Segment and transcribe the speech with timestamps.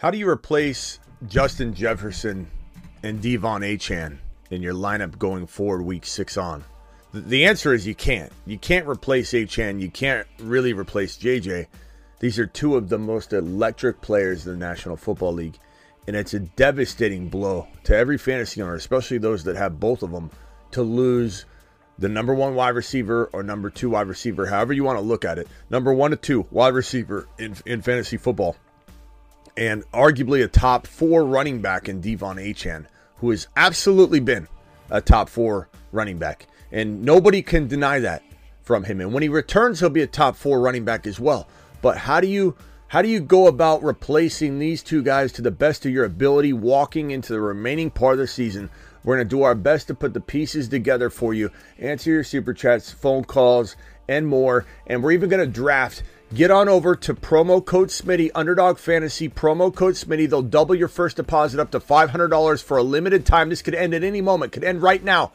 [0.00, 2.50] How do you replace Justin Jefferson
[3.02, 4.16] and De'Von Achane
[4.50, 6.64] in your lineup going forward week six on?
[7.12, 8.32] The answer is you can't.
[8.46, 9.78] You can't replace Achane.
[9.78, 11.66] You can't really replace JJ.
[12.18, 15.58] These are two of the most electric players in the National Football League.
[16.06, 20.12] And it's a devastating blow to every fantasy owner, especially those that have both of
[20.12, 20.30] them,
[20.70, 21.44] to lose
[21.98, 25.26] the number one wide receiver or number two wide receiver, however you want to look
[25.26, 25.46] at it.
[25.68, 28.56] Number one to two wide receiver in, in fantasy football
[29.60, 34.48] and arguably a top four running back in De'Von Achane, who has absolutely been
[34.88, 36.46] a top four running back.
[36.72, 38.22] And nobody can deny that
[38.62, 39.02] from him.
[39.02, 41.46] And when he returns, he'll be a top four running back as well.
[41.82, 42.56] But how do you
[42.88, 46.52] how do you go about replacing these two guys to the best of your ability
[46.54, 48.70] walking into the remaining part of the season?
[49.04, 52.24] We're going to do our best to put the pieces together for you, answer your
[52.24, 53.76] super chats, phone calls,
[54.08, 54.66] and more.
[54.86, 56.02] And we're even going to draft
[56.32, 60.30] Get on over to promo code Smitty, Underdog Fantasy, promo code Smitty.
[60.30, 63.48] They'll double your first deposit up to $500 for a limited time.
[63.48, 65.32] This could end at any moment, could end right now.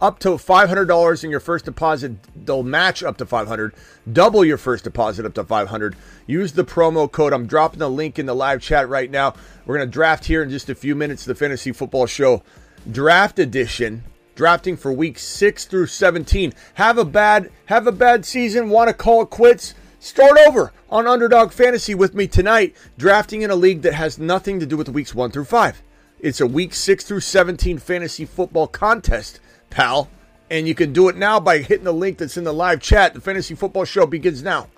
[0.00, 2.12] Up to $500 in your first deposit.
[2.46, 3.74] They'll match up to 500
[4.10, 7.34] Double your first deposit up to 500 Use the promo code.
[7.34, 9.34] I'm dropping the link in the live chat right now.
[9.66, 12.42] We're going to draft here in just a few minutes the Fantasy Football Show
[12.90, 14.02] Draft Edition
[14.34, 16.54] drafting for week 6 through 17.
[16.74, 19.74] Have a bad have a bad season, want to call it quits?
[20.00, 24.60] Start over on Underdog Fantasy with me tonight, drafting in a league that has nothing
[24.60, 25.82] to do with weeks 1 through 5.
[26.20, 30.08] It's a week 6 through 17 fantasy football contest, pal.
[30.50, 33.12] And you can do it now by hitting the link that's in the live chat.
[33.12, 34.68] The fantasy football show begins now.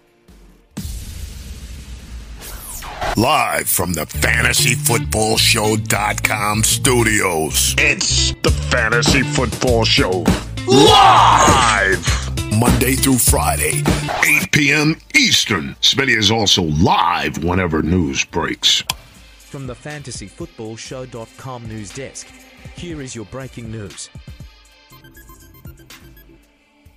[3.17, 7.77] Live from the fantasyfootballshow.com studios.
[7.79, 10.25] It's the Fantasy Football Show.
[10.67, 12.30] Live!
[12.59, 13.83] Monday through Friday,
[14.25, 14.97] 8 p.m.
[15.15, 15.75] Eastern.
[15.81, 18.83] Smitty is also live whenever news breaks.
[19.37, 22.27] From the fantasyfootballshow.com news desk,
[22.77, 24.11] here is your breaking news.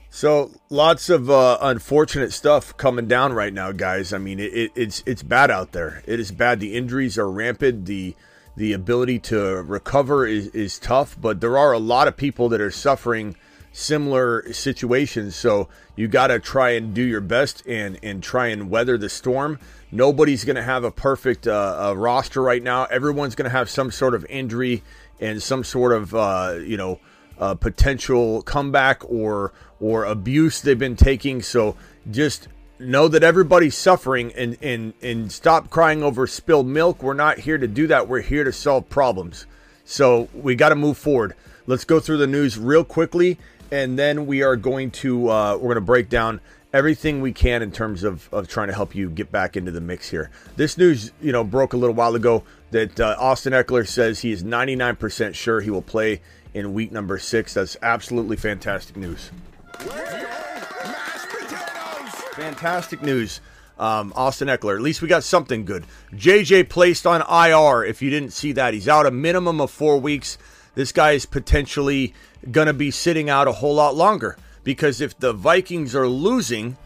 [0.10, 4.14] So lots of uh, unfortunate stuff coming down right now, guys.
[4.14, 6.04] I mean, it, it, it's it's bad out there.
[6.06, 6.60] It is bad.
[6.60, 7.86] The injuries are rampant.
[7.86, 8.16] The
[8.56, 12.62] the ability to recover is, is tough, but there are a lot of people that
[12.62, 13.36] are suffering
[13.74, 15.36] similar situations.
[15.36, 15.68] So
[15.98, 19.60] you got to try and do your best and and try and weather the storm.
[19.92, 22.86] Nobody's going to have a perfect uh, roster right now.
[22.86, 24.82] Everyone's going to have some sort of injury
[25.20, 27.00] and some sort of uh, you know
[27.60, 29.52] potential comeback or
[29.82, 31.42] or abuse they've been taking.
[31.42, 31.76] So
[32.10, 32.48] just
[32.80, 37.04] know that everybody's suffering and and and stop crying over spilled milk.
[37.04, 38.08] We're not here to do that.
[38.08, 39.46] We're here to solve problems.
[39.86, 41.36] So we got to move forward.
[41.66, 43.38] Let's go through the news real quickly
[43.72, 46.42] and then we are going to uh, we're going to break down
[46.74, 49.80] everything we can in terms of, of trying to help you get back into the
[49.80, 50.32] mix here.
[50.56, 54.32] This news, you know, broke a little while ago that uh, Austin Ekeler says he
[54.32, 56.22] is 99% sure he will play
[56.54, 57.54] in week number six.
[57.54, 59.30] That's absolutely fantastic news.
[62.34, 63.40] Fantastic news.
[63.78, 64.76] Um, Austin Ekeler.
[64.76, 65.86] At least we got something good.
[66.14, 67.84] JJ placed on IR.
[67.84, 70.38] If you didn't see that, he's out a minimum of four weeks.
[70.76, 72.14] This guy is potentially
[72.52, 76.78] going to be sitting out a whole lot longer because if the Vikings are losing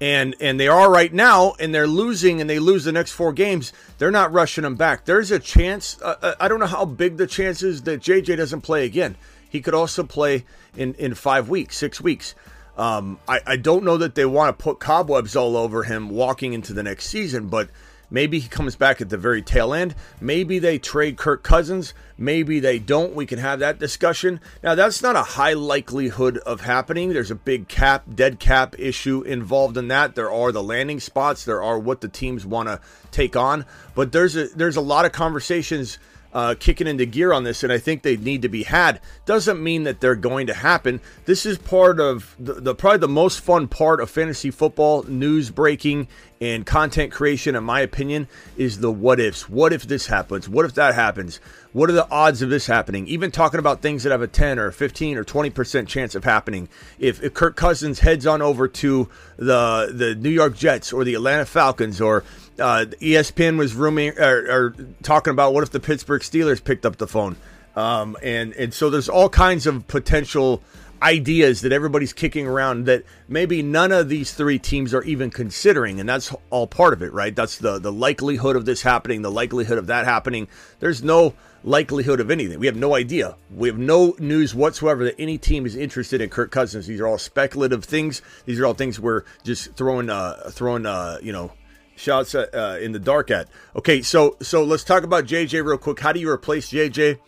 [0.00, 3.32] and and they are right now and they're losing and they lose the next four
[3.32, 5.04] games, they're not rushing him back.
[5.04, 8.36] There's a chance uh, uh I don't know how big the chance is that JJ
[8.36, 9.16] doesn't play again.
[9.48, 10.44] He could also play
[10.76, 12.34] in in 5 weeks, 6 weeks.
[12.76, 16.52] Um, I, I don't know that they want to put cobwebs all over him walking
[16.52, 17.70] into the next season, but
[18.10, 19.94] Maybe he comes back at the very tail end.
[20.20, 21.92] Maybe they trade Kirk Cousins.
[22.16, 23.14] Maybe they don't.
[23.14, 24.40] We can have that discussion.
[24.62, 27.12] Now, that's not a high likelihood of happening.
[27.12, 30.14] There's a big cap, dead cap issue involved in that.
[30.14, 31.44] There are the landing spots.
[31.44, 32.80] There are what the teams want to
[33.10, 33.66] take on.
[33.94, 35.98] But there's a there's a lot of conversations
[36.32, 39.00] uh, kicking into gear on this, and I think they need to be had.
[39.24, 41.00] Doesn't mean that they're going to happen.
[41.24, 45.50] This is part of the, the probably the most fun part of fantasy football news
[45.50, 46.08] breaking
[46.40, 49.48] and content creation, in my opinion, is the what ifs.
[49.48, 50.48] What if this happens?
[50.48, 51.40] What if that happens?
[51.72, 53.06] What are the odds of this happening?
[53.08, 56.68] Even talking about things that have a 10 or 15 or 20% chance of happening.
[56.98, 61.14] If, if Kirk Cousins heads on over to the the New York Jets or the
[61.14, 62.24] Atlanta Falcons or
[62.58, 66.96] uh, ESPN was rooming or, or, talking about what if the Pittsburgh Steelers picked up
[66.96, 67.36] the phone,
[67.76, 70.62] um, and and so there's all kinds of potential
[71.02, 76.00] ideas that everybody's kicking around that maybe none of these three teams are even considering
[76.00, 77.34] and that's all part of it right?
[77.34, 80.48] That's the the likelihood of this happening the likelihood of that happening.
[80.80, 81.34] There's no
[81.64, 82.58] likelihood of anything.
[82.58, 83.36] We have no idea.
[83.50, 86.86] We have no news whatsoever that any team is interested in Kirk Cousins.
[86.86, 88.22] These are all speculative things.
[88.44, 91.52] These are all things we're just throwing uh throwing uh you know
[91.98, 93.48] Shouts uh, uh, in the dark at.
[93.76, 96.00] Okay, so so let's talk about JJ real quick.
[96.00, 97.18] How do you replace JJ?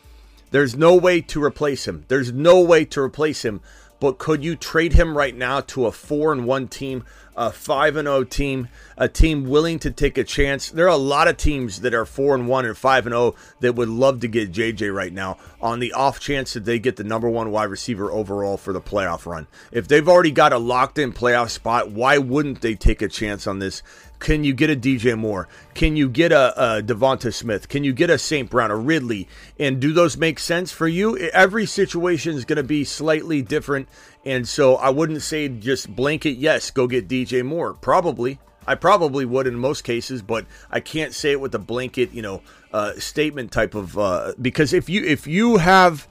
[0.51, 2.05] There's no way to replace him.
[2.09, 3.61] There's no way to replace him.
[4.01, 7.05] But could you trade him right now to a four and one team,
[7.37, 10.71] a five and zero team, a team willing to take a chance?
[10.71, 13.35] There are a lot of teams that are four and one and five and zero
[13.61, 16.97] that would love to get JJ right now on the off chance that they get
[16.97, 19.47] the number one wide receiver overall for the playoff run.
[19.71, 23.47] If they've already got a locked in playoff spot, why wouldn't they take a chance
[23.47, 23.83] on this?
[24.21, 25.49] Can you get a DJ Moore?
[25.75, 27.69] Can you get a, a Devonta Smith?
[27.69, 28.49] Can you get a St.
[28.49, 29.27] Brown, a Ridley?
[29.59, 31.17] And do those make sense for you?
[31.17, 33.89] Every situation is going to be slightly different.
[34.25, 37.73] And so I wouldn't say just blanket, yes, go get DJ Moore.
[37.73, 38.39] Probably.
[38.67, 42.23] I probably would in most cases, but I can't say it with a blanket, you
[42.23, 42.43] know,
[42.73, 46.07] uh, statement type of uh, because if you if you have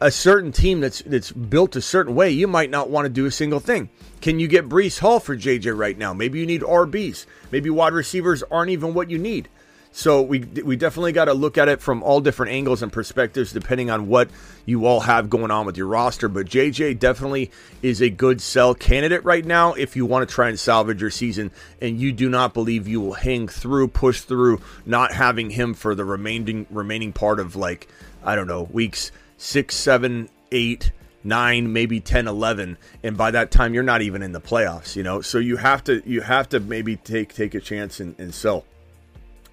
[0.00, 3.26] a certain team that's that's built a certain way, you might not want to do
[3.26, 3.90] a single thing.
[4.20, 6.12] Can you get Breece Hall for JJ right now?
[6.14, 7.26] Maybe you need RBs.
[7.50, 9.48] Maybe wide receivers aren't even what you need.
[9.92, 13.52] So we we definitely got to look at it from all different angles and perspectives,
[13.52, 14.30] depending on what
[14.64, 16.28] you all have going on with your roster.
[16.28, 17.50] But JJ definitely
[17.82, 21.10] is a good sell candidate right now if you want to try and salvage your
[21.10, 21.50] season,
[21.82, 25.96] and you do not believe you will hang through, push through, not having him for
[25.96, 27.88] the remaining remaining part of like
[28.24, 30.92] I don't know weeks six, seven, eight,
[31.24, 32.76] nine, maybe 10, 11.
[33.02, 35.22] And by that time, you're not even in the playoffs, you know?
[35.22, 38.66] So you have to, you have to maybe take, take a chance and, and sell.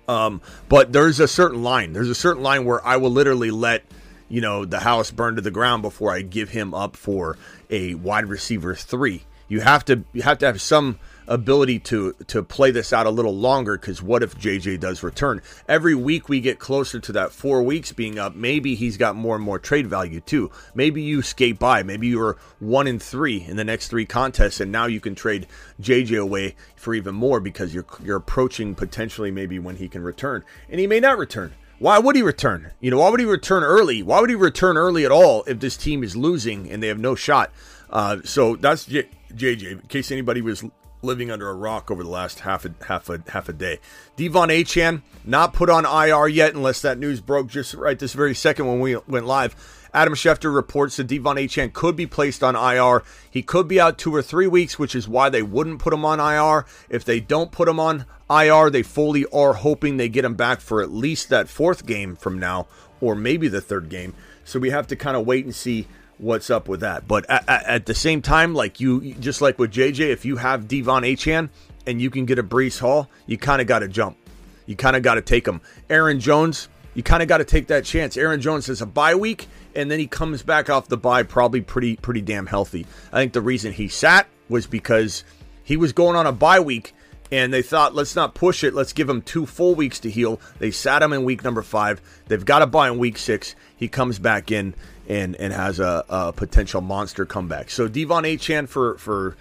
[0.10, 1.94] Um, but there's a certain line.
[1.94, 3.84] There's a certain line where I will literally let,
[4.28, 7.38] you know, the house burn to the ground before I give him up for
[7.69, 9.24] a wide receiver three.
[9.48, 13.09] You have to, you have to have some, ability to to play this out a
[13.12, 15.41] little longer because what if JJ does return?
[15.68, 18.35] Every week we get closer to that four weeks being up.
[18.35, 20.51] Maybe he's got more and more trade value too.
[20.74, 21.83] Maybe you skate by.
[21.83, 25.15] Maybe you are one in three in the next three contests, and now you can
[25.15, 25.47] trade
[25.81, 30.44] JJ away for even more because you're you're approaching potentially maybe when he can return,
[30.69, 31.53] and he may not return.
[31.79, 32.71] Why would he return?
[32.79, 34.01] You know, why would he return early?
[34.01, 36.97] Why would he return early at all if this team is losing and they have
[36.97, 37.51] no shot?
[37.89, 39.71] Uh, so that's J- JJ.
[39.71, 40.63] In case anybody was
[41.07, 43.80] living under a rock over the last half a half a half a day.
[44.18, 48.36] De'Von Achane not put on IR yet, unless that news broke just right this very
[48.36, 49.56] second when we went live.
[49.94, 53.04] Adam Schefter reports that De'Von Achane could be placed on IR.
[53.31, 56.06] He could be out two or three weeks, which is why they wouldn't put him
[56.06, 56.65] on IR.
[56.89, 60.60] If they don't put him on IR, they fully are hoping they get him back
[60.60, 62.68] for at least that fourth game from now,
[63.01, 64.13] or maybe the third game.
[64.44, 65.88] So we have to kind of wait and see
[66.18, 67.08] what's up with that.
[67.08, 70.68] But at, at, the same time, like you, just like with JJ, if you have
[70.68, 71.50] De'Von Achane
[71.86, 74.18] and you can get a Breece Hall, you kind of got to jump.
[74.66, 75.62] You kind of got to take him.
[75.90, 78.18] Aaron Jones, you kind of got to take that chance.
[78.18, 81.62] Aaron Jones has a bye week, and then he comes back off the bye probably
[81.62, 82.86] pretty pretty damn healthy.
[83.13, 85.24] I think the reason he sat was because
[85.63, 86.94] he was going on a bye week
[87.31, 88.74] and they thought, let's not push it.
[88.74, 90.40] Let's give him two full weeks to heal.
[90.60, 92.02] They sat him in week number five.
[92.28, 93.56] They've got a bye in week six.
[93.75, 94.74] He comes back in
[95.07, 97.69] and and has a, a potential monster comeback.
[97.69, 99.36] So De'Von Achane for for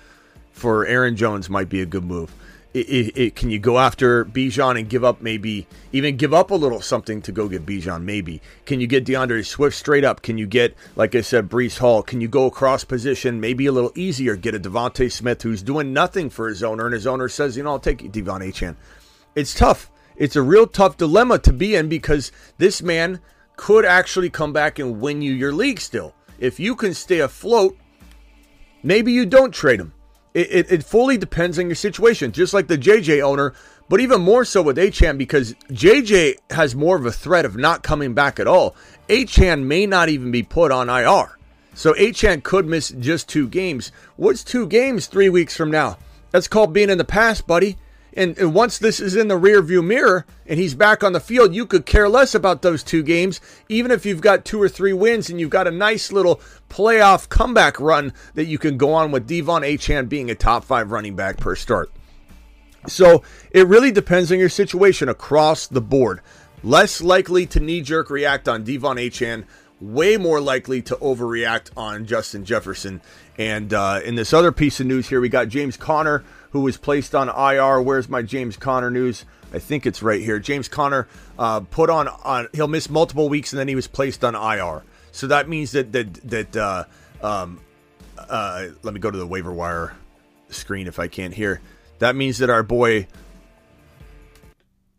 [0.53, 2.33] for Aaron Jones might be a good move.
[2.73, 6.51] It, it, it, can you go after Bijan and give up maybe even give up
[6.51, 8.03] a little something to go get Bijan?
[8.03, 10.21] Maybe can you get DeAndre Swift straight up?
[10.23, 12.03] Can you get like I said Breece Hall?
[12.03, 14.37] Can you go across position maybe a little easier?
[14.37, 17.63] Get a DeVonta Smith who's doing nothing for his owner and his owner says you
[17.63, 18.77] know I'll take De'Von Achane.
[19.35, 19.91] It's tough.
[20.17, 23.21] It's a real tough dilemma to be in because this man
[23.57, 26.15] could actually come back and win you your league still.
[26.39, 27.77] If you can stay afloat,
[28.83, 29.93] maybe you don't trade him.
[30.35, 33.55] It, it, it, fully depends on your situation, just like the JJ owner,
[33.89, 37.83] but even more so with Achane because JJ has more of a threat of not
[37.83, 38.77] coming back at all.
[39.09, 41.39] Achane may not even be put on IR.
[41.73, 43.93] So Achane could miss just two games.
[44.17, 45.97] What's two games three weeks from now?
[46.31, 47.79] That's called being in the past, buddy.
[48.17, 51.55] And, and once this is in the rearview mirror and he's back on the field,
[51.55, 54.95] you could care less about those two games, even if you've got two or three
[54.95, 59.13] wins and you've got a nice little playoff comeback run that you can go on
[59.13, 61.93] with De'Von Achane being a top five running back per start.
[62.89, 66.23] So it really depends on your situation across the board.
[66.63, 69.45] Less likely to knee jerk react on De'Von Achane,
[69.81, 73.01] way more likely to overreact on Justin Jefferson.
[73.39, 76.77] And uh, in this other piece of news here, we got James Conner who was
[76.77, 77.83] placed on IR.
[77.83, 79.25] Where's my James Conner news?
[79.53, 80.39] I think it's right here.
[80.39, 81.07] James Conner
[81.39, 84.83] uh, put on on he'll miss multiple weeks and then he was placed on IR.
[85.13, 86.85] So that means that that that uh,
[87.23, 87.61] um,
[88.19, 89.95] uh, let me go to the waiver wire
[90.49, 91.61] screen if I can't hear.
[91.99, 93.07] That means that our boy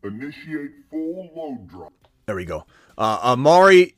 [0.03, 1.93] initiate full load drop.
[2.27, 2.65] There we go.
[2.97, 3.93] Uh, Emari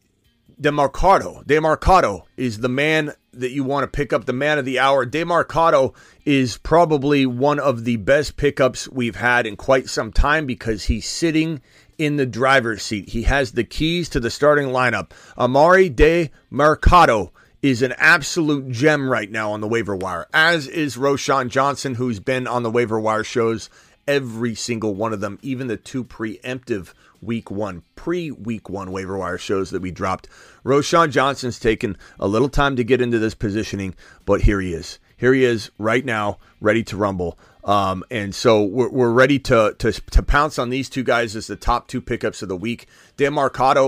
[0.61, 1.45] Demercado.
[1.45, 5.05] Demercado is the man that you want to pick up, the man of the hour.
[5.05, 5.93] Demercado
[6.25, 11.07] is probably one of the best pickups we've had in quite some time because he's
[11.07, 11.61] sitting
[11.97, 13.09] in the driver's seat.
[13.09, 15.11] He has the keys to the starting lineup.
[15.37, 20.97] Amari De Mercado is an absolute gem right now on the waiver wire, as is
[20.97, 23.69] Roschon Johnson, who's been on the waiver wire shows
[24.07, 29.17] every single one of them, even the two preemptive week one, pre week one waiver
[29.17, 30.27] wire shows that we dropped.
[30.63, 33.95] Roschon Johnson's taken a little time to get into this positioning,
[34.25, 34.99] but here he is.
[35.17, 37.37] Here he is right now, ready to rumble.
[37.65, 41.47] Um, and so we're, we're ready to, to to pounce on these two guys as
[41.47, 42.87] the top two pickups of the week.
[43.17, 43.37] Dan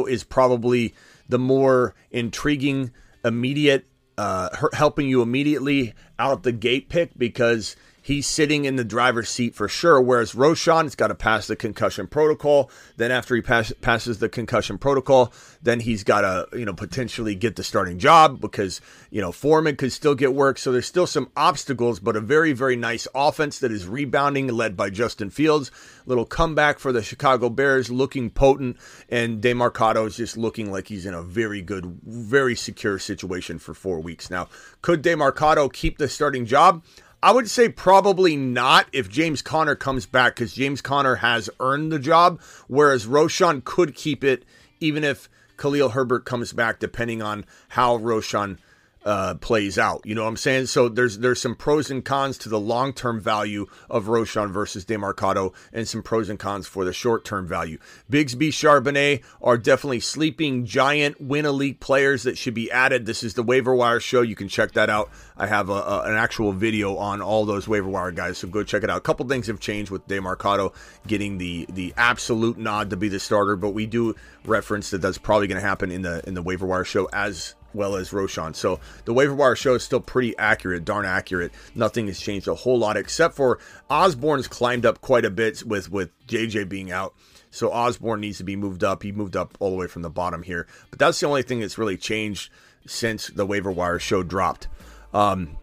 [0.07, 0.93] is probably
[1.29, 2.91] the more intriguing
[3.23, 3.85] immediate,
[4.17, 9.55] uh, helping you immediately out the gate pick because he's sitting in the driver's seat
[9.55, 10.01] for sure.
[10.01, 12.69] Whereas Roschon has got to pass the concussion protocol.
[12.97, 15.31] Then after he pass, passes the concussion protocol,
[15.61, 18.81] then he's got to you know potentially get the starting job because
[19.11, 20.57] you know Foreman could still get work.
[20.57, 24.75] So there's still some obstacles, but a very very nice offense that is rebounding, led
[24.75, 25.71] by Justin Fields.
[26.05, 28.77] Little comeback for the Chicago Bears, looking potent,
[29.09, 33.73] and Demercado is just looking like he's in a very good, very secure situation for
[33.73, 34.49] four weeks now.
[34.81, 36.83] Could Demercado keep the starting job?
[37.23, 41.91] I would say probably not if James Conner comes back because James Conner has earned
[41.91, 44.43] the job, whereas Roschon could keep it
[44.79, 48.57] even if Khalil Herbert comes back, depending on how Roschon
[49.03, 50.01] uh, plays out.
[50.05, 50.67] You know what I'm saying?
[50.67, 54.85] So there's there's some pros and cons to the long term value of Roschon versus
[54.85, 57.79] Demercado, and some pros and cons for the short term value.
[58.11, 63.05] Bigsby Charbonnet are definitely sleeping giant win a league players that should be added.
[63.05, 64.21] This is the waiver wire show.
[64.21, 65.09] You can check that out.
[65.35, 68.63] I have a, a, an actual video on all those waiver wire guys, so go
[68.63, 68.97] check it out.
[68.97, 70.73] A couple things have changed with Demercado
[71.07, 74.15] getting the the absolute nod to be the starter, but we do
[74.45, 77.55] reference that that's probably going to happen in the in the waiver wire show as
[77.73, 78.55] well as Roschon.
[78.55, 81.51] So the waiver wire show is still pretty accurate, darn accurate.
[81.75, 83.59] Nothing has changed a whole lot except for
[83.89, 87.13] Osborne's climbed up quite a bit with with JJ being out.
[87.51, 89.03] So Osborne needs to be moved up.
[89.03, 90.67] He moved up all the way from the bottom here.
[90.89, 92.49] But that's the only thing that's really changed
[92.87, 94.67] since the waiver wire show dropped.
[95.13, 95.57] Um,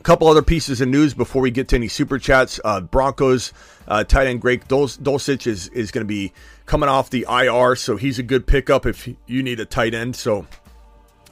[0.00, 2.58] a couple other pieces of news before we get to any super chats.
[2.64, 3.52] Uh, Broncos
[3.86, 6.32] uh, tight end Greg Dulcich is is going to be
[6.64, 10.16] coming off the IR, so he's a good pickup if you need a tight end.
[10.16, 10.46] So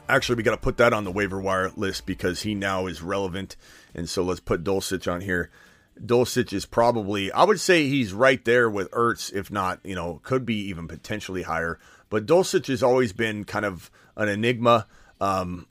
[0.08, 3.02] actually, we got to put that on the waiver wire list because he now is
[3.02, 3.56] relevant.
[3.94, 5.50] And so let's put Dulcich on here.
[5.98, 10.20] Dulcich is probably, I would say he's right there with Ertz, if not, you know,
[10.24, 11.78] could be even potentially higher.
[12.10, 14.86] But Dulcich has always been kind of an enigma.
[15.20, 15.66] Um,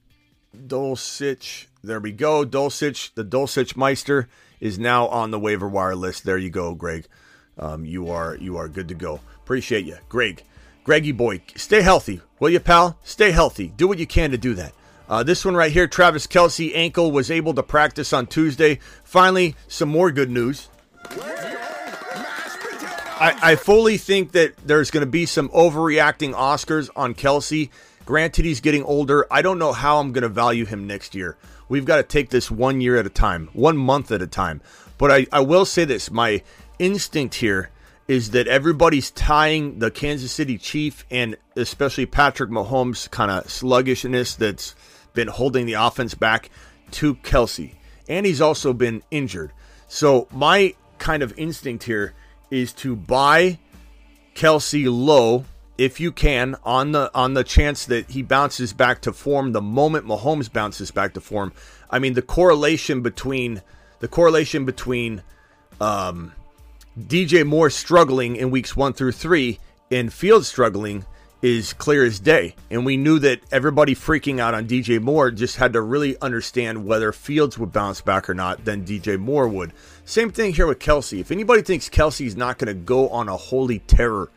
[0.55, 2.45] Dulcich, there we go.
[2.45, 6.23] Dulcich, the Dulcich Meister is now on the waiver wire list.
[6.23, 7.05] There you go, Greg.
[7.57, 9.19] Um, you are you are good to go.
[9.43, 10.43] Appreciate you, Greg.
[10.83, 12.97] Greggy boy, stay healthy, will you, pal?
[13.03, 13.69] Stay healthy.
[13.77, 14.73] Do what you can to do that.
[15.07, 18.79] Uh, this one right here, Travis Kelce ankle was able to practice on Tuesday.
[19.03, 20.67] Finally, some more good news.
[23.15, 27.69] I, I fully think that there's going to be some overreacting Oscars on Kelce.
[28.05, 29.25] Granted, he's getting older.
[29.31, 31.37] I don't know how I'm going to value him next year.
[31.69, 34.61] We've got to take this one year at a time, one month at a time.
[34.97, 36.43] But I, I will say this my
[36.79, 37.69] instinct here
[38.13, 44.36] is that everybody's tying the Kansas City Chief and especially Patrick Mahomes' kind of sluggishness
[44.36, 44.75] that's
[45.15, 46.51] been holding the offense back
[46.91, 47.74] to Kelce.
[48.08, 49.51] And he's also been injured.
[49.88, 52.13] So my kind of instinct here
[52.51, 53.58] is to buy
[54.36, 55.46] Kelce low
[55.79, 59.62] if you can on the on the chance that he bounces back to form the
[59.62, 61.51] moment Mahomes bounces back to form.
[61.89, 63.63] I mean the correlation between
[64.01, 65.24] the correlation between
[65.82, 66.34] um,
[67.00, 69.59] DJ Moore struggling in weeks one through three
[69.89, 71.05] and Fields struggling
[71.41, 72.55] is clear as day.
[72.69, 76.85] And we knew that everybody freaking out on DJ Moore just had to really understand
[76.85, 79.73] whether Fields would bounce back or not, then DJ Moore would.
[80.05, 81.19] Same thing here with Kelce.
[81.19, 84.29] If anybody thinks Kelce's not going to go on a holy terror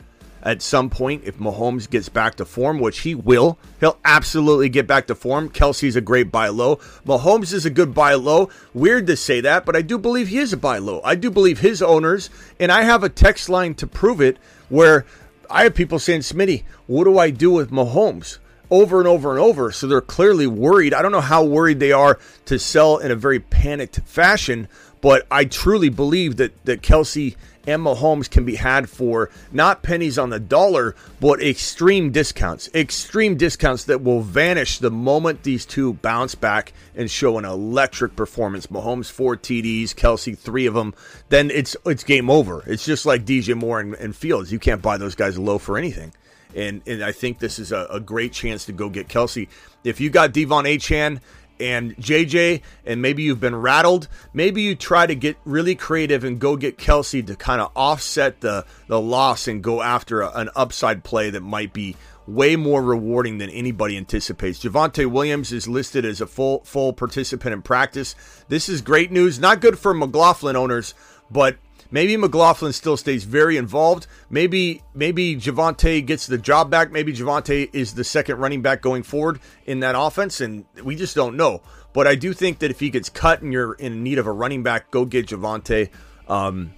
[0.47, 3.59] at some point if Mahomes gets back to form, which he will.
[3.81, 5.51] He'll absolutely get back to form.
[5.51, 6.77] Kelce's a great buy low.
[7.05, 8.49] Mahomes is a good buy low.
[8.73, 11.01] Weird to say that, but I do believe he is a buy low.
[11.03, 14.39] I do believe his owners, and I have a text line to prove it
[14.69, 15.05] where
[15.51, 18.39] I have people saying, Smitty, what do I do with Mahomes?
[18.71, 19.73] Over and over and over.
[19.73, 20.95] So they're clearly worried.
[20.95, 24.69] I don't know how worried they are to sell in a very panicked fashion,
[25.01, 27.37] But I truly believe that that Kelce
[27.67, 32.71] and Mahomes can be had for not pennies on the dollar, but extreme discounts.
[32.75, 38.17] Extreme discounts that will vanish the moment these two bounce back and show an electric
[38.17, 38.69] performance.
[38.69, 40.95] Mahomes four TDs, Kelce three of them.
[41.29, 42.63] Then it's it's game over.
[42.67, 44.53] It's just like DJ Moore and, and Fields.
[44.53, 46.13] You can't buy those guys low for anything.
[46.55, 49.49] And and I think this is a, a great chance to go get Kelce.
[49.85, 51.21] If you got De'Von Achane
[51.61, 56.39] and JJ, and maybe you've been rattled, maybe you try to get really creative and
[56.39, 60.51] go get Kelce to kind of offset the the loss and go after a, an
[60.57, 61.97] upside play that might be
[62.27, 64.63] way more rewarding than anybody anticipates.
[64.63, 68.15] Javonte Williams is listed as a full full participant in practice.
[68.49, 69.39] This is great news.
[69.39, 70.95] Not good for McLaughlin owners,
[71.31, 71.57] but
[71.91, 74.07] Maybe McLaughlin still stays very involved.
[74.31, 76.91] Maybe maybe Javonte gets the job back.
[76.91, 81.15] Maybe Javonte is the second running back going forward in that offense, and we just
[81.15, 81.63] don't know.
[81.93, 84.33] But I do think that if he gets cut and you're in need of a
[84.33, 85.91] running back, go get Javonte.
[86.29, 86.75] Um,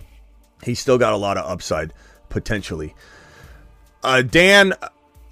[0.63, 1.93] he's still got a lot of upside
[2.29, 2.95] potentially.
[4.03, 4.75] Uh, Dan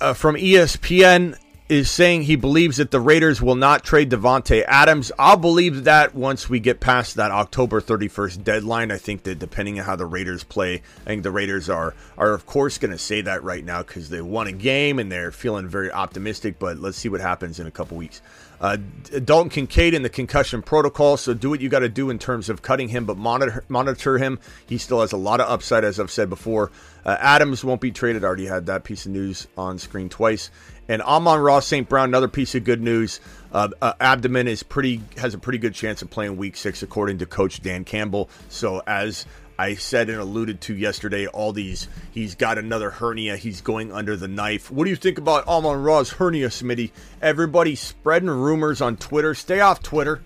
[0.01, 1.39] uh, from ESPN
[1.69, 5.11] is saying he believes that the Raiders will not trade Davante Adams.
[5.19, 8.93] I'll believe that once we get past that October 31st deadline.
[8.93, 12.33] I think that depending on how the Raiders play, I think the Raiders are are
[12.33, 15.33] of course going to say that right now because they won a game and they're
[15.33, 16.61] feeling very optimistic.
[16.61, 18.23] But let's see what happens in a couple weeks.
[18.61, 18.79] Uh,
[19.25, 22.49] Dalton Kincaid in the concussion protocol, so do what you got to do in terms
[22.49, 24.39] of cutting him, but monitor monitor him.
[24.67, 26.71] He still has a lot of upside, as I've said before.
[27.05, 28.25] Uh, Adams won't be traded.
[28.25, 30.51] I already had that piece of news on screen twice.
[30.89, 31.89] And Amon Ra St.
[31.89, 33.21] Brown, another piece of good news.
[33.53, 37.19] Uh, uh, abdomen is pretty has a pretty good chance of playing Week Six, according
[37.19, 38.29] to Coach Dan Campbell.
[38.49, 39.27] So as
[39.59, 43.37] I said and alluded to yesterday, all these he's got another hernia.
[43.37, 44.71] He's going under the knife.
[44.71, 46.91] What do you think about Amon Ra's hernia, Smitty?
[47.23, 49.35] Everybody spreading rumors on Twitter.
[49.35, 50.21] Stay off Twitter.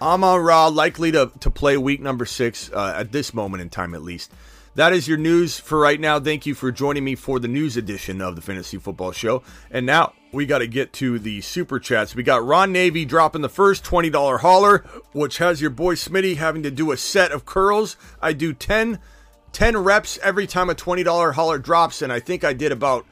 [0.00, 3.94] Amon Ra likely to, to play week number six uh, at this moment in time,
[3.94, 4.30] at least.
[4.76, 6.18] That is your news for right now.
[6.18, 9.44] Thank you for joining me for the news edition of the Fantasy Football Show.
[9.70, 12.16] And now we got to get to the super chats.
[12.16, 14.78] We got Ron Navy dropping the first $20 hauler,
[15.12, 17.96] which has your boy Smitty having to do a set of curls.
[18.20, 18.98] I do 10,
[19.52, 23.06] 10 reps every time a $20 hauler drops, and I think I did about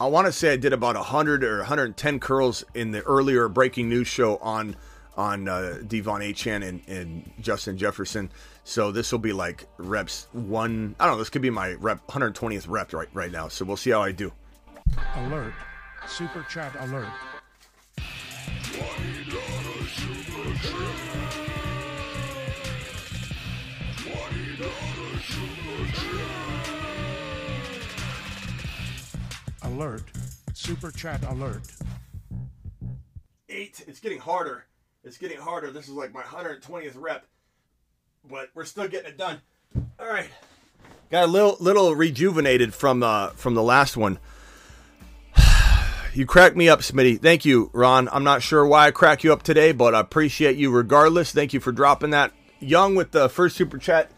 [0.00, 3.88] I want to say I did about 100 or 110 curls in the earlier breaking
[3.88, 4.76] news show on
[5.16, 8.30] on uh, De'Von Achane and, and Justin Jefferson.
[8.64, 10.94] So this will be like reps one.
[11.00, 11.18] I don't know.
[11.18, 13.48] This could be my rep 120th rep right right now.
[13.48, 14.32] So we'll see how I do.
[15.16, 15.54] Alert!
[16.06, 17.08] Super chat alert!
[29.62, 30.02] Alert!
[30.54, 31.62] Super chat alert!
[33.48, 33.84] Eight.
[33.86, 34.66] It's getting harder.
[35.04, 35.70] It's getting harder.
[35.70, 37.26] This is like my 120th rep,
[38.28, 39.40] but we're still getting it done.
[39.98, 40.28] All right.
[41.10, 44.18] Got a little little rejuvenated from uh from the last one.
[46.12, 47.20] You crack me up, Smitty.
[47.22, 48.08] Thank you, Ron.
[48.10, 51.30] I'm not sure why I crack you up today, but I appreciate you regardless.
[51.30, 52.32] Thank you for dropping that.
[52.58, 54.10] Young with the first super chat.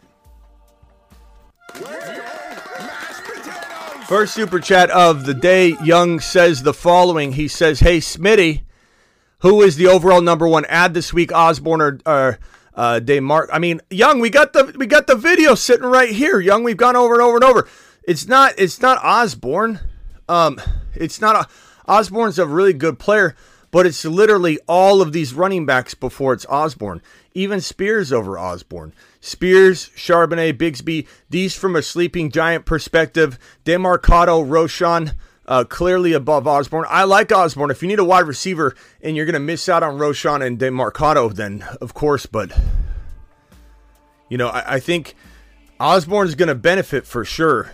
[4.09, 5.77] First super chat of the day.
[5.85, 7.33] Young says the following.
[7.33, 8.63] He says, "Hey, Smitty,
[9.41, 11.31] who is the overall number one ad this week?
[11.31, 12.39] Osborne or, or
[12.75, 13.51] uh, Mark?
[13.53, 16.41] I mean, Young, we got the we got the video sitting right here.
[16.41, 17.69] Young, we've gone over and over and over.
[18.05, 19.81] It's not it's not Osborne.
[20.29, 20.61] Um,
[20.95, 21.49] it's not a
[21.91, 23.35] Osborne's a really good player,
[23.71, 27.03] but it's literally all of these running backs before it's Osborne.
[27.35, 28.93] Even Spears over Osborne.
[29.21, 33.39] Spears, Charbonnet, Bigsby, these from a sleeping giant perspective.
[33.65, 35.15] Demercado, Roschon,
[35.47, 36.87] uh, clearly above Osborne.
[36.89, 37.71] I like Osborne.
[37.71, 40.59] If you need a wide receiver and you're going to miss out on Roschon and
[40.59, 42.53] Demercado, then of course, but
[44.29, 45.15] you know, I, I think
[45.81, 47.73] Osborne's going to benefit for sure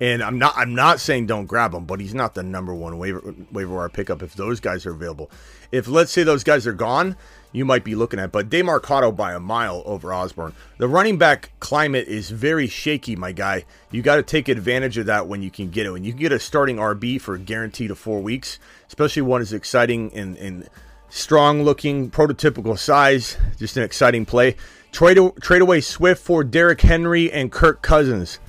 [0.00, 2.98] and I'm not I'm not saying don't grab him, but he's not the number one
[2.98, 5.30] waiver waiver wire pickup if those guys are available.
[5.70, 7.16] If let's say those guys are gone,
[7.54, 8.32] you might be looking at.
[8.32, 10.54] But Demercado by a mile over Osborne.
[10.78, 13.64] The running back climate is very shaky, my guy.
[13.92, 15.92] You got to take advantage of that when you can get it.
[15.92, 19.52] When you can get a starting RB for guaranteed of four weeks, especially one as
[19.52, 20.68] exciting and, and
[21.08, 24.56] strong looking, prototypical size, just an exciting play.
[24.90, 28.40] Trade, trade away Swift for Derrick Henry and Kirk Cousins.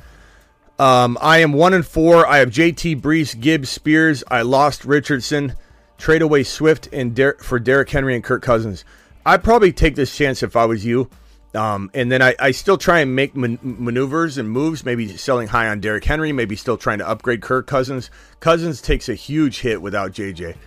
[0.80, 2.28] Um, I am one and four.
[2.28, 4.24] I have JT Breece, Gibbs, Spears.
[4.30, 5.54] I lost Richardson.
[5.98, 8.84] Trade away Swift and Der- for Derrick Henry and Kirk Cousins.
[9.26, 11.10] I'd probably take this chance if I was you.
[11.56, 15.48] Um, and then I, I, still try and make man- maneuvers and moves, maybe selling
[15.48, 18.12] high on Derrick Henry, maybe still trying to upgrade Kirk Cousins.
[18.42, 20.58] Cousins takes a huge hit without JJ.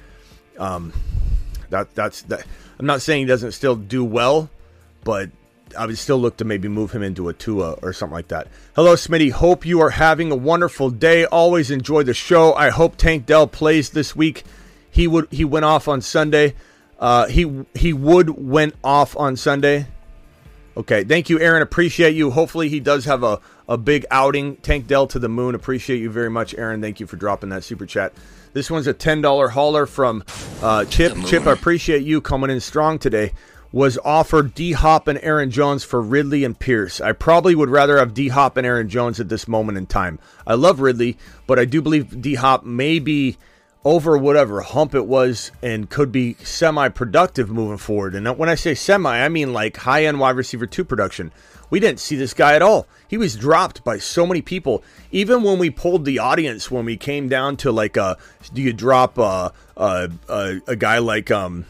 [0.58, 0.94] Um,
[1.68, 2.46] that that's that.
[2.78, 4.48] I'm not saying he doesn't still do well,
[5.04, 5.30] but
[5.76, 8.48] I would still look to maybe move him into a Tua or something like that.
[8.74, 9.32] Hello, Smitty.
[9.32, 11.24] Hope you are having a wonderful day.
[11.26, 12.54] Always enjoy the show.
[12.54, 14.44] I hope Tank Dell plays this week.
[14.98, 16.56] He would he went off on Sunday.
[16.98, 19.86] Uh, he he would went off on Sunday.
[20.76, 21.62] Okay, thank you, Aaron.
[21.62, 22.32] Appreciate you.
[22.32, 24.56] Hopefully, he does have a, a big outing.
[24.56, 25.54] Tank Dell to the moon.
[25.54, 26.82] Appreciate you very much, Aaron.
[26.82, 28.12] Thank you for dropping that super chat.
[28.54, 30.24] This one's a ten dollar hauler from
[30.62, 31.16] uh, Chip.
[31.26, 33.34] Chip, I appreciate you coming in strong today.
[33.70, 37.00] Was offered D Hop and Aaron Jones for Ridley and Pierce.
[37.00, 40.18] I probably would rather have D Hop and Aaron Jones at this moment in time.
[40.44, 43.36] I love Ridley, but I do believe D Hop may be
[43.84, 48.14] over whatever hump it was and could be semi productive moving forward.
[48.14, 51.32] And when I say semi, I mean like high end wide receiver two production.
[51.70, 52.86] We didn't see this guy at all.
[53.08, 54.82] He was dropped by so many people.
[55.10, 58.16] Even when we pulled the audience, when we came down to like, uh,
[58.54, 61.66] do you drop uh, uh, uh, a guy like, um,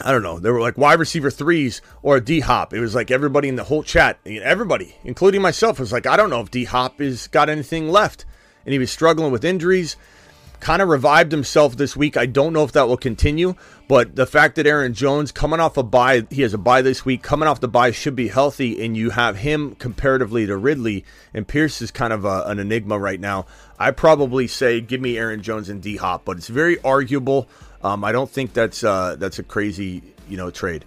[0.00, 2.72] I don't know, there were like wide receiver threes or a D Hop.
[2.72, 6.30] It was like everybody in the whole chat, everybody, including myself, was like, I don't
[6.30, 8.24] know if D Hop has got anything left.
[8.64, 9.96] And he was struggling with injuries
[10.60, 12.16] kind of revived himself this week.
[12.16, 13.54] I don't know if that will continue,
[13.86, 17.04] but the fact that Aaron Jones coming off a bye, he has a bye this
[17.04, 21.04] week, coming off the bye should be healthy, and you have him comparatively to Ridley,
[21.32, 23.46] and Pierce is kind of a, an enigma right now.
[23.78, 27.48] I probably say give me Aaron Jones and D Hop, but it's very arguable.
[27.82, 30.84] Um, I don't think that's uh, that's a crazy you know trade.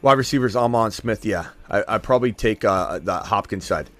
[0.00, 3.90] Wide receivers, Amon Smith, yeah, I, I probably take uh, the Hopkins side.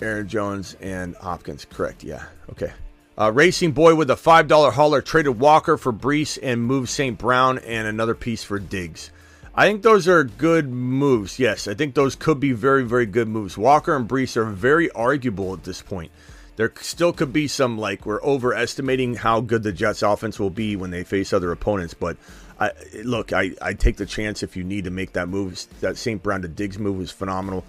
[0.00, 2.02] Aaron Jones and Hopkins, correct?
[2.02, 2.72] Yeah, okay.
[3.16, 7.16] Uh, Racing Boy with a $5 hauler traded Walker for Breece and moved St.
[7.16, 9.10] Brown and another piece for Diggs.
[9.54, 11.38] I think those are good moves.
[11.38, 13.56] Yes, I think those could be very, very good moves.
[13.56, 16.10] Walker and Breece are very arguable at this point.
[16.56, 20.74] There still could be some, like, we're overestimating how good the Jets offense will be
[20.74, 21.94] when they face other opponents.
[21.94, 22.16] But
[22.58, 22.72] I,
[23.04, 25.64] look, I, I take the chance if you need to make that move.
[25.80, 26.20] That St.
[26.20, 27.64] Brown to Diggs move was phenomenal.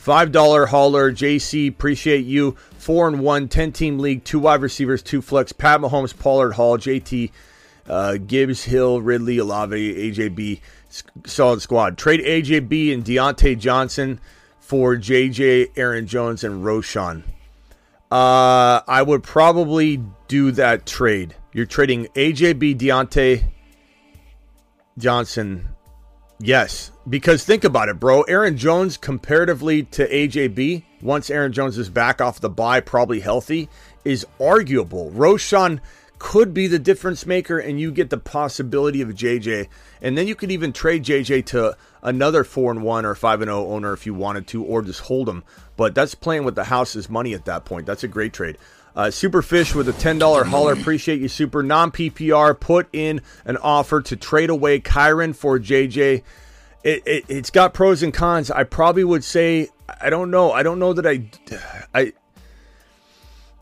[0.00, 1.68] Five dollar hauler, JC.
[1.68, 2.52] Appreciate you.
[2.78, 5.52] Four and one, 10 team league, two wide receivers, two flex.
[5.52, 7.30] Pat Mahomes, Pollard, Hall, JT,
[7.86, 10.62] uh, Gibbs, Hill, Ridley, Olave, AJB.
[11.26, 11.98] Solid squad.
[11.98, 14.20] Trade AJB and Diontae Johnson
[14.58, 17.22] for JJ, Aaron Jones, and Roschon.
[18.10, 21.34] Uh, I would probably do that trade.
[21.52, 23.44] You're trading AJB, Diontae
[24.96, 25.68] Johnson.
[26.38, 28.22] Yes, because think about it, bro.
[28.22, 33.68] Aaron Jones, comparatively to AJB, once Aaron Jones is back off the bye, probably healthy,
[34.04, 35.10] is arguable.
[35.10, 35.80] Roschon
[36.20, 39.66] could be the difference maker, and you get the possibility of JJ.
[40.00, 43.48] And then you could even trade JJ to another 4 and 1 or 5 and
[43.48, 45.42] 0 owner if you wanted to, or just hold him.
[45.76, 47.86] But that's playing with the house's money at that point.
[47.86, 48.56] That's a great trade.
[48.94, 50.74] Uh, Superfish with a $10 hauler.
[50.74, 51.62] Appreciate you, Super.
[51.62, 56.22] Non PPR put in an offer to trade away Kyren for JJ
[56.82, 58.50] it, it it's got pros and cons.
[58.50, 59.68] I probably would say
[60.00, 60.52] I don't know.
[60.52, 61.30] I don't know that I
[61.94, 62.12] I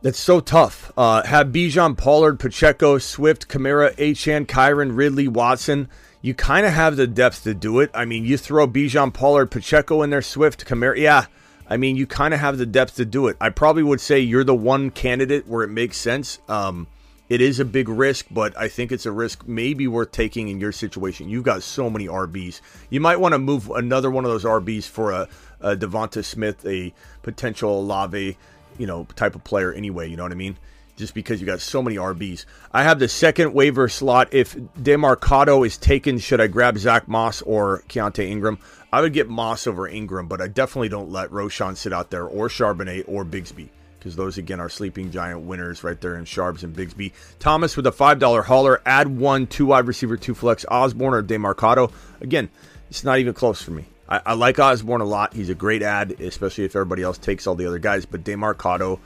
[0.01, 0.93] that's so tough.
[0.97, 5.89] Uh, have Bijan, Pollard, Pacheco, Swift, Kamara, Achane, Kyren, Ridley, Watson.
[6.23, 7.91] You kind of have the depth to do it.
[7.95, 10.97] I mean, you throw Bijan, Pollard, Pacheco in there, Swift, Kamara.
[10.97, 11.27] Yeah,
[11.69, 13.37] I mean, you kind of have the depth to do it.
[13.41, 16.39] I probably would say you're the one candidate where it makes sense.
[16.49, 16.87] Um,
[17.29, 20.61] it is a big risk, but I think it's a risk maybe worth taking in
[20.61, 21.29] your situation.
[21.29, 22.63] You've got so many RBs.
[22.89, 25.29] You might want to move another one of those RBs for a,
[25.61, 28.37] a Devonta Smith, a potential Lave,
[28.79, 30.09] you know, type of player anyway.
[30.09, 30.57] You know what I mean?
[30.97, 32.47] Just because you got so many RBs.
[32.73, 34.33] I have the second waiver slot.
[34.33, 38.59] If Demercado is taken, should I grab Zach Moss or Keaontay Ingram?
[38.91, 42.25] I would get Moss over Ingram, but I definitely don't let Roschon sit out there
[42.25, 46.63] or Charbonnet or Bigsby because those again are sleeping giant winners right there in Sharps
[46.63, 47.13] and Bigsby.
[47.39, 48.81] Thomas with a five dollar hauler.
[48.87, 50.65] Add one, two wide receiver, two flex.
[50.71, 51.93] Osborne or Demercado.
[52.21, 52.49] Again,
[52.91, 53.87] it's not even close for me.
[54.09, 55.35] I, I, like Osborne a lot.
[55.35, 58.07] He's a great ad, especially if everybody else takes all the other guys.
[58.07, 59.01] But Demercado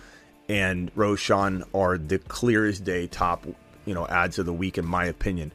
[0.49, 3.47] and Roschon are the clearest day top,
[3.85, 5.53] you know, ads of the week in my opinion.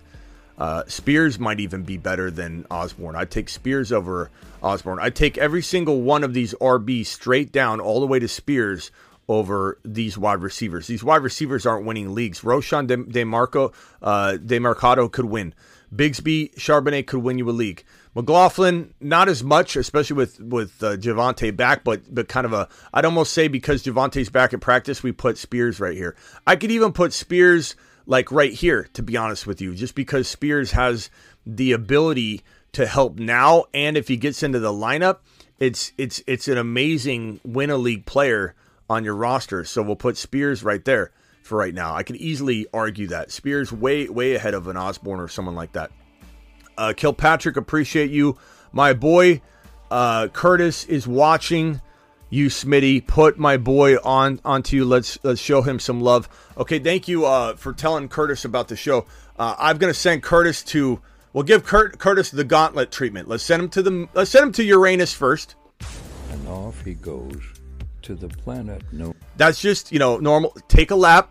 [0.57, 3.15] Uh, Spears might even be better than Osborne.
[3.15, 4.31] I'd take Spears over
[4.63, 4.97] Osborne.
[4.99, 8.89] I'd take every single one of these RB straight down all the way to Spears
[9.27, 10.87] over these wide receivers.
[10.87, 12.41] These wide receivers aren't winning leagues.
[12.41, 15.53] Roschon De, DeMarco, uh, Demercado could win.
[15.93, 17.83] Bigsby, Charbonnet could win you a league.
[18.13, 22.67] McLaughlin, not as much, especially with with uh, Javonte back, but but kind of a.
[22.93, 26.15] I'd almost say because Javonte's back at practice, we put Spears right here.
[26.45, 30.27] I could even put Spears like right here, to be honest with you, just because
[30.27, 31.09] Spears has
[31.45, 32.41] the ability
[32.73, 35.19] to help now, and if he gets into the lineup,
[35.59, 38.55] it's it's it's an amazing win a league player
[38.89, 39.63] on your roster.
[39.63, 41.11] So we'll put Spears right there
[41.43, 41.95] for right now.
[41.95, 45.73] I can easily argue that Spears way way ahead of an Osborne or someone like
[45.73, 45.91] that.
[46.77, 48.37] Uh, Kilpatrick, appreciate you.
[48.71, 49.41] My boy
[49.89, 51.81] uh, Curtis is watching
[52.29, 53.05] you, Smitty.
[53.07, 54.85] Put my boy on onto you.
[54.85, 56.29] Let's let's show him some love.
[56.57, 59.05] Okay, thank you uh, for telling Curtis about the show.
[59.37, 61.01] Uh, I'm gonna send Curtis to.
[61.33, 63.27] We'll give Kurt, Curtis the gauntlet treatment.
[63.27, 64.09] Let's send him to the.
[64.13, 65.55] Let's send him to Uranus first.
[66.31, 67.56] And off he goes
[68.07, 69.13] to the planet no.
[69.35, 70.55] That's just you know normal.
[70.69, 71.29] Take a lap.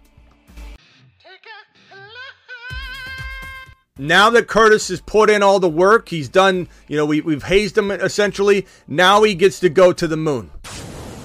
[3.99, 6.69] Now that Curtis has put in all the work, he's done.
[6.87, 8.67] You know, we, we've hazed him essentially.
[8.87, 10.51] Now he gets to go to the moon.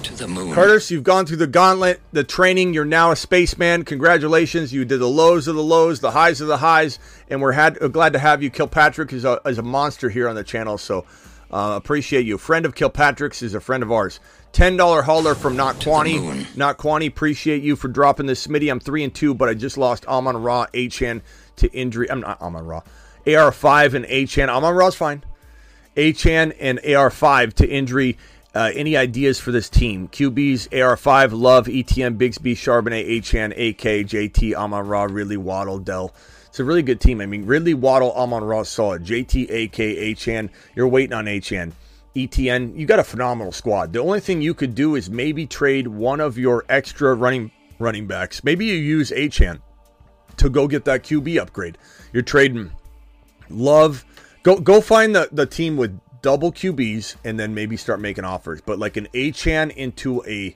[0.04, 0.54] To the moon.
[0.54, 2.72] Curtis, you've gone through the gauntlet, the training.
[2.72, 3.84] You're now a spaceman.
[3.84, 4.72] Congratulations.
[4.72, 7.80] You did the lows of the lows, the highs of the highs, and we're had,
[7.82, 8.48] uh, glad to have you.
[8.48, 11.04] Kilpatrick is a, is a monster here on the channel, so
[11.50, 12.38] uh, appreciate you.
[12.38, 14.18] Friend of Kilpatrick's is a friend of ours.
[14.52, 16.46] Ten dollar hauler from Not Quani.
[16.54, 18.70] Not Quani, appreciate you for dropping this Smitty.
[18.70, 21.22] I'm three and two, but I just lost Amon Ra, Achane
[21.56, 22.10] to injury.
[22.10, 22.82] I'm not Amon Ra.
[23.26, 24.48] AR5 and Achane.
[24.48, 25.24] Amon Ra's fine.
[25.96, 28.18] Achane and AR5 to injury.
[28.54, 30.08] Uh, any ideas for this team?
[30.08, 36.12] QBs, AR5, Love, ETN, Bigsby, Charbonnet, Achane, AK, JT, Amon Ra, Ridley, Waddle, Dell.
[36.48, 37.22] It's a really good team.
[37.22, 39.04] I mean, Ridley, Waddle, Amon Ra, solid.
[39.04, 40.50] JT, AK, Achane.
[40.74, 41.72] You're waiting on Achane.
[42.14, 43.92] ETN, you got a phenomenal squad.
[43.92, 48.06] The only thing you could do is maybe trade one of your extra running running
[48.06, 48.44] backs.
[48.44, 49.60] Maybe you use Achane
[50.36, 51.78] to go get that QB upgrade.
[52.12, 52.70] You're trading
[53.48, 54.04] Love.
[54.42, 58.60] Go go find the, the team with double QBs and then maybe start making offers.
[58.60, 60.54] But like an Achane into a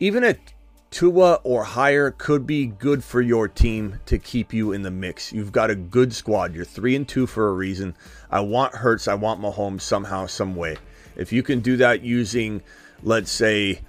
[0.00, 0.36] even a
[0.90, 5.32] Tua or higher could be good for your team to keep you in the mix.
[5.32, 6.54] You've got a good squad.
[6.54, 7.96] You're three and two for a reason.
[8.30, 9.08] I want Hurts.
[9.08, 10.76] I want Mahomes somehow, some way.
[11.16, 12.62] If you can do that using,
[13.02, 13.80] let's say,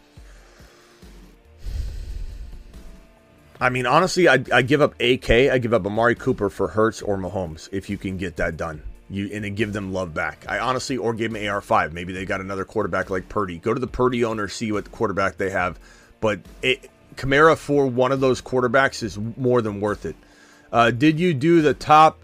[3.59, 5.29] I mean, honestly, I, I give up AK.
[5.29, 8.83] I give up Amari Cooper for Hurts or Mahomes if you can get that done.
[9.09, 10.45] You and give them love back.
[10.49, 11.93] I honestly, or give them AR five.
[11.93, 13.59] Maybe they got another quarterback like Purdy.
[13.59, 15.79] Go to the Purdy owner, see what quarterback they have.
[16.21, 20.15] But it, Kamara for one of those quarterbacks is more than worth it.
[20.71, 22.19] Uh, did you do the top?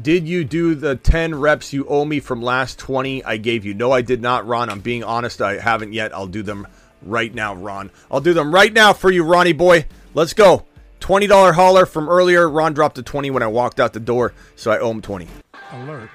[0.00, 3.72] Did you do the 10 reps you owe me from last 20 I gave you?
[3.72, 4.68] No, I did not, Ron.
[4.68, 5.40] I'm being honest.
[5.40, 6.14] I haven't yet.
[6.14, 6.66] I'll do them
[7.02, 7.90] right now, Ron.
[8.10, 9.86] I'll do them right now for you, Ronnie boy.
[10.12, 10.66] Let's go.
[11.00, 12.48] $20 hauler from earlier.
[12.48, 15.28] Ron dropped a 20 when I walked out the door, so I owe him 20.
[15.72, 16.10] Alert.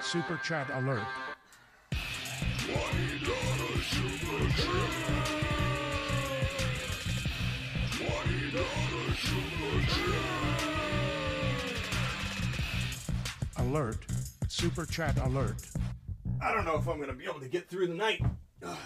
[0.00, 1.02] Super chat alert.
[13.56, 13.98] Alert.
[14.48, 15.56] Super chat alert.
[16.40, 18.22] I don't know if I'm going to be able to get through the night.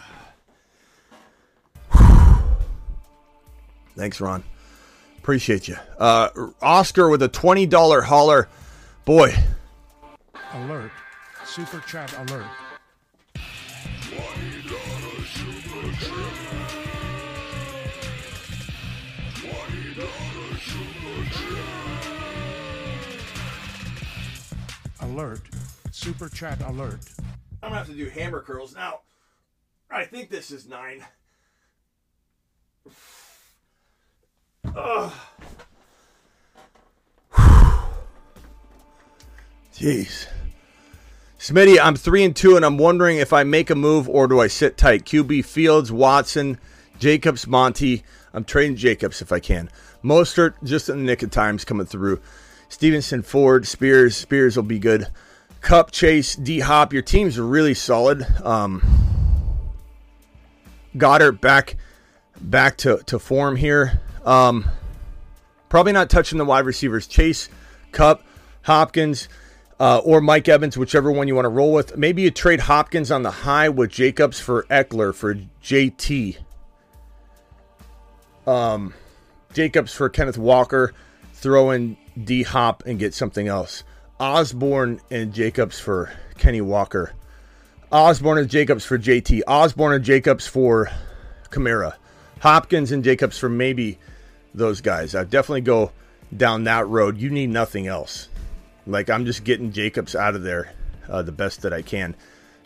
[3.96, 4.44] Thanks, Ron.
[5.18, 5.76] Appreciate you.
[5.98, 6.28] Uh,
[6.62, 8.48] Oscar with a $20 holler.
[9.04, 9.34] Boy,
[10.52, 10.90] Alert.
[11.44, 12.46] Super chat alert.
[25.18, 25.40] Alert.
[25.90, 27.00] Super chat alert.
[27.60, 29.00] I'm going to have to do hammer curls now.
[29.90, 31.04] I think this is nine.
[34.76, 35.12] Ugh.
[39.74, 40.28] Jeez.
[41.40, 44.38] Smitty, I'm three and two, and I'm wondering if I make a move or do
[44.38, 45.04] I sit tight.
[45.04, 46.60] QB Fields, Watson,
[47.00, 48.04] Jacobs, Monty.
[48.32, 49.68] I'm trading Jacobs if I can.
[50.04, 52.20] Mostert, just in the nick of times coming through.
[52.68, 54.16] Stevenson, Ford, Spears.
[54.16, 55.08] Spears will be good.
[55.60, 56.92] Kupp, Chase, D Hop.
[56.92, 58.26] Your team's really solid.
[58.44, 58.82] Um,
[60.96, 61.76] Goddard back
[62.40, 64.00] back to, to form here.
[64.24, 64.66] Um,
[65.68, 67.06] probably not touching the wide receivers.
[67.06, 67.48] Chase,
[67.92, 68.22] Kupp,
[68.62, 69.28] Hopkins,
[69.80, 71.96] uh, or Mike Evans, whichever one you want to roll with.
[71.96, 76.38] Maybe you trade Hopkins on the high with Jacobs for Ekeler for JT.
[78.46, 78.94] Um,
[79.52, 80.92] Jacobs for Kenneth Walker.
[81.34, 83.84] Throw in D Hop and get something else.
[84.20, 87.12] Osborne and Jacobs for Kenny Walker.
[87.90, 89.42] Osborne and Jacobs for JT.
[89.46, 90.90] Osborne and Jacobs for
[91.50, 91.94] Kamara.
[92.40, 93.98] Hopkins and Jacobs for maybe
[94.54, 95.14] those guys.
[95.14, 95.92] I definitely go
[96.36, 97.18] down that road.
[97.18, 98.28] You need nothing else.
[98.86, 100.72] Like I'm just getting Jacobs out of there
[101.08, 102.14] uh, the best that I can.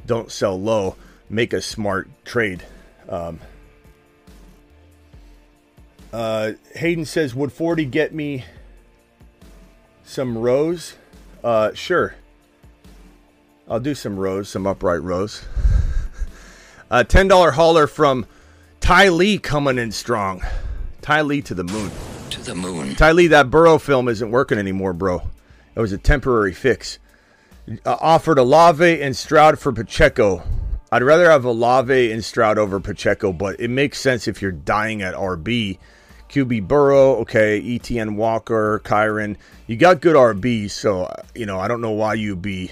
[0.06, 0.96] Don't sell low.
[1.28, 2.64] Make a smart trade.
[3.08, 3.40] Um,
[6.12, 8.44] uh, Hayden says, "Would Forty get me
[10.04, 10.94] some rows?"
[11.42, 12.14] Uh, sure.
[13.68, 15.44] I'll do some rows, some upright rows.
[16.90, 18.26] A ten dollar hauler from
[18.80, 20.42] Ty Lee coming in strong.
[21.00, 21.90] Ty Lee to the moon.
[22.30, 22.94] To the moon.
[22.94, 25.22] Ty Lee, that Burrow film isn't working anymore, bro.
[25.74, 26.98] It was a temporary fix.
[27.86, 30.42] Uh, offered Olave and Stroud for Pacheco.
[30.90, 35.00] I'd rather have Olave and Stroud over Pacheco, but it makes sense if you're dying
[35.00, 35.78] at RB.
[36.32, 39.36] QB Burrow, okay, ETN Walker, Kyren.
[39.66, 42.70] You got good RBs, so you know I don't know why you'd be.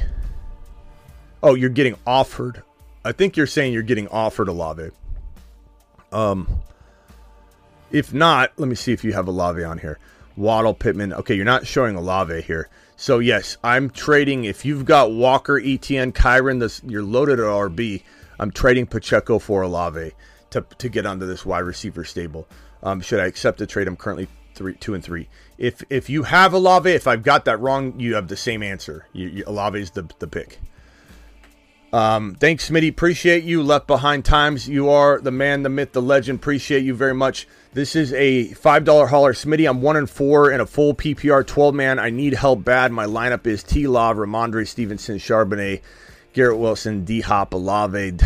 [1.43, 2.63] Oh, you're getting offered.
[3.05, 4.91] I think you're saying you're getting offered Olave.
[6.11, 6.49] Um,
[7.91, 9.99] if not, let me see if you have Olave on here.
[10.37, 11.13] Waddle, Pittman.
[11.13, 12.71] Okay, you're not showing Olave here.
[12.97, 14.45] So yes, I'm trading.
[14.45, 18.05] If you've got Walker, ETN, Kyren, this you're loaded at RB.
[18.39, 20.13] I'm trading Pacheco for Olave
[20.49, 22.49] to to get onto this wide receiver stable.
[22.83, 23.89] Um, should I accept the trade?
[23.89, 25.29] I'm currently three, two and three.
[25.59, 29.07] If if you have Olave, if I've got that wrong, you have the same answer.
[29.13, 30.59] You, you, Olave is the the pick.
[31.93, 32.89] Um, thanks, Smitty.
[32.89, 33.63] Appreciate you.
[33.63, 34.69] Left behind times.
[34.69, 36.39] You are the man, the myth, the legend.
[36.39, 37.49] Appreciate you very much.
[37.73, 39.69] This is a five dollar hauler, Smitty.
[39.69, 41.99] I'm one and four in a full PPR 12 man.
[41.99, 42.93] I need help bad.
[42.93, 43.87] My lineup is T.
[43.87, 45.81] Law, Rhamondre Stevenson, Charbonnet,
[46.33, 47.23] Garrett Wilson, D.
[47.23, 48.19] Hop, Olave.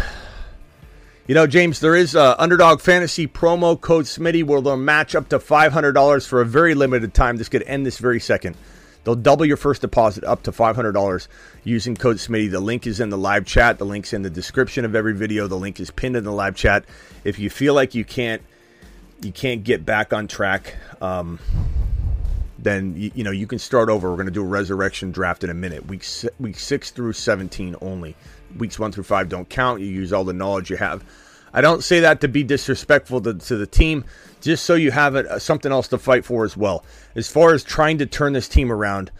[1.27, 5.31] You know, James, there is a Underdog Fantasy promo code Smitty where they'll match up
[5.31, 7.39] to $500 for a very limited time.
[7.39, 8.59] This could end this very second.
[9.05, 11.29] They'll double your first deposit up to $500
[11.65, 12.51] using code Smitty.
[12.51, 13.79] The link is in the live chat.
[13.79, 15.49] The link's in the description of every video.
[15.49, 16.85] The link is pinned in the live chat.
[17.25, 18.43] If you feel like you can't
[19.23, 21.39] you can't get back on track, um,
[22.59, 24.11] then you, you, know you can start over.
[24.11, 25.87] We're going to do a resurrection draft in a minute.
[25.87, 26.05] Week
[26.39, 28.15] week six through seventeen only.
[28.57, 29.81] Weeks one through five don't count.
[29.81, 31.05] You use all the knowledge you have.
[31.53, 34.05] I don't say that to be disrespectful to, to the team,
[34.40, 36.85] just so you have it, uh, something else to fight for as well.
[37.14, 39.12] As far as trying to turn this team around,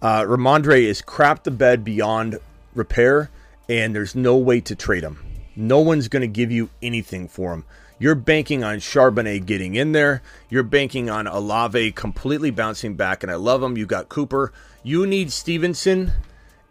[0.00, 2.38] uh, Rhamondre is crap the bed beyond
[2.74, 3.30] repair,
[3.68, 5.18] and there's no way to trade him.
[5.54, 7.64] No one's going to give you anything for him.
[7.98, 10.22] You're banking on Charbonnet getting in there.
[10.48, 13.76] You're banking on Olave completely bouncing back, and I love him.
[13.76, 14.52] You got Cooper.
[14.82, 16.12] You need Stevenson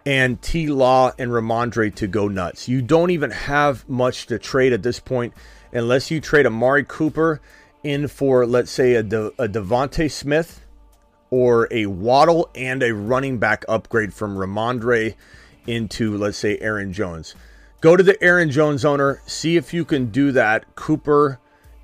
[0.06, 2.68] and T Law and Rhamondre to go nuts.
[2.68, 5.34] You don't even have much to trade at this point
[5.72, 7.42] unless you trade Amari Cooper
[7.84, 10.62] in for, let's say, a, De- a DeVonta Smith
[11.30, 15.16] or a Waddle and a running back upgrade from Rhamondre
[15.66, 17.36] into, let's say, Aaron Jones.
[17.80, 20.76] Go to the Aaron Jones owner, see if you can do that.
[20.76, 21.40] Cooper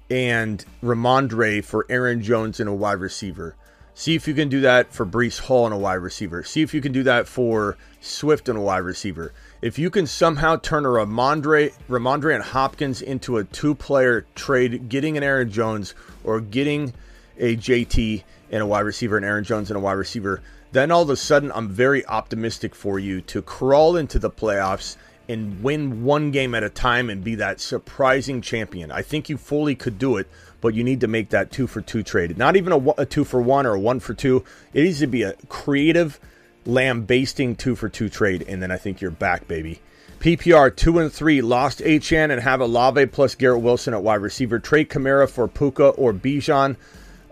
[0.09, 3.55] and Rhamondre for Aaron Jones and a wide receiver.
[3.93, 6.43] See if you can do that for Breece Hall and a wide receiver.
[6.43, 7.77] See if you can do that for
[8.07, 9.33] Swift and a wide receiver.
[9.61, 15.17] If you can somehow turn a Rhamondre, Rhamondre and Hopkins into a two-player trade, getting
[15.17, 15.93] an Aaron Jones
[16.23, 16.93] or getting
[17.37, 20.41] a JT and a wide receiver, and Aaron Jones and a wide receiver,
[20.71, 24.97] then all of a sudden I'm very optimistic for you to crawl into the playoffs
[25.29, 28.91] and win one game at a time and be that surprising champion.
[28.91, 30.27] I think you fully could do it
[30.61, 32.37] but you need to make that two for two trade.
[32.37, 34.43] Not even a, a two for one or a one for two.
[34.73, 36.19] It needs to be a creative,
[36.67, 39.79] lambasting two for two trade, and then I think you're back, baby.
[40.19, 44.59] PPR two and three lost HN and have Olave plus Garrett Wilson at wide receiver.
[44.59, 46.75] Trade Kamara for Puka or Bijan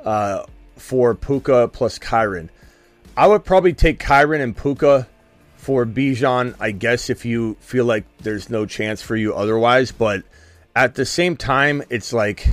[0.04, 0.44] uh,
[0.78, 2.50] for Puka plus Kyren.
[3.18, 5.08] I would probably take Kyren and Puka
[5.58, 9.92] for Bijan, I guess, if you feel like there's no chance for you otherwise.
[9.92, 10.24] But
[10.76, 12.48] at the same time, it's like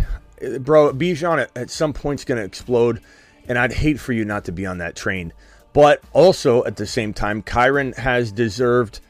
[0.60, 3.00] bro, Bijan at, at some point's going to explode,
[3.48, 5.32] and I'd hate for you not to be on that train.
[5.72, 9.00] But also at the same time, Kyren has deserved,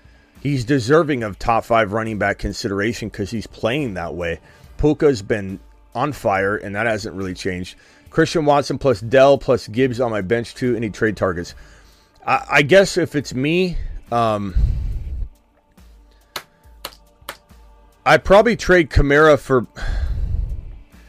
[0.41, 4.41] he's deserving of top five running back consideration because he's playing that way.
[4.79, 5.59] Puka's been
[5.95, 7.77] on fire, and that hasn't really changed.
[8.11, 10.77] Christian Watson plus Dell plus Gibbs on my bench too.
[10.77, 11.55] Any trade targets?
[12.27, 13.77] I, I guess if it's me,
[14.11, 14.55] um,
[18.05, 19.67] I'd probably trade Kamara for.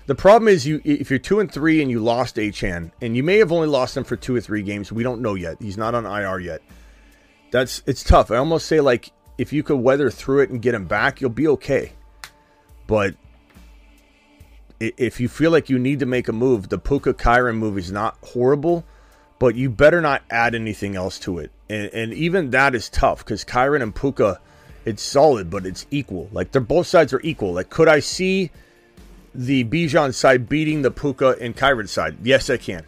[0.06, 3.24] The problem is you if you're two and three and you lost Achane, and you
[3.24, 4.92] may have only lost him for two or three games.
[4.92, 5.58] We don't know yet.
[5.62, 6.62] He's not on IR yet.
[7.52, 8.32] That's it's tough.
[8.32, 11.30] I almost say like if you could weather through it and get him back, you'll
[11.30, 11.94] be okay.
[12.86, 13.16] But
[14.80, 17.92] if you feel like you need to make a move, the Puka Kyren move is
[17.92, 18.84] not horrible,
[19.40, 21.52] but you better not add anything else to it.
[21.70, 24.42] And, and even that is tough because Kyren and Puka,
[24.84, 26.28] it's solid, but it's equal.
[26.34, 27.54] Like they're both sides are equal.
[27.54, 28.52] Like could I see
[29.36, 32.18] the Bijan side beating the Puka and Kyren side?
[32.24, 32.86] Yes, I can.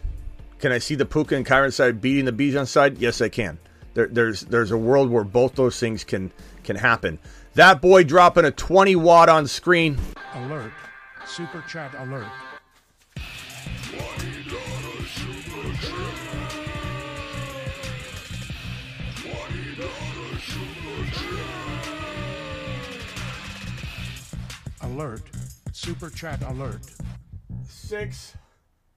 [0.58, 2.98] Can I see the Puka and Kyren side beating the Bijan side?
[2.98, 3.58] Yes, I can.
[3.94, 6.30] There, there's there's a world where both those things can
[6.64, 7.18] can happen.
[7.54, 9.98] That boy dropping a 20 watt on screen.
[10.34, 10.72] Alert.
[11.26, 12.26] Super chat alert.
[24.82, 25.35] Alert.
[25.86, 26.80] Super chat alert.
[27.68, 28.34] Six.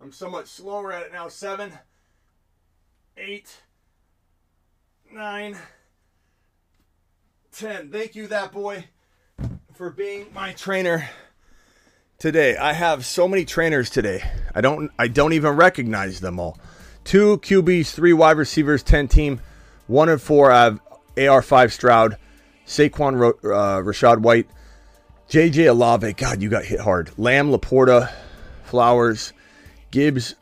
[0.01, 1.27] I'm somewhat slower at it now.
[1.27, 1.71] Seven.
[3.15, 3.61] Eight.
[5.13, 5.55] Nine.
[7.51, 7.91] 10.
[7.91, 8.85] Thank you, that boy,
[9.75, 11.07] for being my trainer
[12.17, 12.57] today.
[12.57, 14.23] I have so many trainers today.
[14.55, 16.57] I don't I don't even recognize them all.
[17.03, 19.41] Two QBs, three wide receivers, 10 team.
[19.85, 20.79] One and four I have
[21.15, 22.17] AR5 Stroud,
[22.65, 24.49] Saquon uh, Rachaad White,
[25.29, 26.13] JJ Olave.
[26.13, 27.11] God, you got hit hard.
[27.17, 28.11] Lamb, LaPorta,
[28.63, 29.31] Flowers,
[29.91, 30.33] Gibbs,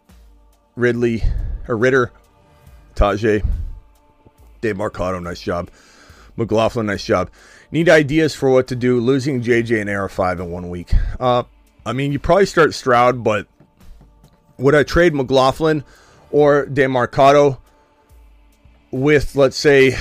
[0.77, 1.23] Ridley,
[1.67, 2.11] or Ritter,
[2.95, 3.45] Tyjae,
[4.61, 5.69] Dave Marcado, nice job.
[6.37, 7.29] McLaughlin, nice job.
[7.69, 9.01] Need ideas for what to do.
[9.01, 10.93] Losing JJ and AR5 in one week.
[11.19, 11.43] Uh,
[11.85, 13.47] I mean, you probably start Stroud, but
[14.57, 15.83] would I trade McLaughlin
[16.31, 17.57] or Demercado
[18.91, 19.97] with, let's say,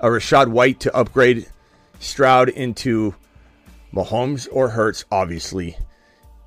[0.00, 1.46] a Rachaad White to upgrade
[2.02, 3.14] Stroud into
[3.94, 5.76] Mahomes or Hurts, obviously.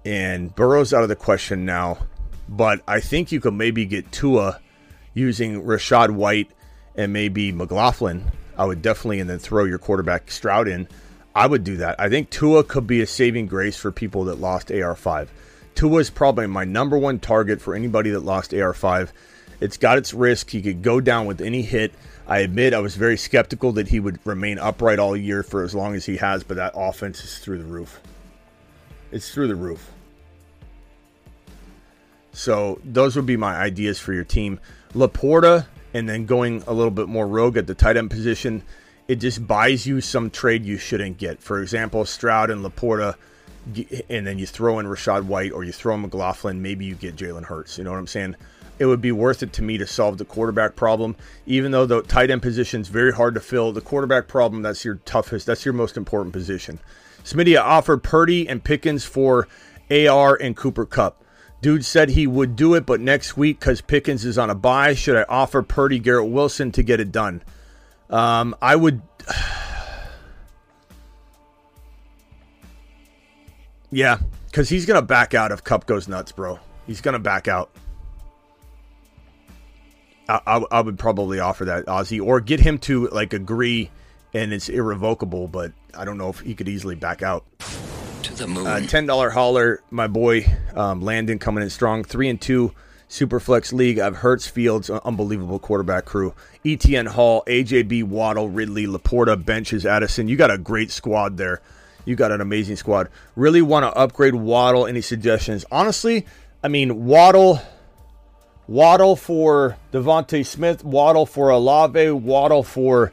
[0.03, 1.97] And Burrow's out of the question now.
[2.47, 4.59] But I think you could maybe get Tua
[5.13, 6.51] using Rachaad White
[6.95, 8.31] and maybe McLaughlin.
[8.57, 10.87] I would definitely, and then throw your quarterback Stroud in.
[11.33, 11.99] I would do that.
[11.99, 15.27] I think Tua could be a saving grace for people that lost AR5.
[15.73, 19.09] Tua is probably my number one target for anybody that lost AR5.
[19.59, 20.49] It's got its risk.
[20.49, 21.93] He could go down with any hit.
[22.27, 25.75] I admit I was very skeptical that he would remain upright all year for as
[25.75, 28.01] long as he has, but that offense is through the roof.
[29.11, 29.91] It's through the roof.
[32.33, 34.59] So those would be my ideas for your team.
[34.93, 38.63] LaPorta, and then going a little bit more rogue at the tight end position,
[39.07, 41.41] it just buys you some trade you shouldn't get.
[41.41, 43.15] For example, Stroud and LaPorta,
[44.09, 47.15] and then you throw in Rachaad White or you throw in McLaughlin, maybe you get
[47.15, 47.77] Jalen Hurts.
[47.77, 48.35] You know what I'm saying?
[48.77, 51.15] It would be worth it to me to solve the quarterback problem.
[51.45, 54.83] Even though the tight end position is very hard to fill, the quarterback problem, that's
[54.83, 56.79] your toughest, that's your most important position.
[57.23, 59.47] Smitty offered Purdy and Pickens for
[59.89, 61.23] AR and Cooper Kupp.
[61.61, 64.93] Dude said he would do it, but next week, because Pickens is on a bye,
[64.93, 67.41] should I offer Purdy Garrett Wilson to get it done?
[68.09, 69.01] Um, I would.
[73.89, 76.59] yeah, because he's to back out if Kupp goes nuts, bro.
[76.85, 77.71] He's to back out.
[80.27, 83.91] I, I, I, would probably offer that Ozzy or get him to like agree
[84.35, 87.45] and it's irrevocable, but I don't know if he could easily back out.
[88.23, 88.67] To the moon.
[88.67, 90.45] Uh, Ten dollar hauler, my boy
[90.75, 92.03] um, Landon coming in strong.
[92.03, 92.73] Three and two,
[93.09, 93.97] Superflex League.
[93.97, 96.33] I've Hurts Fields, unbelievable quarterback crew.
[96.65, 100.27] ETN Hall, AJB Waddle, Ridley, LaPorta, benches Addison.
[100.27, 101.61] You got a great squad there.
[102.03, 103.09] You got an amazing squad.
[103.35, 104.85] Really want to upgrade Waddle?
[104.85, 105.65] Any suggestions?
[105.71, 106.25] Honestly,
[106.61, 107.61] I mean Waddle
[108.67, 113.11] Waddle for DeVonta Smith, Waddle for Olave, Waddle for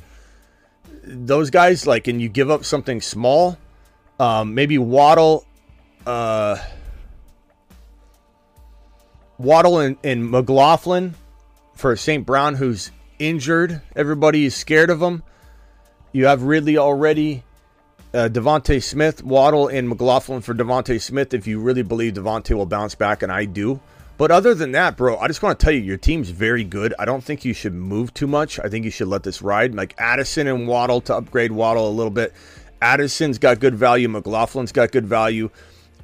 [1.05, 1.87] those guys.
[1.87, 3.59] Like, and you give up something small.
[4.19, 5.45] Um, maybe Waddle,
[6.07, 6.57] uh,
[9.39, 11.15] Waddle and, and McLaughlin
[11.75, 12.25] for St.
[12.25, 13.83] Brown, who's injured.
[13.95, 15.23] Everybody is scared of him.
[16.13, 17.43] You have Ridley already.
[18.15, 21.33] Uh, DeVonta Smith, Waddle, and McLaughlin for DeVonta Smith.
[21.33, 23.81] If you really believe DeVonta will bounce back, and I do.
[24.19, 26.95] But other than that, bro, I just want to tell you, your team's very good.
[26.99, 28.61] I don't think you should move too much.
[28.61, 29.75] I think you should let this ride.
[29.75, 32.33] Like Addison and Waddle to upgrade Waddle a little bit.
[32.81, 34.09] Addison's got good value.
[34.09, 35.51] McLaughlin's got good value.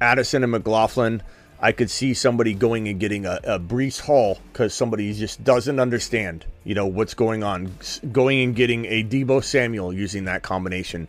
[0.01, 1.21] Addison and McLaughlin,
[1.59, 5.79] I could see somebody going and getting a, a Breece Hall because somebody just doesn't
[5.79, 7.73] understand, you know, what's going on.
[8.11, 11.07] Going and getting a Deebo Samuel using that combination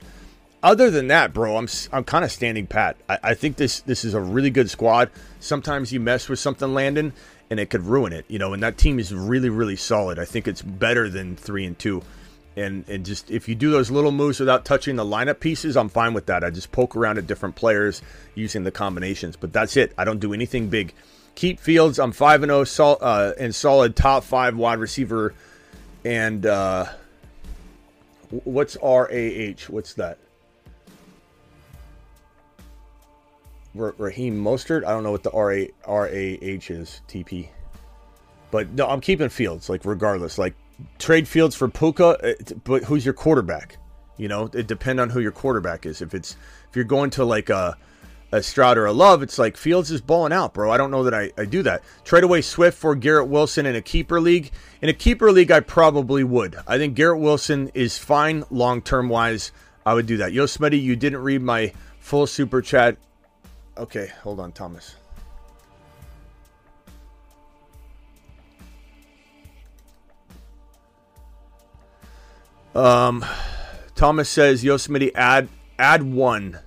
[0.63, 2.97] other than that, bro, I'm I'm kind of standing pat.
[3.09, 5.11] I, I, think this this is a really good squad.
[5.39, 7.13] Sometimes you mess with something, Landon,
[7.49, 8.27] and it could ruin it.
[8.29, 10.19] You know, and that team is really really solid.
[10.19, 12.03] I think it's better than three and two.
[12.57, 15.89] And and just if you do those little moves without touching the lineup pieces, I'm
[15.89, 16.45] fine with that.
[16.45, 18.03] I just poke around at different players
[18.35, 19.93] using the combinations, but that's it.
[19.97, 20.93] I don't do anything big.
[21.37, 21.99] Keep Fields.
[21.99, 25.33] I'm five and zero, oh, uh, and solid top five wide receiver.
[26.05, 26.87] And uh,
[28.31, 29.69] what's RAH?
[29.69, 30.19] What's that?
[33.99, 34.85] Raheem Mostert.
[34.85, 37.01] I don't know what the R A R A H is.
[37.09, 37.49] TP.
[38.51, 39.69] But no, I'm keeping Fields.
[39.69, 40.55] Like regardless, like
[40.99, 42.05] trade Fields for Puka.
[42.05, 43.77] Uh, but who's your quarterback?
[44.17, 46.03] You know, it depends on who your quarterback is.
[46.03, 46.37] If it's
[46.69, 47.77] if you're going to like a
[48.33, 50.71] a Stroud or a Love, it's like Fields is balling out, bro.
[50.71, 51.83] I don't know that I, I do that.
[52.05, 54.53] Trade away Swift for Garrett Wilson in a keeper league.
[54.81, 56.57] In a keeper league, I probably would.
[56.67, 59.53] I think Garrett Wilson is fine long term wise.
[59.85, 60.33] I would do that.
[60.33, 62.97] Yo, Smitty, you didn't read my full super chat.
[63.81, 64.95] Okay, hold on, Thomas.
[72.75, 73.25] Um,
[73.95, 76.59] Thomas says Yosemite add add one,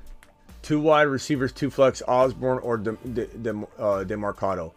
[0.64, 4.74] two wide receivers, two flex, Osborne or De, De, De, uh, Demercado.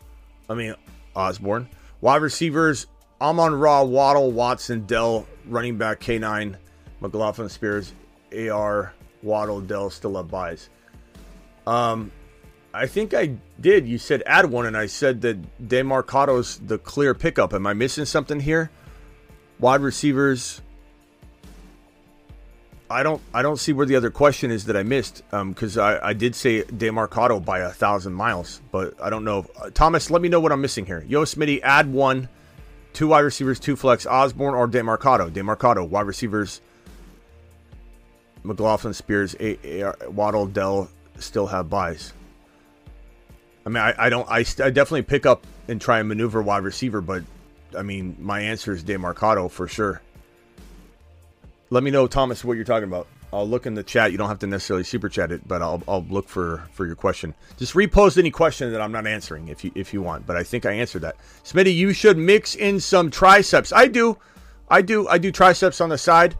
[0.50, 0.74] I mean
[1.16, 1.70] Osborne.
[2.02, 2.86] Wide receivers:
[3.18, 6.56] Amon Ra, Waddle, Watson, Dell, running back K9,
[7.00, 7.94] McLaughlin, Spears,
[8.38, 10.68] AR, Waddle, Dell still have byes.
[11.66, 12.12] Um,
[12.76, 13.88] I think I did.
[13.88, 17.54] You said add one, and I said that Demercado's the clear pickup.
[17.54, 18.70] Am I missing something here?
[19.58, 20.60] Wide receivers.
[22.90, 23.22] I don't.
[23.32, 25.22] I don't see where the other question is that I missed.
[25.30, 29.46] Because I, I did say Demercado by a thousand miles, but I don't know.
[29.60, 31.04] Uh, Thomas, let me know what I'm missing here.
[31.08, 32.28] Yo, Smitty, add one,
[32.92, 35.30] two wide receivers, two flex, Osborne or Demercado.
[35.30, 36.60] Demercado, wide receivers.
[38.44, 42.12] McLaughlin, Spears, a- A- Waddle, Dell still have byes.
[43.66, 44.28] I mean, I, I don't.
[44.30, 47.24] I, I definitely pick up and try and maneuver wide receiver, but
[47.76, 50.00] I mean, my answer is Demercado for sure.
[51.70, 53.08] Let me know, Thomas, what you're talking about.
[53.32, 54.12] I'll look in the chat.
[54.12, 56.94] You don't have to necessarily super chat it, but I'll, I'll look for, for your
[56.94, 57.34] question.
[57.56, 60.26] Just repost any question that I'm not answering if you if you want.
[60.26, 61.16] But I think I answered that.
[61.42, 63.72] Smitty, you should mix in some triceps.
[63.72, 64.16] I do,
[64.70, 66.36] I do, I do triceps on the side.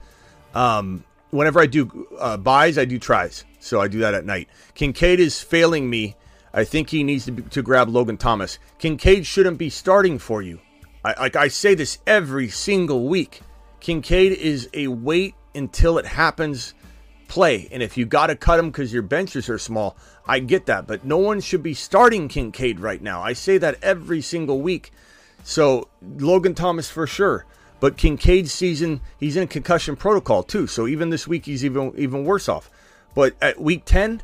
[0.55, 3.45] Um, whenever I do uh, buys, I do tries.
[3.59, 4.49] So I do that at night.
[4.75, 6.15] Kincaid is failing me.
[6.57, 8.59] I think he needs to, be, to grab Logan Thomas.
[8.79, 10.59] Kincaid shouldn't be starting for you.
[11.05, 13.43] I, like I say this every single week.
[13.81, 16.73] Kincaid is a wait until it happens
[17.29, 17.69] play.
[17.71, 20.87] And if you got to cut him because your benches are small, I get that.
[20.87, 23.23] But no one should be starting Kincaid right now.
[23.23, 24.93] I say that every single week.
[25.45, 27.45] So Logan Thomas for sure.
[27.81, 30.67] But Kincaid's season, he's in concussion protocol too.
[30.67, 32.71] So even this week, he's even even worse off.
[33.15, 34.23] But at week 10,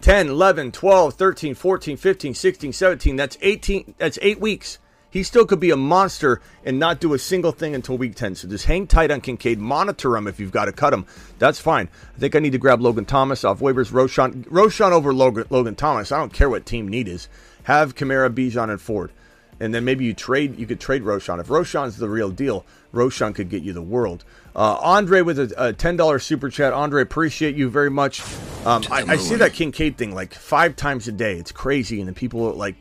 [0.00, 4.78] 10, 11, 12, 13, 14, 15, 16, 17, that's 18, that's eight weeks.
[5.10, 8.34] He still could be a monster and not do a single thing until week 10.
[8.34, 9.58] So just hang tight on Kincaid.
[9.58, 11.06] Monitor him if you've got to cut him.
[11.38, 11.88] That's fine.
[12.14, 13.90] I think I need to grab Logan Thomas off waivers.
[13.90, 16.12] Roschon, Roschon over Logan, Logan Thomas.
[16.12, 17.28] I don't care what team need is.
[17.62, 19.10] Have Kamara, Bijan, and Ford.
[19.58, 20.58] And then maybe you trade.
[20.58, 21.40] You could trade Roschon.
[21.40, 24.24] If Roschon's the real deal, Roschon could get you the world.
[24.54, 26.72] Uh, Andre with a, a ten dollars super chat.
[26.72, 28.22] Andre, appreciate you very much.
[28.66, 31.38] Um, I, I see that Kincaid thing like five times a day.
[31.38, 32.74] It's crazy, and then people are like,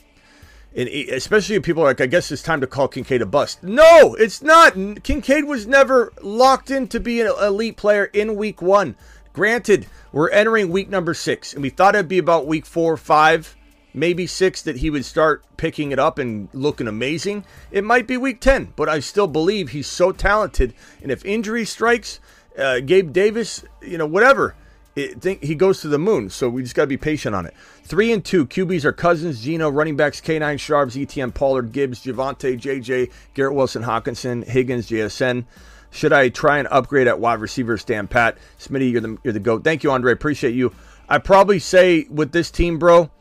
[0.76, 3.64] and especially people are like, I guess it's time to call Kincaid a bust.
[3.64, 4.74] No, it's not.
[5.04, 8.96] Kincaid was never locked in to be an elite player in week one.
[9.32, 13.56] Granted, we're entering week number six, and we thought it'd be about week four, five,
[13.96, 17.46] maybe six that he would start picking it up and looking amazing.
[17.72, 20.74] It might be week 10, but I still believe he's so talented.
[21.02, 22.20] And if injury strikes,
[22.58, 24.56] uh, Gabe Davis, you know, whatever,
[24.96, 26.30] it, think he goes to the moon.
[26.30, 27.54] So we just got to be patient on it.
[27.84, 32.60] Three and two QBs are Cousins, Gino, running backs K9 Sharps, ETN, Pollard, Gibbs, Javonte,
[32.60, 35.46] JJ, Garrett Wilson, Hockenson, Higgins, JSN.
[35.92, 37.78] Should I try and upgrade at wide receiver?
[37.78, 39.64] Stan Pat, Smitty, you're the you're the goat.
[39.64, 40.12] Thank you, Andre.
[40.12, 40.74] Appreciate you.
[41.08, 43.12] I probably say with this team, bro.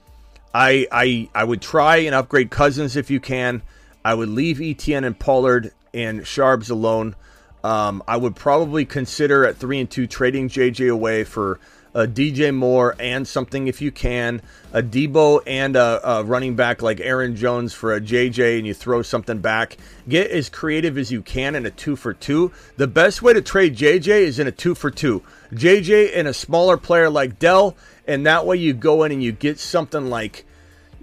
[0.55, 3.62] I I I would try and upgrade Cousins if you can.
[4.05, 7.16] I would leave ETN and Pollard and Sharbs alone.
[7.64, 11.59] Um, I would probably consider at three and two trading JJ away for
[11.94, 14.42] a DJ Moore and something if you can,
[14.72, 18.74] a Deebo and a, a running back like Aaron Jones for a JJ, and you
[18.74, 19.78] throw something back.
[20.09, 22.52] Get as creative as you can in a two for two.
[22.76, 25.22] The best way to trade JJ is in a two for two.
[25.52, 27.76] JJ and a smaller player like Dell,
[28.07, 30.44] and that way you go in and you get something like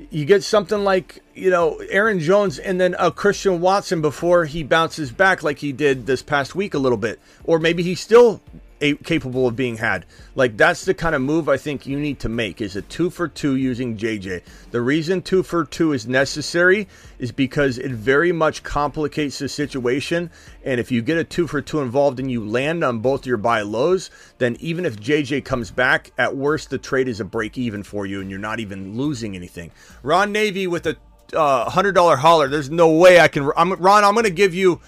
[0.10, 4.64] you get something like you know Aaron Jones and then a Christian Watson before he
[4.64, 8.41] bounces back like he did this past week a little bit, or maybe he still
[8.82, 10.06] a- capable of being had.
[10.36, 13.10] Like that's the kind of move I think you need to make is a two
[13.10, 14.42] for two using JJ.
[14.72, 16.88] The reason two for two is necessary
[17.20, 20.32] is because it very much complicates the situation.
[20.66, 23.38] And if you get a two for two involved and you land on both your
[23.38, 24.10] buy lows,
[24.40, 28.06] then even if JJ comes back, at worst the trade is a break even for
[28.06, 29.72] you and you're not even losing anything.
[30.04, 30.98] Ron Navy with a
[31.34, 32.48] uh, hundred dollar holler.
[32.48, 33.50] There's no way I can.
[33.56, 34.82] I'm, Ron, I'm going to give you.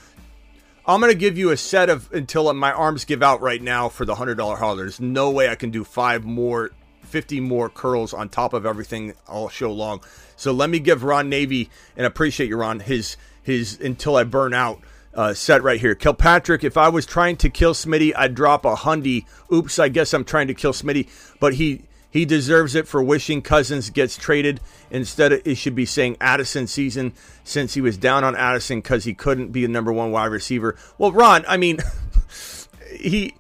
[0.85, 4.03] I'm to give you a set of until my arms give out right now for
[4.05, 4.77] the hundred dollar holler.
[4.77, 6.71] There's no way I can do five more,
[7.01, 10.01] fifty more curls on top of everything all show long.
[10.35, 12.81] So let me give Ron Navy and appreciate you, Ron.
[12.81, 14.81] His his until I burn out
[15.13, 15.95] uh, set right here.
[15.95, 16.65] Kilpatrick.
[16.65, 19.25] If I was trying to kill Smitty, I'd drop a hundy.
[19.51, 21.07] Oops, I guess I'm trying to kill Smitty,
[21.39, 21.83] but he
[22.13, 24.59] he deserves it for wishing Cousins gets traded.
[24.91, 27.11] Instead, it should be saying Addison season
[27.43, 30.75] since he was down on Addison because he couldn't be a number one wide receiver.
[30.99, 31.79] Well, Ron, I mean,
[32.99, 33.33] he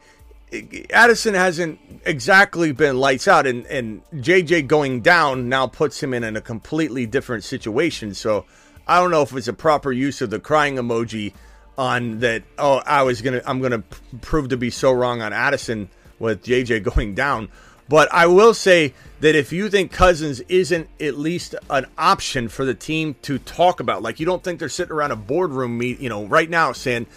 [0.89, 6.23] Addison hasn't exactly been lights out, and, and JJ going down now puts him in,
[6.23, 8.15] in a completely different situation.
[8.15, 8.43] So
[8.87, 11.33] I don't know if it's a proper use of the crying emoji
[11.77, 12.41] on that.
[12.57, 13.83] Oh, I was gonna, I'm gonna
[14.21, 17.49] prove to be so wrong on Addison with JJ going down.
[17.89, 22.65] But I will say that if you think Cousins isn't at least an option for
[22.65, 25.99] the team to talk about, like you don't think they're sitting around a boardroom meet,
[25.99, 27.07] you know, right now saying,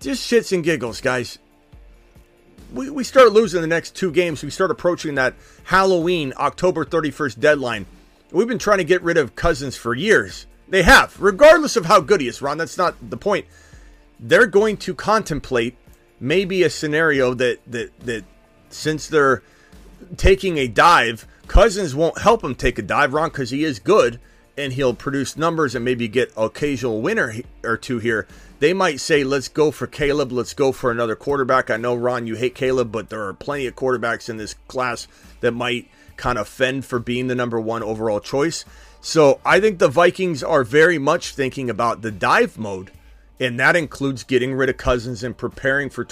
[0.00, 1.38] just shits and giggles, guys
[2.72, 7.38] we, we start losing the next two games, we start approaching that Halloween, October 31st
[7.38, 7.86] deadline.
[8.30, 10.46] We've been trying to get rid of Cousins for years.
[10.68, 12.56] They have, regardless of how good he is, Ron.
[12.56, 13.46] That's not the point.
[14.18, 15.76] They're going to contemplate
[16.18, 18.24] maybe a scenario that that that
[18.70, 19.42] since they're
[20.16, 24.20] taking a dive, Cousins won't help him take a dive, Ron, because he is good
[24.56, 27.34] and he'll produce numbers and maybe get occasional winner
[27.64, 28.26] or two here.
[28.58, 30.30] They might say, let's go for Caleb.
[30.30, 31.70] Let's go for another quarterback.
[31.70, 35.08] I know, Ron, you hate Caleb, but there are plenty of quarterbacks in this class
[35.40, 38.64] that might kind of fend for being the number one overall choice.
[39.00, 42.92] So I think the Vikings are very much thinking about the dive mode,
[43.40, 46.04] and that includes getting rid of Cousins and preparing for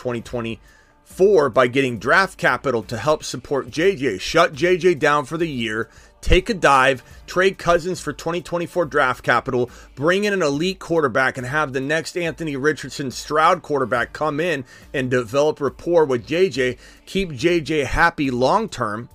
[1.11, 4.21] 2024 by getting draft capital to help support JJ.
[4.21, 5.89] Shut JJ down for the year
[6.21, 11.47] take a dive, trade Cousins for 2024 draft capital, bring in an elite quarterback, and
[11.47, 17.31] have the next Anthony Richardson Stroud quarterback come in and develop rapport with JJ, keep
[17.31, 19.09] JJ happy long term.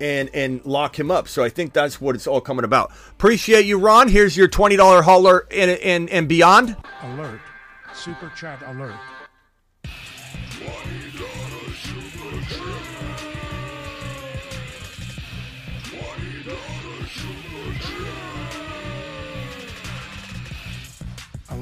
[0.00, 1.28] And, and lock him up.
[1.28, 2.90] So I think that's what it's all coming about.
[3.12, 4.08] Appreciate you, Ron.
[4.08, 6.76] Here's your $20 hauler and, and, and beyond.
[7.00, 7.40] Alert.
[7.94, 8.98] Super chat alert.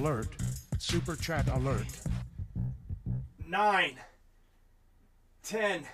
[0.03, 0.27] Alert.
[0.79, 1.87] Super chat alert.
[3.47, 3.99] Nine,
[5.45, 5.85] 10,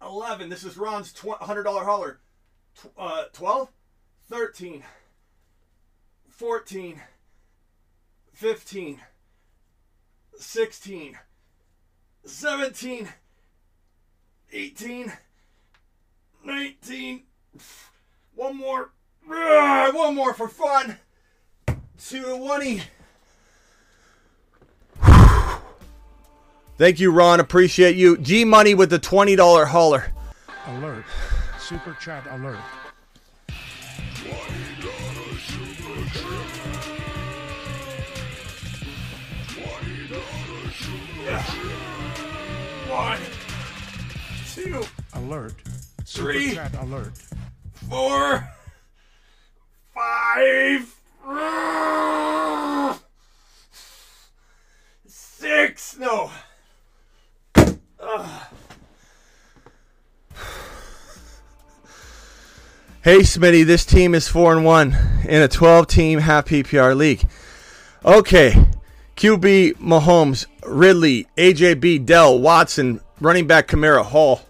[0.00, 0.48] 11.
[0.48, 2.20] This is Ron's $100 hauler.
[2.74, 3.68] Tw- uh, 12,
[4.30, 4.82] 13,
[6.26, 7.00] 14,
[8.32, 9.00] 15,
[10.38, 11.18] 16,
[12.24, 13.08] 17,
[14.54, 15.12] 18,
[16.46, 17.22] 19.
[18.34, 18.90] One more.
[19.30, 20.96] Ah, One more for fun.
[21.98, 22.82] 220.
[26.78, 27.40] Thank you, Ron.
[27.40, 28.18] Appreciate you.
[28.18, 30.12] G Money with the $20 hauler.
[30.66, 31.04] Alert.
[31.58, 32.58] Super chat alert.
[42.88, 43.18] One,
[44.54, 44.82] two,
[45.14, 45.54] Alert.
[46.04, 46.54] Super Three.
[46.54, 47.12] chat alert.
[47.88, 48.48] four,
[49.94, 50.94] five,
[55.06, 55.98] six.
[55.98, 56.30] No.
[63.02, 64.96] Hey, Smitty, this team is 4 and 1
[65.28, 67.22] in a 12 team half PPR league.
[68.04, 68.66] Okay.
[69.14, 74.40] QB Mahomes, Ridley, AJB, Dell, Watson, running back Kamara, Hall.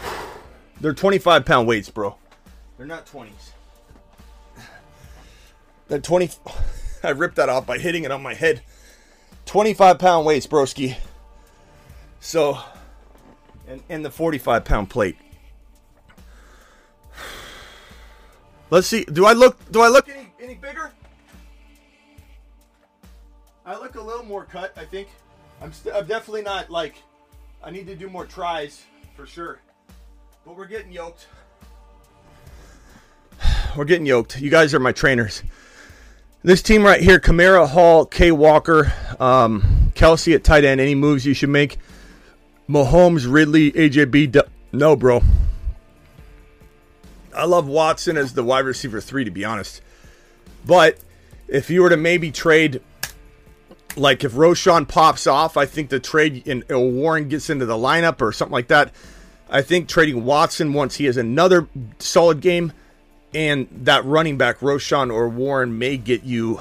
[0.80, 2.16] They're 25 pound weights, bro.
[2.76, 3.41] They're not 20s.
[5.88, 6.30] They're 20.
[7.04, 8.62] I ripped that off by hitting it on my head.
[9.46, 10.96] 25 pound weights, broski.
[12.20, 12.58] So,
[13.66, 15.16] and, and the 45 pound plate.
[18.70, 19.04] Let's see.
[19.04, 19.58] Do I look?
[19.70, 20.92] Do I look any any bigger?
[23.66, 24.72] I look a little more cut.
[24.78, 25.08] I think.
[25.60, 26.96] I'm, st- I'm definitely not like.
[27.62, 28.82] I need to do more tries
[29.14, 29.60] for sure.
[30.46, 31.26] But we're getting yoked.
[33.76, 34.40] We're getting yoked.
[34.40, 35.42] You guys are my trainers.
[36.44, 38.32] This team right here: Kamara, Hall, K.
[38.32, 40.80] Walker, um, Kelce at tight end.
[40.80, 41.78] Any moves you should make?
[42.68, 44.32] Mahomes, Ridley, AJB.
[44.32, 45.22] Du- no, bro.
[47.36, 49.82] I love Watson as the wide receiver three, to be honest.
[50.66, 50.98] But
[51.46, 52.82] if you were to maybe trade,
[53.96, 57.76] like if Roschon pops off, I think the trade and or Warren gets into the
[57.76, 58.92] lineup or something like that.
[59.48, 61.68] I think trading Watson once he has another
[61.98, 62.72] solid game,
[63.34, 66.60] and that running back Roschon or Warren may get you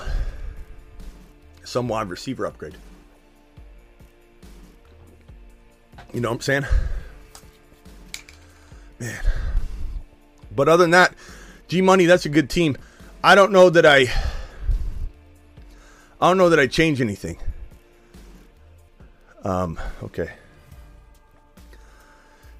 [1.64, 2.76] some wide receiver upgrade.
[6.14, 6.66] You know what I'm saying?
[9.00, 9.24] Man.
[10.54, 11.16] But other than that,
[11.68, 12.78] G Money, that's a good team.
[13.24, 14.12] I don't know that I
[16.20, 17.38] I don't know that I change anything.
[19.44, 20.32] Um, okay.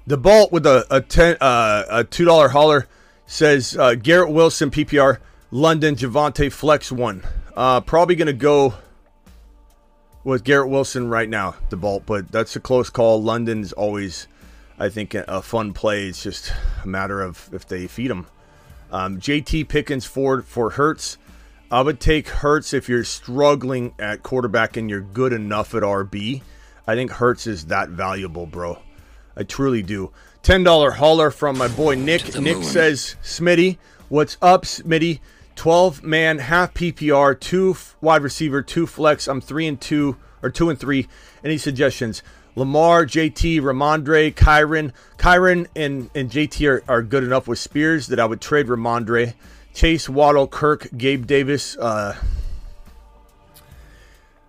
[0.06, 2.88] The Bolt with a a ten uh, a two dollar hauler
[3.32, 5.18] says uh, Garrett Wilson PPR
[5.50, 7.22] London Javonte Flex one.
[7.56, 8.74] Uh, probably gonna go
[10.22, 13.22] with Garrett Wilson right now, the Bolt, but that's a close call.
[13.22, 14.28] London's always,
[14.78, 16.08] I think, a fun play.
[16.08, 16.52] It's just
[16.84, 18.26] a matter of if they feed him.
[18.90, 21.16] Um, JT Pickens Ford for Hurts.
[21.70, 26.42] I would take Hurts if you're struggling at quarterback and you're good enough at RB.
[26.86, 28.78] I think Hurts is that valuable, bro.
[29.34, 30.12] I truly do.
[30.42, 32.36] Ten dollar hauler from my boy Nick.
[32.36, 33.78] Nick says, "Smitty,
[34.08, 35.20] what's up, Smitty?
[35.54, 39.28] Twelve man half PPR, two wide receiver, two flex.
[39.28, 41.06] I'm three and two or two and three.
[41.44, 42.24] Any suggestions?
[42.56, 44.92] Lamar, JT, Rhamondre, Kyren.
[45.16, 49.34] Kyren and, and JT are, are good enough with Spears that I would trade Rhamondre.
[49.72, 51.76] Chase, Waddle, Kirk, Gabe Davis.
[51.78, 52.16] Uh,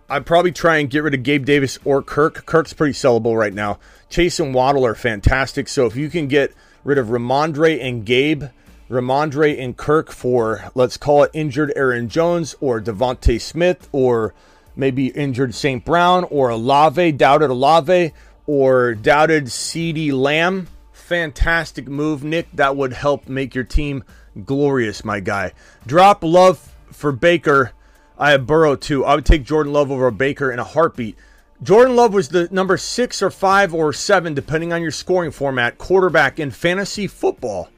[0.08, 2.44] I'd probably try and get rid of Gabe Davis or Kirk.
[2.46, 3.78] Kirk's pretty sellable right now.
[4.10, 5.66] Chase and Waddle are fantastic.
[5.68, 6.52] So if you can get
[6.84, 8.44] rid of Rhamondre and Gabe,
[8.90, 14.34] Rhamondre and Kirk for, let's call it injured Aaron Jones or DeVonta Smith or
[14.76, 15.84] maybe injured St.
[15.84, 18.12] Brown or Olave, doubted Olave
[18.46, 20.68] or doubted CeeDee Lamb.
[20.92, 22.48] Fantastic move, Nick.
[22.52, 24.04] That would help make your team
[24.44, 25.52] glorious, my guy.
[25.86, 27.72] Drop love for Baker.
[28.18, 29.04] I have Burrow too.
[29.04, 31.16] I would take Jordan Love over Baker in a heartbeat.
[31.62, 35.78] Jordan Love was the number six or five or seven, depending on your scoring format,
[35.78, 37.70] quarterback in fantasy football.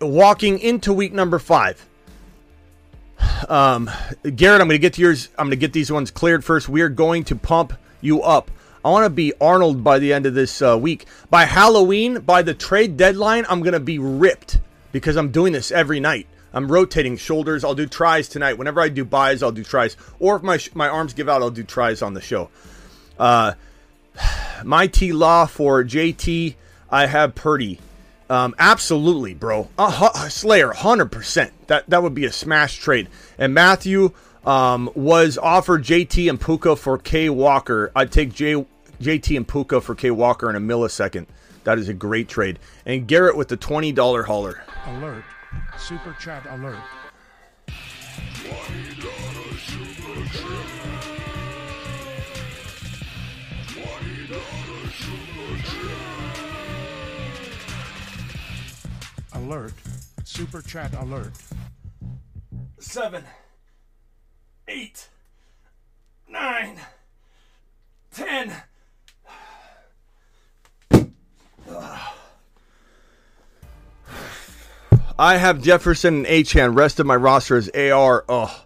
[0.00, 1.84] Walking into week number five.
[3.48, 3.90] Um,
[4.22, 5.28] Garrett, I'm going to get to yours.
[5.38, 6.68] I'm going to get these ones cleared first.
[6.68, 8.50] We are going to pump you up.
[8.84, 11.06] I want to be Arnold by the end of this uh, week.
[11.30, 14.60] By Halloween, by the trade deadline, I'm going to be ripped
[14.92, 16.26] because I'm doing this every night.
[16.58, 17.62] I'm rotating shoulders.
[17.62, 18.58] I'll do tries tonight.
[18.58, 19.96] Whenever I do buys, I'll do tries.
[20.18, 22.50] Or if my my arms give out, I'll do tries on the show.
[23.16, 23.52] Uh,
[24.64, 26.56] my T Law for JT.
[26.90, 27.78] I have Purdy.
[28.28, 29.68] Um, absolutely, bro.
[29.78, 31.52] Uh, Slayer, hundred percent.
[31.68, 33.06] That that would be a smash trade.
[33.38, 34.10] And Matthew
[34.44, 37.92] um, was offered JT and Puka for K Walker.
[37.94, 38.66] I'd take J,
[39.00, 41.26] JT and Puka for K Walker in a millisecond.
[41.62, 42.58] That is a great trade.
[42.84, 44.64] And Garrett with the twenty dollar hauler.
[44.86, 45.22] Alert.
[45.76, 46.76] Super chat alert.
[59.32, 59.72] Alert.
[60.24, 61.32] Super chat alert.
[62.78, 63.24] Seven,
[64.68, 65.08] eight,
[66.28, 66.78] nine,
[68.12, 68.52] ten.
[75.18, 76.76] I have Jefferson and Achane.
[76.76, 78.24] Rest of my roster is AR.
[78.28, 78.64] Oh.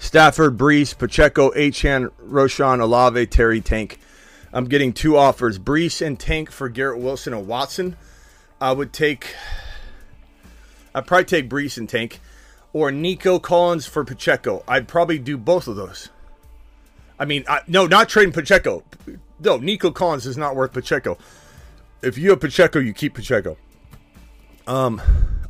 [0.00, 4.00] Stafford, Breece, Pacheco, Achane, Roschon, Olave, Terry, Tank.
[4.52, 7.96] I'm getting two offers Breece and Tank for Garrett Wilson and Watson.
[8.60, 9.36] I would take.
[10.92, 12.20] I'd probably take Breece and Tank.
[12.72, 14.64] Or Nico Collins for Pacheco.
[14.66, 16.08] I'd probably do both of those.
[17.18, 18.82] I mean, I, no, not trading Pacheco.
[19.38, 21.16] No, Nico Collins is not worth Pacheco.
[22.02, 23.56] If you have Pacheco, you keep Pacheco.
[24.70, 25.02] Um,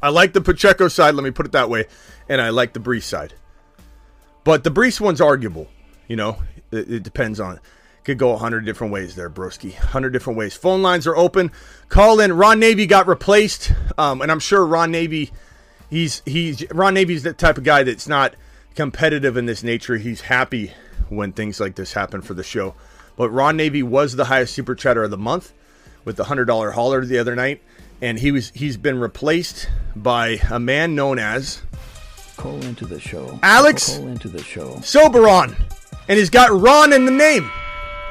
[0.03, 1.15] I like the Pacheco side.
[1.15, 1.85] Let me put it that way,
[2.27, 3.35] and I like the Breece side.
[4.45, 5.69] But the Breece one's arguable.
[6.09, 6.39] You know,
[6.73, 7.61] it, it depends on.
[8.03, 9.75] Could go a hundred different ways there, broski.
[9.75, 10.55] Hundred different ways.
[10.55, 11.53] Phone lines are open.
[11.91, 12.33] Call in.
[12.33, 15.31] Ron Navy got replaced, um, and I'm sure Ron Navy.
[15.91, 18.37] He's he's Ron Navy's the type of guy that's not
[18.75, 19.99] competitive in this nature.
[19.99, 20.73] He's happy
[21.11, 22.75] when things like this happen for the show.
[23.17, 25.53] But Ron Navy was the highest super chatter of the month
[26.07, 27.61] with the hundred dollar hauler the other night
[28.01, 31.63] and he was he's been replaced by a man known as
[32.37, 33.39] Call into the show.
[33.43, 34.77] Alex Call into the show.
[34.77, 35.55] Soberon,
[36.09, 37.51] and he's got Ron in the name.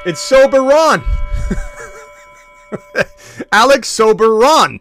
[0.06, 1.02] It's Sober Ron.
[3.52, 4.80] Alex Soberon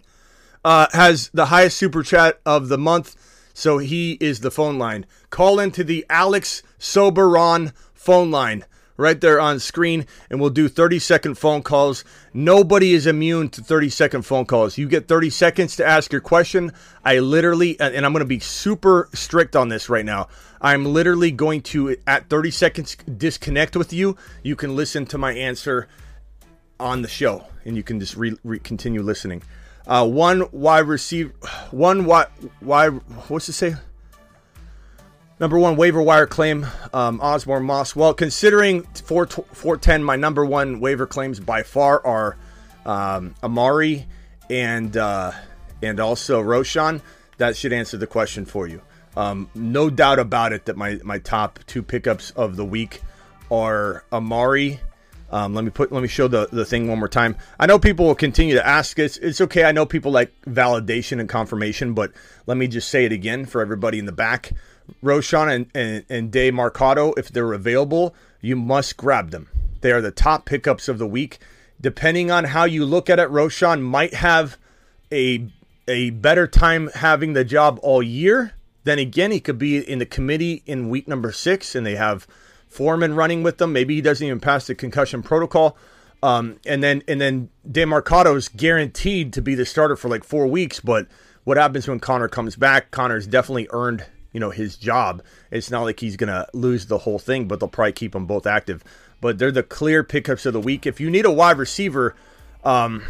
[0.63, 3.15] uh, has the highest super chat of the month,
[3.53, 5.07] so he is the phone line.
[5.31, 8.65] Call into the Alex Soberon phone line
[8.99, 12.03] right there on screen, and we'll do 30 second phone calls.
[12.33, 14.77] Nobody is immune to 30 second phone calls.
[14.77, 16.73] You get 30 seconds to ask your question.
[17.03, 20.27] I literally, and I'm going to be super strict on this right now.
[20.61, 24.17] I'm literally going to, at 30 seconds, disconnect with you.
[24.43, 25.87] You can listen to my answer
[26.79, 29.41] on the show, and you can just re, re, continue listening.
[29.87, 31.31] Uh, one wide receiver,
[31.71, 32.27] one wide,
[32.61, 32.89] wide,
[33.29, 33.75] what's it say?
[35.39, 37.95] Number one waiver wire claim, um, Osborne Moss.
[37.95, 42.37] Well, considering 4, 410, my number one waiver claims by far are
[42.85, 44.05] um, Amari
[44.49, 45.31] and uh,
[45.81, 47.01] and also Roschon.
[47.37, 48.81] That should answer the question for you.
[49.15, 53.01] Um, no doubt about it that my, my top two pickups of the week
[53.49, 54.81] are Amari.
[55.31, 57.37] Um, let me put let me show the, the thing one more time.
[57.57, 58.99] I know people will continue to ask.
[58.99, 59.63] It's it's okay.
[59.63, 62.11] I know people like validation and confirmation, but
[62.45, 64.51] let me just say it again for everybody in the back.
[65.03, 69.49] Roschon and, and, and Demercado, if they're available, you must grab them.
[69.81, 71.39] They are the top pickups of the week.
[71.81, 74.57] Depending on how you look at it, Roschon might have
[75.11, 75.49] a
[75.87, 78.53] a better time having the job all year.
[78.83, 82.27] Then again, he could be in the committee in week number six, and they have
[82.67, 83.73] Foreman running with them.
[83.73, 85.77] Maybe he doesn't even pass the concussion protocol.
[86.21, 90.47] Um, and then and then Demercado is guaranteed to be the starter for like four
[90.47, 90.79] weeks.
[90.79, 91.07] But
[91.43, 92.91] what happens when Connor comes back?
[92.91, 95.23] Connor's definitely earned you know his job.
[95.51, 98.45] It's not like he's gonna lose the whole thing, but they'll probably keep them both
[98.45, 98.83] active.
[99.21, 100.85] but they're the clear pickups of the week.
[100.85, 102.15] If you need a wide receiver,
[102.63, 103.03] um,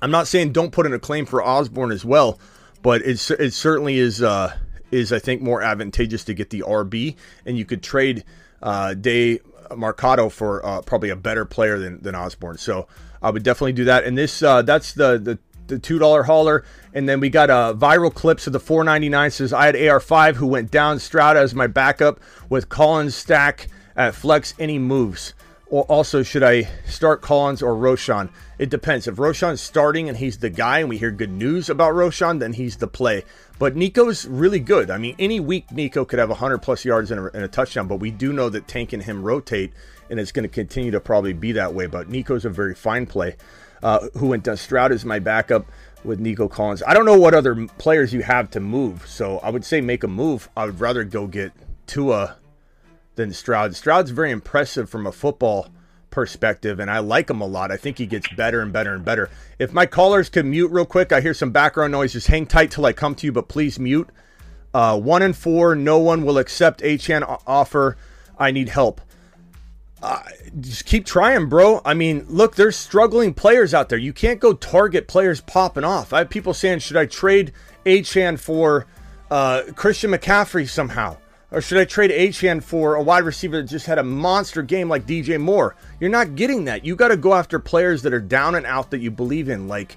[0.00, 2.38] I'm not saying don't put in a claim for Osborne as well,
[2.82, 4.56] but it's it certainly is uh,
[4.90, 8.24] is I think more advantageous to get the RB, and you could trade
[8.62, 9.40] uh, Day
[9.76, 12.58] Mercado for uh, probably a better player than, than Osborne.
[12.58, 12.86] So
[13.20, 14.04] I would definitely do that.
[14.04, 17.74] And this uh, that's the the the two dollar hauler, and then we got a
[17.76, 19.30] viral clips of the four ninety nine.
[19.30, 23.68] Says I had AR five who went down Stroud as my backup with Collins stack
[23.96, 24.54] at flex.
[24.58, 25.34] Any moves?
[25.70, 28.30] Or also, should I start Collins or Roschon?
[28.58, 29.06] It depends.
[29.06, 32.54] If Roschon's starting and he's the guy, and we hear good news about Roschon, then
[32.54, 33.22] he's the play.
[33.58, 34.90] But Nico's really good.
[34.90, 37.86] I mean, any week Nico could have 100 plus yards and a, and a touchdown,
[37.86, 39.74] but we do know that Tank and him rotate,
[40.08, 41.86] and it's going to continue to probably be that way.
[41.86, 43.36] But Nico's a very fine play.
[43.82, 44.56] Uh, who went down?
[44.56, 45.66] Stroud is my backup
[46.04, 46.82] with Nico Collins.
[46.86, 50.04] I don't know what other players you have to move, so I would say make
[50.04, 50.48] a move.
[50.56, 51.52] I would rather go get
[51.86, 52.36] Tua
[53.16, 53.74] than Stroud.
[53.74, 55.68] Stroud's very impressive from a football
[56.10, 57.70] perspective, and I like him a lot.
[57.70, 59.30] I think he gets better and better and better.
[59.58, 62.12] If my callers could mute real quick, I hear some background noise.
[62.12, 64.08] Just hang tight till I come to you, but please mute.
[64.72, 67.96] Uh, one and four, no one will accept Achane offer.
[68.38, 69.00] I need help.
[70.00, 70.22] Uh,
[70.60, 71.80] just keep trying, bro.
[71.84, 73.98] I mean, look, there's struggling players out there.
[73.98, 76.12] You can't go target players popping off.
[76.12, 77.52] I have people saying, should I trade
[77.84, 78.86] Achane for
[79.30, 81.16] uh, Christian McCaffrey somehow?
[81.50, 84.88] Or should I trade Achane for a wide receiver that just had a monster game
[84.88, 85.74] like DJ Moore?
[85.98, 86.84] You're not getting that.
[86.84, 89.66] You got to go after players that are down and out that you believe in,
[89.66, 89.96] like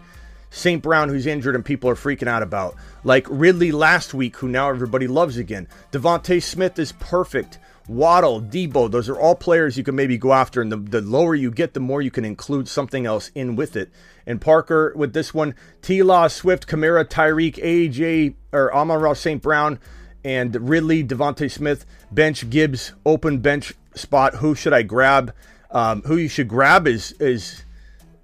[0.50, 0.82] St.
[0.82, 4.70] Brown, who's injured and people are freaking out about, like Ridley last week, who now
[4.70, 5.68] everybody loves again.
[5.92, 7.60] DeVonta Smith is perfect.
[7.88, 10.62] Waddle, Deebo, those are all players you can maybe go after.
[10.62, 13.76] And the, the lower you get, the more you can include something else in with
[13.76, 13.90] it.
[14.26, 19.42] And Parker with this one, T Law, Swift, Kamara, Tyreek, AJ, or Amon Ross St.
[19.42, 19.80] Brown
[20.24, 24.36] and Ridley, DeVonta Smith, bench Gibbs, open bench spot.
[24.36, 25.34] Who should I grab?
[25.72, 27.64] Um, who you should grab is is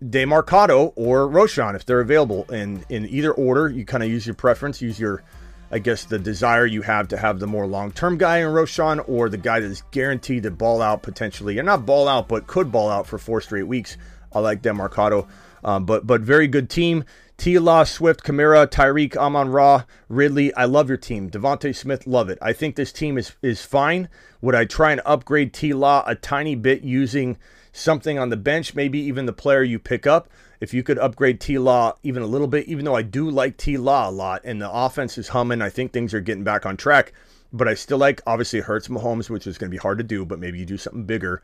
[0.03, 2.45] Demercado or Roschon if they're available.
[2.49, 5.23] And in either order, you kind of use your preference, use your,
[5.72, 9.03] I guess, the desire you have to have the more long term guy in Roschon
[9.07, 12.47] or the guy that is guaranteed to ball out potentially, and not ball out, but
[12.47, 13.97] could ball out for four straight weeks.
[14.34, 15.28] I like Demercado,
[15.63, 17.03] um, but but very good team.
[17.38, 17.59] T.
[17.59, 20.51] Law, Swift, Kamara, Tyreek, Amon Ra, Ridley.
[20.55, 21.30] I love your team.
[21.30, 22.39] DeVonta Smith, love it.
[22.41, 24.09] I think this team is is fine.
[24.41, 25.74] Would I try and upgrade T.
[25.74, 27.38] Law a tiny bit using
[27.72, 30.30] something on the bench, maybe even the player you pick up?
[30.59, 31.57] If you could upgrade T.
[31.57, 33.77] Law even a little bit, even though I do like T.
[33.77, 36.77] Law a lot, and the offense is humming, I think things are getting back on
[36.77, 37.13] track.
[37.53, 40.25] But I still like obviously Hurts Mahomes, which is going to be hard to do,
[40.25, 41.41] but maybe you do something bigger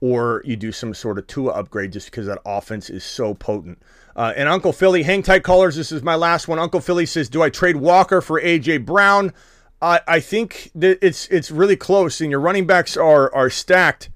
[0.00, 3.80] or you do some sort of Tua upgrade just because that offense is so potent.
[4.16, 5.76] Uh, and Uncle Philly, hang tight callers.
[5.76, 6.58] This is my last one.
[6.58, 9.32] Uncle Philly says, "Do I trade Walker for AJ Brown?"
[9.80, 14.08] I think that it's it's really close, and your running backs are are stacked.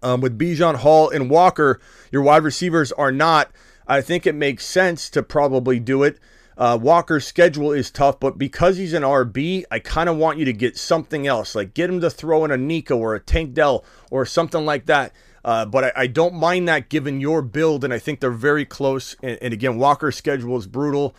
[0.00, 1.80] Um, with Bijan Hall and Walker,
[2.10, 3.50] your wide receivers are not.
[3.86, 6.18] I think it makes sense to probably do it.
[6.58, 10.44] Uh, Walker's schedule is tough, but because he's an RB, I kind of want you
[10.44, 13.54] to get something else, like get him to throw in a Nico or a Tank
[13.54, 15.12] Dell or something like that.
[15.44, 18.64] Uh, but I, I, don't mind that given your build, and I think they're very
[18.64, 19.14] close.
[19.22, 21.14] And, and, again, Walker's schedule is brutal.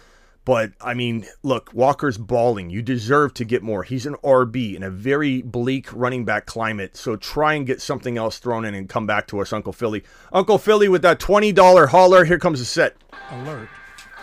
[0.49, 2.71] But I mean, look, Walker's balling.
[2.71, 3.83] You deserve to get more.
[3.83, 6.97] He's an RB in a very bleak running back climate.
[6.97, 10.03] So try and get something else thrown in and come back to us, Uncle Philly.
[10.33, 12.25] Uncle Philly with that $20 hauler.
[12.25, 12.95] Here comes the set.
[13.29, 13.69] Alert.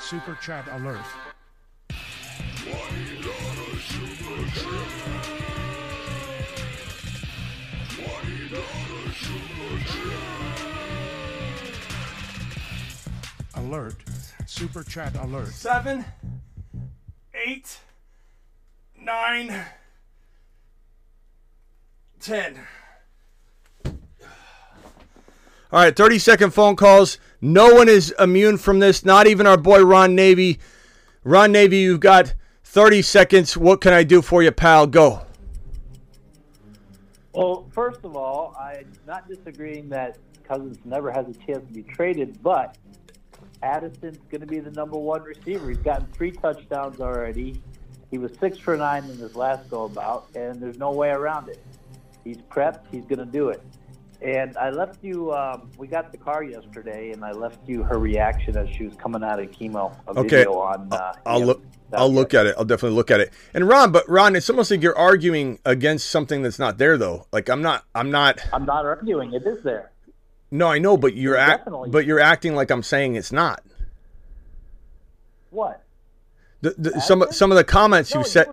[0.01, 0.99] Super chat alert.
[13.55, 14.16] Alert.
[14.57, 15.48] Super chat alert.
[15.48, 16.02] Seven,
[17.34, 17.78] eight,
[18.98, 19.54] nine,
[22.20, 22.59] ten.
[23.84, 23.92] All
[25.82, 27.18] right, 30 second phone calls.
[27.42, 30.59] No one is immune from this, not even our boy Ron Navy.
[31.22, 32.32] Ron Navy, you've got
[32.64, 33.59] 30 seconds.
[33.59, 34.86] What can I do for you, pal?
[34.86, 35.26] Go.
[37.34, 40.16] Well, first of all, I'm not disagreeing that
[40.48, 42.78] Cousins never has a chance to be traded, but
[43.62, 45.68] Addison's going to be the number one receiver.
[45.68, 47.61] He's gotten three touchdowns already.
[48.11, 51.48] He was six for nine in his last go about, and there's no way around
[51.48, 51.62] it.
[52.24, 52.80] He's prepped.
[52.90, 53.62] He's going to do it.
[54.22, 55.32] And I left you.
[55.32, 58.94] Um, we got the car yesterday, and I left you her reaction as she was
[58.96, 59.92] coming out of chemo.
[60.07, 60.28] A Okay.
[60.28, 60.88] video on.
[60.92, 61.62] Uh, I'll look.
[61.92, 62.54] I'll look at it.
[62.59, 63.32] I'll definitely look at it.
[63.54, 67.26] And Ron, but Ron, it's almost like you're arguing against something that's not there, though.
[67.32, 67.84] Like I'm not.
[67.94, 68.40] I'm not.
[68.52, 69.34] I'm not arguing.
[69.34, 69.92] It is there.
[70.51, 73.62] No, I know, but you're act, But you're acting like I'm saying it's not.
[75.51, 75.82] What?
[76.61, 78.49] The, the, some some of the comments No, you said.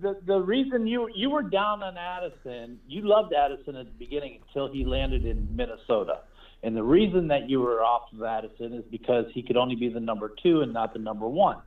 [0.00, 4.40] the the reason you you were down on Addison, you loved Addison at the beginning
[4.46, 6.20] until he landed in Minnesota.
[6.62, 9.88] And the reason that you were off of Addison is because he could only be
[9.88, 11.58] the number two and not the number one.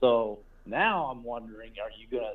[0.00, 2.34] So now I'm wondering, are you gonna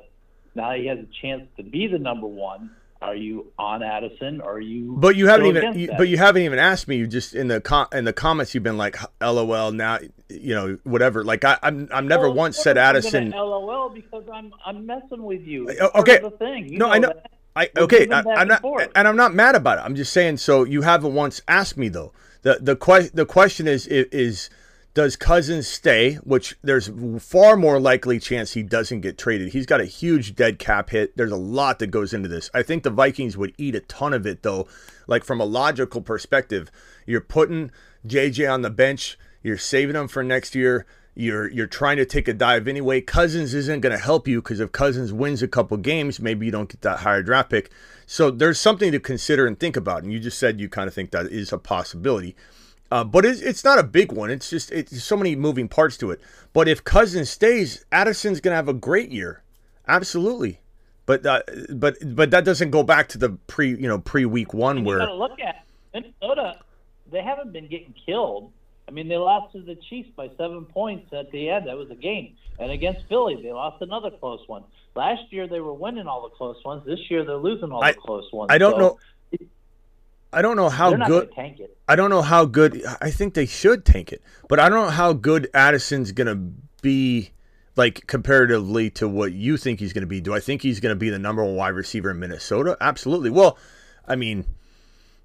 [0.54, 2.70] now he has a chance to be the number one?
[3.00, 4.40] Are you on Addison?
[4.40, 4.96] Are you?
[4.98, 5.78] But you haven't even.
[5.78, 6.96] You, but you haven't even asked me.
[6.96, 10.78] You just in the com- in the comments you've been like, "LOL." Now you know
[10.82, 11.22] whatever.
[11.22, 13.30] Like I, I'm I'm never Well, once said Addison.
[13.30, 15.68] LOL because I'm I'm messing with you.
[15.68, 16.18] It's Uh, okay.
[16.18, 16.68] the thing.
[16.72, 17.08] You no, I know.
[17.08, 17.30] that.
[17.54, 18.08] I okay.
[18.10, 18.90] I, I'm and not, forth.
[18.96, 19.82] and I'm not mad about it.
[19.82, 20.38] I'm just saying.
[20.38, 22.12] So you haven't once asked me though.
[22.42, 24.50] The the que- the question is is, is
[24.98, 26.14] does Cousins stay?
[26.24, 26.90] Which there's
[27.20, 29.52] far more likely chance he doesn't get traded.
[29.52, 31.16] He's got a huge dead cap hit.
[31.16, 32.50] There's a lot that goes into this.
[32.52, 34.66] I think the Vikings would eat a ton of it though.
[35.06, 36.72] Like from a logical perspective,
[37.06, 37.70] you're putting
[38.08, 39.16] JJ on the bench.
[39.40, 40.84] You're saving him for next year.
[41.14, 43.00] You're you're trying to take a dive anyway.
[43.00, 46.50] Cousins isn't going to help you because if Cousins wins a couple games, maybe you
[46.50, 47.70] don't get that higher draft pick.
[48.04, 50.02] So there's something to consider and think about.
[50.02, 52.34] And you just said you kind of think that is a possibility.
[52.90, 54.30] Uh, but it's, it's not a big one.
[54.30, 56.20] It's just it's so many moving parts to it.
[56.52, 59.42] But if Cousins stays, Addison's going to have a great year,
[59.86, 60.60] absolutely.
[61.04, 61.42] But uh,
[61.74, 65.10] but but that doesn't go back to the pre you know pre week one where
[65.10, 66.60] look at Minnesota.
[67.10, 68.52] They haven't been getting killed.
[68.86, 71.66] I mean, they lost to the Chiefs by seven points at the end.
[71.66, 72.36] That was a game.
[72.58, 74.64] And against Philly, they lost another close one.
[74.94, 76.84] Last year, they were winning all the close ones.
[76.86, 78.48] This year, they're losing all I- the close ones.
[78.50, 78.98] I don't So know
[80.32, 81.76] I don't know how good tank it.
[81.88, 82.84] I don't know how good.
[83.00, 86.36] I think they should tank it, but I don't know how good Addison's gonna
[86.82, 87.30] be,
[87.76, 90.20] like comparatively to what you think he's gonna be.
[90.20, 92.76] Do I think he's gonna be the number one wide receiver in Minnesota?
[92.80, 93.30] Absolutely.
[93.30, 93.56] Well,
[94.06, 94.44] I mean,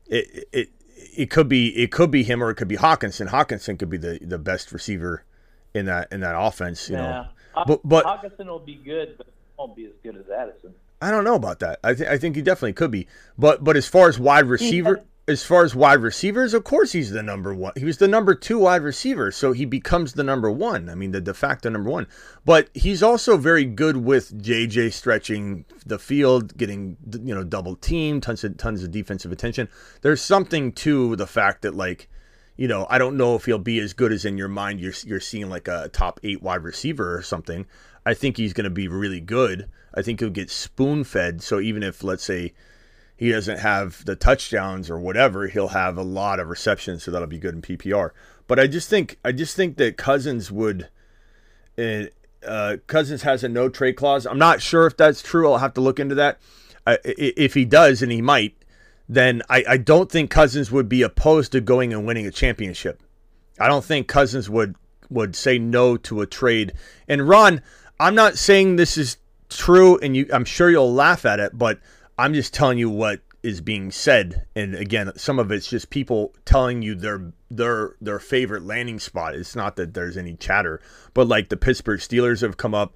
[0.07, 0.69] it it
[1.17, 3.27] it could be it could be him or it could be Hockenson.
[3.27, 5.25] Hockenson could be the the best receiver
[5.73, 6.89] in that in that offense.
[6.89, 7.01] You Yeah.
[7.55, 9.27] know, but but Hockenson will be good, but
[9.57, 10.73] won't be as good as Addison.
[11.03, 11.79] I don't know about that.
[11.83, 13.07] I think I think he definitely could be.
[13.37, 17.11] But but as far as wide receiver, as far as wide receivers, of course he's
[17.11, 17.73] the number one.
[17.75, 20.89] He was the number two wide receiver, so he becomes the number one.
[20.89, 22.07] I mean, the de facto number one.
[22.45, 28.23] But he's also very good with JJ stretching the field, getting you know double teamed,
[28.23, 29.67] tons of tons of defensive attention.
[30.03, 32.09] There's something to the fact that like.
[32.55, 34.93] You know, I don't know if he'll be as good as in your mind you're
[35.05, 37.65] you're seeing like a top eight wide receiver or something.
[38.05, 39.69] I think he's going to be really good.
[39.93, 41.41] I think he'll get spoon fed.
[41.41, 42.53] So even if let's say
[43.15, 47.27] he doesn't have the touchdowns or whatever, he'll have a lot of receptions, so that'll
[47.27, 48.11] be good in PPR.
[48.47, 50.89] But I just think I just think that Cousins would.
[51.77, 54.25] Uh, Cousins has a no trade clause.
[54.25, 55.49] I'm not sure if that's true.
[55.49, 56.39] I'll have to look into that.
[56.85, 58.57] If he does, and he might,
[59.07, 63.01] then I, I don't think Cousins would be opposed to going and winning a championship.
[63.59, 64.75] I don't think Cousins would
[65.09, 66.73] would say no to a trade.
[67.07, 67.61] And Ron,
[67.99, 69.17] I'm not saying this is
[69.49, 71.79] true, and you, I'm sure you'll laugh at it, but
[72.17, 74.45] I'm just telling you what is being said.
[74.55, 79.35] And again, some of it's just people telling you their their their favorite landing spot.
[79.35, 80.81] It's not that there's any chatter,
[81.13, 82.95] but like the Pittsburgh Steelers have come up,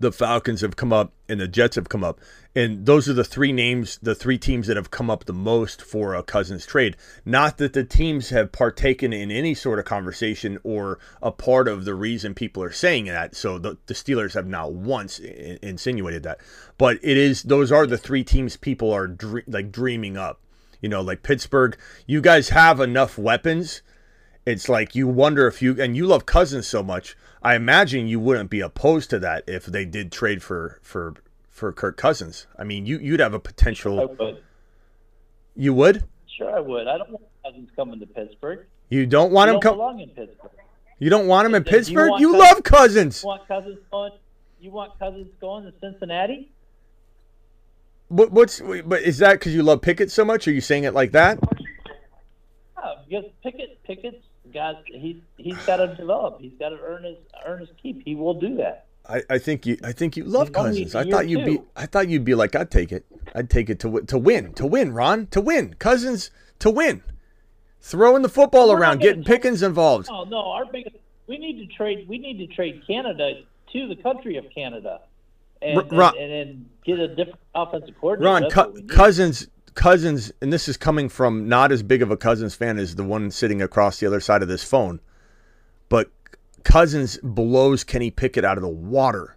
[0.00, 2.18] the Falcons have come up, and the Jets have come up.
[2.56, 5.82] And those are the three names, the three teams that have come up the most
[5.82, 6.96] for a Cousins trade.
[7.24, 11.84] Not that the teams have partaken in any sort of conversation or a part of
[11.84, 13.36] the reason people are saying that.
[13.36, 16.40] So the, the Steelers have not once insinuated that.
[16.78, 20.40] But it is those are the three teams people are dre- like dreaming up.
[20.80, 23.82] You know, like Pittsburgh, you guys have enough weapons
[24.46, 27.16] it's like you wonder if you and you love Cousins so much.
[27.42, 31.14] I imagine you wouldn't be opposed to that if they did trade for for
[31.48, 32.46] for Kirk Cousins.
[32.58, 34.00] I mean, you you'd have a potential.
[34.00, 34.42] I would.
[35.56, 36.04] You would.
[36.36, 36.86] Sure, I would.
[36.88, 38.66] I don't want Cousins coming to Pittsburgh.
[38.88, 40.50] You don't want You him belong in Pittsburgh.
[40.98, 42.12] You don't want him in Do you Pittsburgh.
[42.20, 43.22] You Cousins- love Cousins.
[43.22, 44.12] You want Cousins going?
[44.60, 46.52] You want Cousins going to Cincinnati?
[48.08, 50.48] What, what's but is that because you love Pickett so much?
[50.48, 51.38] Are you saying it like that?
[53.08, 56.40] Because Pickett, Pickett's got he he's got to develop.
[56.40, 58.02] He's got to earn his earn his keep.
[58.04, 58.86] He will do that.
[59.08, 60.94] I, I think you I think you love Cousins.
[60.94, 61.60] I thought you'd be.
[61.76, 63.04] I thought you'd be like I'd take it.
[63.34, 66.30] I'd take it to to win to win Ron to win Cousins
[66.60, 67.02] to win.
[67.80, 70.08] Throwing the football We're around, getting Pickens involved.
[70.10, 70.96] Oh no, our biggest.
[71.26, 72.06] We need to trade.
[72.08, 73.40] We need to trade Canada
[73.72, 75.00] to the country of Canada,
[75.62, 78.32] and Ron- and, and, then get a different offensive coordinator.
[78.32, 78.90] Ron, That's Cou- what we need.
[78.90, 82.94] Cousins, Cousins, and this is coming from not as big of a Cousins fan as
[82.96, 85.00] the one sitting across the other side of this phone,
[85.88, 86.10] but
[86.64, 89.36] Cousins blows Kenny Pickett out of the water.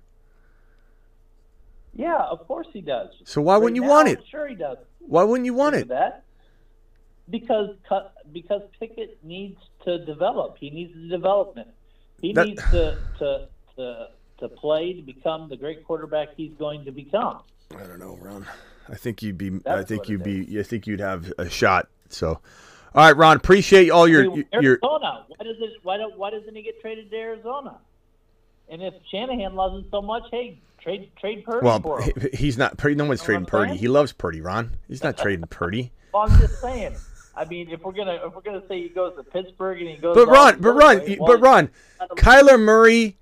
[1.95, 3.09] Yeah, of course he does.
[3.23, 4.23] So why wouldn't you Right want now, it?
[4.29, 4.77] Sure he does.
[4.99, 5.87] Why wouldn't you want it?
[5.89, 6.23] that
[7.29, 7.75] because
[8.31, 10.57] because Pickett needs to develop.
[10.59, 11.67] He needs the development.
[12.19, 14.07] He That- needs to to to
[14.39, 17.41] to play to become the great quarterback he's going to become.
[17.75, 18.45] I don't know, Ron.
[18.89, 19.59] I think you'd be.
[19.65, 20.59] I think you'd be.
[20.59, 21.87] I think you'd have a shot.
[22.09, 22.39] So, all
[22.95, 23.37] right, Ron.
[23.37, 24.73] Appreciate all your I mean, your.
[24.83, 25.25] Arizona.
[25.27, 25.71] Why does it?
[25.83, 26.17] Why don't?
[26.17, 27.77] Why doesn't he get traded to Arizona?
[28.69, 32.13] And if Shanahan loves him so much, hey, trade trade Purdy Well, for him.
[32.33, 32.77] he's not.
[32.77, 32.95] Purdy.
[32.95, 33.69] No one's Know trading Purdy.
[33.71, 33.79] saying?
[33.79, 34.75] He loves Purdy, Ron.
[34.87, 35.91] He's not trading Purdy.
[36.13, 36.95] Well, I'm just saying.
[37.35, 39.95] I mean, if we're gonna if we're gonna say he goes to Pittsburgh and he
[39.97, 41.71] goes, But Ron, but Ron, way, but Ron,
[42.11, 43.17] Kyler Murray,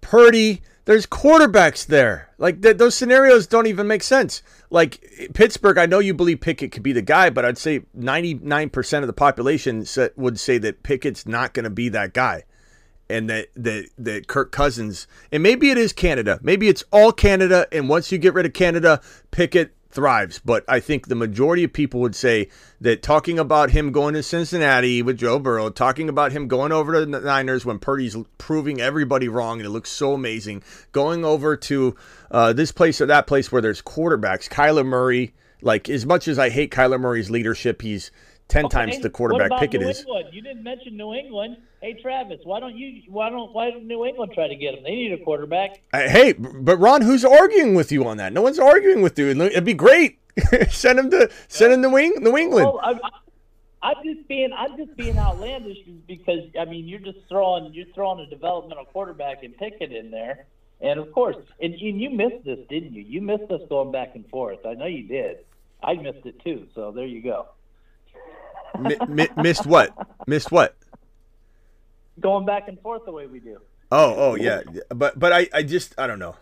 [0.00, 0.62] Purdy.
[0.84, 2.30] There's quarterbacks there.
[2.38, 4.42] Like th- those scenarios don't even make sense.
[4.70, 9.00] Like Pittsburgh, I know you believe Pickett could be the guy, but I'd say 99%
[9.00, 9.84] of the population
[10.16, 12.44] would say that Pickett's not going to be that guy.
[13.08, 16.38] And that, that that Kirk Cousins, and maybe it is Canada.
[16.44, 19.00] Maybe it's all Canada, and once you get rid of Canada,
[19.32, 20.40] Pickett thrives.
[20.44, 22.48] But I think the majority of people would say
[22.80, 26.92] that talking about him going to Cincinnati with Joe Burrow, talking about him going over
[26.92, 30.62] to the Niners when Purdy's proving everybody wrong and it looks so amazing,
[30.92, 31.96] going over to
[32.30, 35.34] uh, this place or that place where there's quarterbacks, Kyler Murray.
[35.62, 38.10] Like as much as I hate Kyler Murray's leadership, he's
[38.50, 40.04] ten times the quarterback Pickett is.
[40.32, 41.56] You didn't mention New England.
[41.80, 43.02] Hey Travis, why don't you?
[43.08, 43.52] Why don't?
[43.52, 44.82] Why don't New England try to get him?
[44.82, 45.80] They need a quarterback.
[45.92, 48.32] Uh, Hey, but Ron, who's arguing with you on that?
[48.32, 49.28] No one's arguing with you.
[49.28, 50.18] It'd be great.
[50.70, 52.66] send him to send him to Wing, New England.
[52.66, 53.00] Well, I'm,
[53.82, 58.20] I'm just being I'm just being outlandish because I mean you're just throwing you're throwing
[58.20, 60.46] a developmental quarterback and Pickett in there,
[60.80, 63.02] and of course, and, and you missed this, didn't you?
[63.02, 64.66] You missed us going back and forth.
[64.66, 65.38] I know you did.
[65.82, 66.66] I missed it too.
[66.74, 67.46] So there you go.
[68.78, 69.94] Mi- mi- missed what?
[70.26, 70.76] Missed what?
[72.20, 73.58] Going back and forth the way we do.
[73.92, 74.60] Oh, oh yeah,
[74.90, 76.36] but but I, I just I don't know.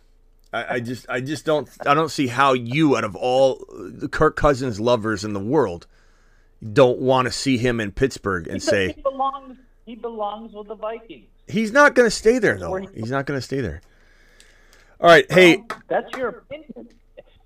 [0.53, 4.09] I, I just I just don't I don't see how you out of all the
[4.09, 5.87] Kirk Cousins lovers in the world
[6.72, 9.57] don't want to see him in Pittsburgh and say he belongs
[9.87, 11.29] he belongs with the Vikings.
[11.47, 12.76] he's not going to stay there though.
[12.95, 13.81] He's not going to stay there.
[15.01, 16.89] All right, hey, That's your opinion,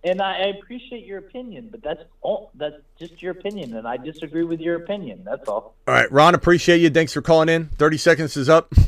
[0.04, 2.50] and I, I appreciate your opinion, but that's all.
[2.54, 5.22] That's just your opinion, and I disagree with your opinion.
[5.24, 5.74] That's all.
[5.86, 6.90] all right, Ron, appreciate you.
[6.90, 7.66] Thanks for calling in.
[7.68, 8.72] Thirty seconds is up.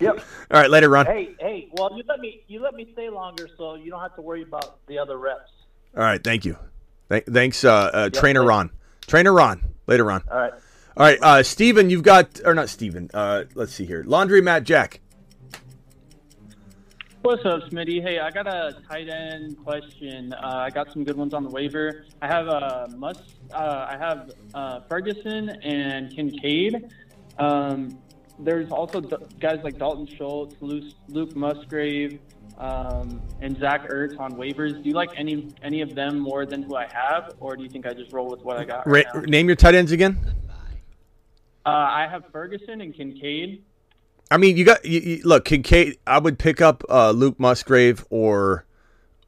[0.00, 0.20] Yep.
[0.50, 1.06] All right, later, Ron.
[1.06, 1.68] Hey, hey.
[1.72, 4.42] Well, you let me you let me stay longer, so you don't have to worry
[4.42, 5.50] about the other reps.
[5.96, 6.56] All right, thank you.
[7.10, 8.48] Th- thanks, uh, uh, Trainer thanks.
[8.48, 8.70] Ron.
[9.06, 9.60] Trainer Ron.
[9.86, 10.22] Later, Ron.
[10.30, 10.52] All right.
[10.96, 14.02] All right, uh, Steven, you've got, or not Steven, uh, let's see here.
[14.04, 15.00] Laundry Matt Jack.
[17.28, 18.00] What's up, Smitty?
[18.00, 20.32] Hey, I got a tight end question.
[20.32, 22.06] Uh, I got some good ones on the waiver.
[22.22, 23.20] I have uh, must.
[23.52, 26.90] Uh, I have uh, Ferguson and Kincaid.
[27.38, 27.98] Um,
[28.38, 32.18] there's also d- guys like Dalton Schultz, Luke, Luke Musgrave,
[32.56, 34.82] um, and Zach Ertz on waivers.
[34.82, 37.68] Do you like any any of them more than who I have, or do you
[37.68, 38.86] think I just roll with what I got?
[38.86, 39.20] Right now?
[39.20, 40.18] name your tight ends again.
[41.66, 43.64] Uh, I have Ferguson and Kincaid.
[44.30, 45.98] I mean, you got you, you, look Kincaid.
[46.06, 48.66] I would pick up uh, Luke Musgrave or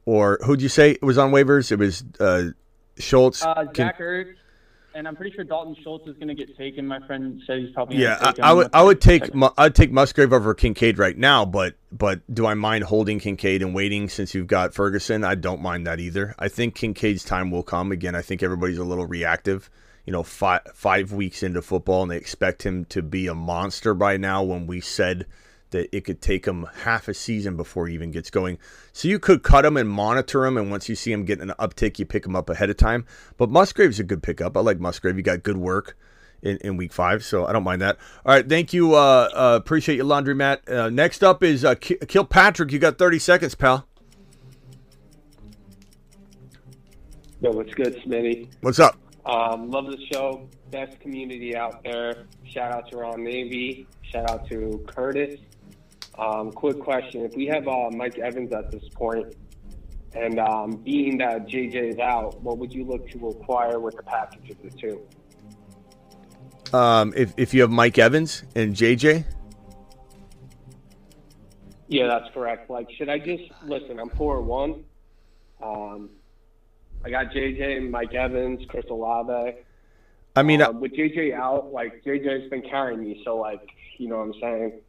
[0.05, 1.71] or who'd you say it was on waivers?
[1.71, 2.49] It was uh,
[2.97, 3.43] Schultz.
[3.43, 4.35] Uh, Zach Ertz,
[4.93, 6.85] and I'm pretty sure Dalton Schultz is going to get taken.
[6.85, 8.49] My friend said he's probably yeah, I.
[8.49, 9.39] I would I would take a take second.
[9.39, 13.61] Mu- I'd take Musgrave over Kincaid right now, but but do I mind holding Kincaid
[13.61, 15.23] and waiting since you've got Ferguson?
[15.23, 16.35] I don't mind that either.
[16.37, 18.15] I think Kincaid's time will come again.
[18.15, 19.69] I think everybody's a little reactive.
[20.05, 23.93] You know, five five weeks into football, and they expect him to be a monster
[23.93, 24.43] by now.
[24.43, 25.25] When we said
[25.69, 28.57] that it could take him half a season before he even gets going,
[28.93, 31.55] so you could cut him and monitor him, and once you see him getting an
[31.59, 33.05] uptick, you pick him up ahead of time.
[33.37, 34.57] But Musgrave's a good pickup.
[34.57, 35.17] I like Musgrave.
[35.17, 35.97] You got good work
[36.41, 37.97] in, in week five, so I don't mind that.
[38.25, 38.95] All right, thank you.
[38.95, 40.67] Uh, uh, appreciate you, Laundry Matt.
[40.67, 42.71] Uh, next up is uh, Ki- Kilpatrick.
[42.71, 43.87] You got 30 seconds, pal.
[47.41, 48.47] Yo, what's good, Smitty?
[48.61, 48.97] What's up?
[49.25, 50.49] Um, love the show.
[50.71, 52.25] Best community out there.
[52.43, 53.87] Shout out to Ron Navy.
[54.01, 55.39] Shout out to Curtis.
[56.17, 59.35] Um, quick question: If we have uh, Mike Evans at this point,
[60.13, 64.03] and um, being that JJ is out, what would you look to acquire with the
[64.03, 65.01] package of the two?
[66.75, 69.25] Um, if, if you have Mike Evans and JJ,
[71.87, 72.69] Yeah, that's correct.
[72.69, 73.99] Like, should I just listen?
[73.99, 74.83] I'm four one.
[75.61, 76.09] Um,
[77.03, 79.57] I got JJ and Mike Evans, Chris Olave.
[80.35, 83.67] I mean, um, with JJ out, like JJ's been carrying me, so like,
[83.97, 84.81] you know what I'm saying?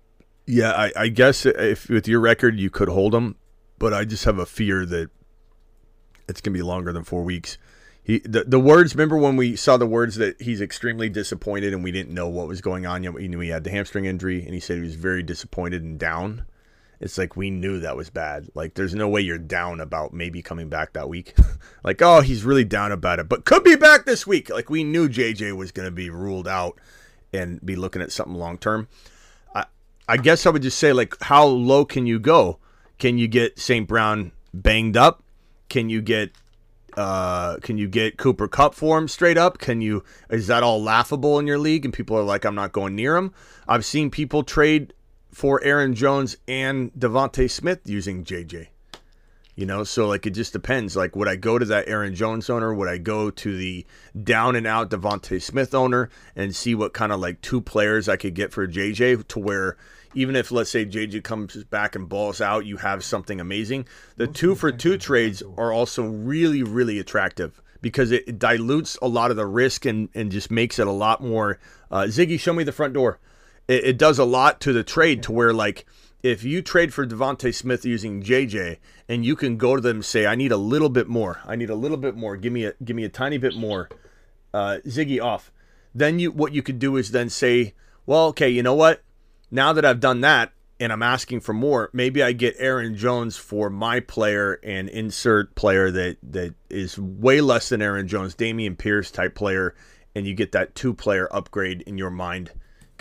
[0.46, 3.36] yeah, I, I guess if with your record you could hold him,
[3.78, 5.10] but I just have a fear that
[6.28, 7.58] it's gonna be longer than four weeks.
[8.02, 8.94] He the, the words.
[8.94, 12.48] Remember when we saw the words that he's extremely disappointed and we didn't know what
[12.48, 13.14] was going on yet.
[13.14, 15.98] We knew he had the hamstring injury and he said he was very disappointed and
[15.98, 16.46] down.
[17.02, 18.48] It's like we knew that was bad.
[18.54, 21.34] Like there's no way you're down about maybe coming back that week.
[21.84, 24.48] like oh he's really down about it, but could be back this week.
[24.48, 26.78] Like we knew JJ was going to be ruled out
[27.32, 28.86] and be looking at something long term.
[29.52, 29.64] I
[30.08, 32.58] I guess I would just say like, how low can you go?
[32.98, 33.88] Can you get St.
[33.88, 35.24] Brown banged up?
[35.68, 36.30] Can you get
[36.96, 39.58] uh, can you get Cooper Kupp for him straight up?
[39.58, 42.70] Can you is that all laughable in your league and people are like I'm not
[42.70, 43.34] going near him?
[43.66, 44.94] I've seen people trade
[45.32, 48.68] for Aaron Jones and DeVonta Smith using JJ.
[49.54, 50.96] You know, so like it just depends.
[50.96, 52.72] Like, would I go to that Aaron Jones owner?
[52.72, 53.84] Would I go to the
[54.22, 58.16] down and out DeVonta Smith owner and see what kind of like two players I
[58.16, 59.76] could get for JJ to where
[60.14, 63.86] even if let's say JJ comes back and balls out, you have something amazing.
[64.16, 69.30] The two for two trades are also really, really attractive because it dilutes a lot
[69.30, 71.58] of the risk and, and just makes it a lot more.
[71.90, 73.18] Uh, Ziggy, show me the front door.
[73.68, 75.86] It, it does a lot to the trade to where like
[76.22, 78.78] if you trade for DeVonta Smith using JJ
[79.08, 81.40] and you can go to them and say, I need a little bit more.
[81.44, 82.36] I need a little bit more.
[82.36, 83.88] Give me a give me a tiny bit more.
[84.54, 85.50] Uh, Ziggy off.
[85.94, 87.74] Then you what you could do is then say,
[88.06, 89.02] well, okay, you know what?
[89.50, 93.36] Now that I've done that and I'm asking for more, maybe I get Aaron Jones
[93.36, 98.78] for my player and insert player that that is way less than Aaron Jones, Dameon
[98.78, 99.74] Pierce type player,
[100.14, 102.52] and you get that two player upgrade in your mind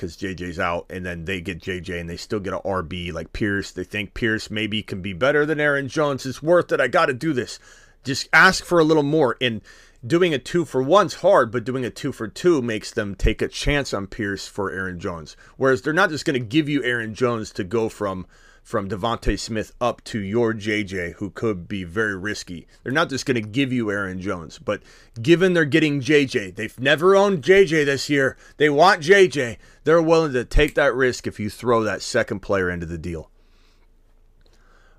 [0.01, 3.33] because JJ's out, and then they get JJ and they still get a RB like
[3.33, 3.69] Pierce.
[3.69, 6.25] They think Pierce maybe can be better than Aaron Jones.
[6.25, 6.81] It's worth it.
[6.81, 7.59] I got to do this.
[8.03, 9.37] Just ask for a little more.
[9.39, 9.61] And
[10.05, 13.43] doing a two for one's hard, but doing a two for two makes them take
[13.43, 15.37] a chance on Pierce for Aaron Jones.
[15.55, 18.25] Whereas they're not just going to give you Aaron Jones to go from
[18.61, 22.67] from DeVonta Smith up to your JJ, who could be very risky.
[22.83, 24.81] They're not just going to give you Aaron Jones, but
[25.21, 28.37] given they're getting JJ, they've never owned JJ this year.
[28.57, 29.57] They want JJ.
[29.83, 33.29] They're willing to take that risk if you throw that second player into the deal.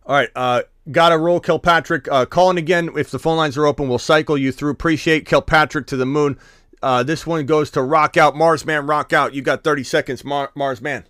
[0.05, 2.09] All right, uh, got to roll Kilpatrick.
[2.11, 2.91] Uh, calling again.
[2.97, 4.73] If the phone lines are open, we'll cycle you through.
[4.73, 6.39] Appreciate Kilpatrick to the moon.
[6.83, 8.35] Uh, this one goes to Rock Out.
[8.35, 9.35] Mars Man, Rock Out.
[9.35, 11.05] You got 30 seconds, Mar- Mars Man.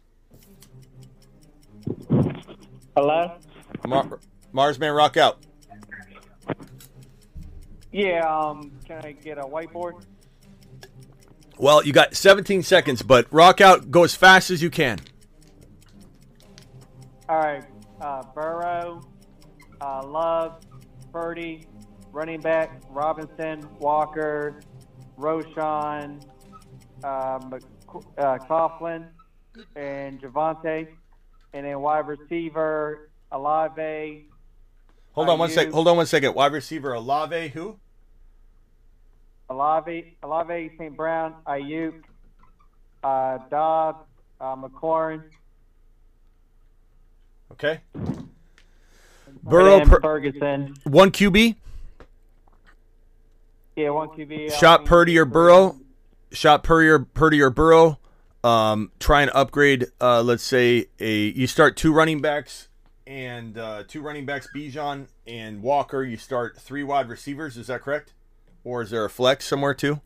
[2.96, 3.38] Hello?
[3.86, 4.20] Mar-
[4.52, 5.38] Mars Man, Rock Out.
[7.90, 10.04] Yeah, um, can I get a whiteboard?
[11.58, 13.90] Well, you got 17 seconds, but Rock Out.
[13.90, 14.98] Go as fast as you can.
[17.28, 17.64] All right,
[18.00, 19.00] uh, Burrow,
[19.80, 20.60] uh, Love,
[21.12, 21.66] Purdy,
[22.10, 24.60] running back, Robinson, Walker,
[25.18, 26.22] Roschon,
[27.04, 27.62] uh, Mc-
[28.18, 29.08] uh, Coughlin,
[29.76, 30.88] and Javonte.
[31.54, 34.26] And then wide receiver, Olave.
[35.12, 35.70] Hold on one sec.
[35.70, 36.34] Hold on one second.
[36.34, 37.76] Wide receiver Olave, who?
[39.50, 40.96] Olave, Olave, St.
[40.96, 42.02] Brown, Aiyuk,
[43.04, 44.06] uh, Dobbs,
[44.40, 45.22] uh, McLaurin,
[47.52, 47.80] Okay.
[49.42, 50.74] Burrow, per- Ferguson.
[50.84, 51.56] one QB.
[53.76, 54.52] Yeah, one QB.
[54.58, 55.76] Shot Purdy or Burrow.
[56.32, 57.98] Shot Purdy or Purdy or Burrow.
[58.44, 59.86] Um, try and upgrade.
[60.00, 62.68] Uh, let's say a you start two running backs
[63.06, 66.02] and uh, two running backs, Bijan and Walker.
[66.02, 67.56] You start three wide receivers.
[67.56, 68.14] Is that correct?
[68.64, 70.00] Or is there a flex somewhere too?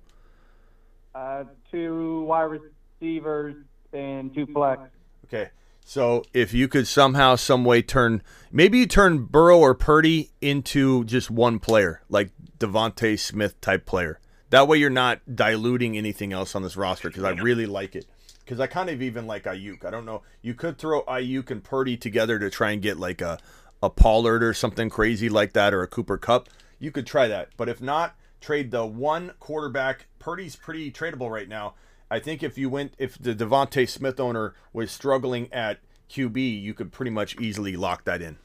[1.14, 2.60] Uh, two wide
[3.00, 3.56] receivers
[3.92, 4.82] and two flex.
[5.24, 5.50] Okay.
[5.84, 11.04] So if you could somehow, some way turn, maybe you turn Burrow or Purdy into
[11.04, 14.18] just one player, like DeVonta Smith type player.
[14.50, 18.04] That way you're not diluting anything else on this roster because I really like it.
[18.46, 19.84] Because I kind of even like Aiyuk.
[19.84, 20.22] I don't know.
[20.40, 23.40] You could throw Aiyuk and Purdy together to try and get like a,
[23.82, 26.48] a Pollard or something crazy like that or a Cooper Kupp.
[26.78, 27.48] You could try that.
[27.56, 30.06] But if not, trade the one quarterback.
[30.20, 31.74] Purdy's pretty tradable right now.
[32.08, 36.72] I think if you went, if the DeVonta Smith owner was struggling at QB, you
[36.72, 38.38] could pretty much easily lock that in.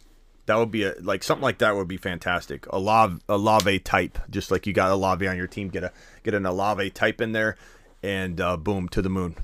[0.47, 2.65] That would be a like something like that would be fantastic.
[2.71, 5.83] A Lave, a Lave type, just like you got a Lave on your team, get
[5.83, 5.91] a
[6.23, 7.55] get an Olave type in there,
[8.01, 9.35] and uh, boom to the moon.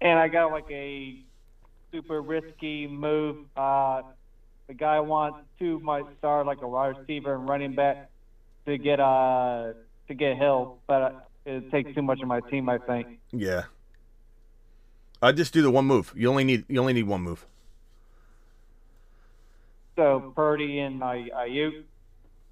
[0.00, 1.22] And I got like a
[1.92, 3.46] super risky move.
[3.56, 4.02] Uh,
[4.66, 8.10] the guy wants two might start like a wide receiver and running back
[8.66, 9.72] to get uh
[10.08, 13.20] to get Hill, but it takes too much of my team, I think.
[13.32, 13.64] Yeah.
[15.22, 16.12] I just do the one move.
[16.16, 17.46] You only need you only need one move.
[19.96, 21.82] So Purdy and I Aiyuk.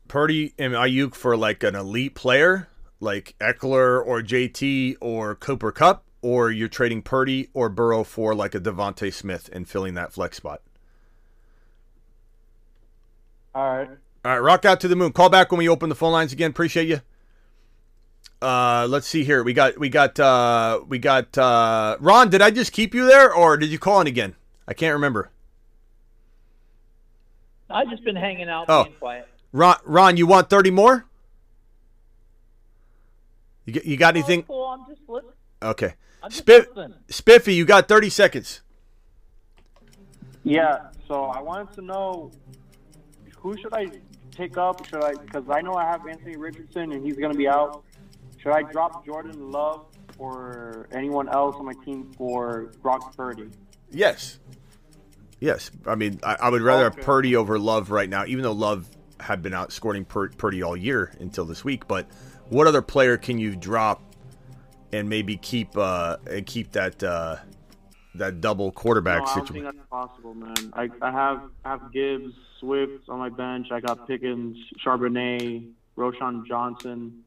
[0.06, 2.68] Purdy and Aiyuk for like an elite player,
[3.00, 8.54] like Ekeler or JT or Cooper Kupp, or you're trading Purdy or Burrow for like
[8.54, 10.62] a DeVonta Smith and filling that flex spot.
[13.54, 13.88] All right.
[14.24, 15.12] All right, rock out to the moon.
[15.12, 16.50] Call back when we open the phone lines again.
[16.50, 17.00] Appreciate you.
[18.42, 19.42] Uh, let's see here.
[19.42, 23.32] We got we got uh we got uh Ron, did I just keep you there
[23.32, 24.34] or did you call in again?
[24.66, 25.30] I can't remember.
[27.70, 28.84] I've just been hanging out, Oh.
[28.84, 29.28] being quiet.
[29.52, 31.04] Ron Ron, you want 30 more?
[33.66, 34.40] You, you got anything?
[34.40, 34.64] Oh, cool.
[34.66, 35.32] I'm just listening.
[35.62, 35.94] Okay.
[36.22, 36.92] I'm just Spiff.
[37.08, 38.60] Spiffy, you got 30 seconds.
[40.44, 42.30] Yeah, so I wanted to know
[43.36, 43.88] who should I
[44.34, 44.84] pick up?
[44.86, 45.12] Should I?
[45.14, 47.84] Because I know I have Anthony Richardson and he's going to be out.
[48.38, 49.86] Should I drop Jordan Love
[50.18, 53.48] or anyone else on my team for Brock Purdy?
[53.90, 54.38] Yes.
[55.40, 55.70] Yes.
[55.86, 57.02] I mean, I, I would rather have Okay.
[57.02, 58.88] Purdy over Love right now, even though Love
[59.20, 61.86] had been outscoring Pur- Purdy all year until this week.
[61.88, 62.06] But
[62.48, 64.07] what other player can you drop
[64.92, 67.36] and maybe keep uh, and keep that uh,
[68.14, 69.66] that double quarterback no, I don't situation?
[69.66, 70.54] think that's possible, man.
[70.72, 73.68] I, I have I have Gibbs, Swift on my bench.
[73.70, 77.20] I got Pickens, Charbonnet, Roschon Johnson.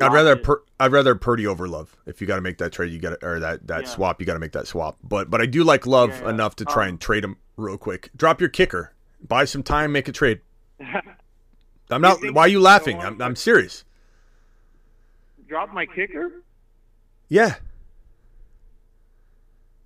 [0.00, 0.36] I'd rather.
[0.36, 1.96] Pur- I'd rather Purdy over Love.
[2.04, 3.88] If you got to make that trade, you got to or that that Yeah.
[3.88, 4.98] swap, you got to make that swap.
[5.02, 6.30] But but I do like Love Yeah, yeah.
[6.30, 8.10] enough to try Um, and trade him real quick.
[8.14, 8.92] Drop your kicker,
[9.26, 10.40] buy some time, make a trade.
[11.90, 12.18] I'm not.
[12.34, 12.98] Why are you laughing?
[13.00, 13.84] I'm, I'm serious.
[15.48, 16.42] Drop my kicker.
[17.28, 17.54] Yeah.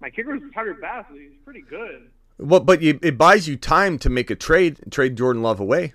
[0.00, 1.04] My kicker is Tyler Bass.
[1.12, 2.10] He's pretty good.
[2.38, 5.60] Well, but you, it buys you time to make a trade and trade Jordan Love
[5.60, 5.92] away.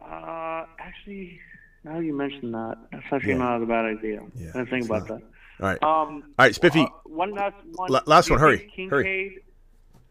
[0.00, 1.38] Uh, actually,
[1.84, 3.38] now you mentioned that, that's actually Yeah.
[3.38, 4.20] not a bad idea.
[4.34, 5.20] Yeah, I didn't think about not.
[5.20, 5.22] that.
[5.60, 5.82] All right.
[5.82, 6.80] Um, All right, Spiffy.
[6.82, 7.90] uh, one last one.
[7.90, 9.38] La- last Do one, hurry, Kincaid, hurry.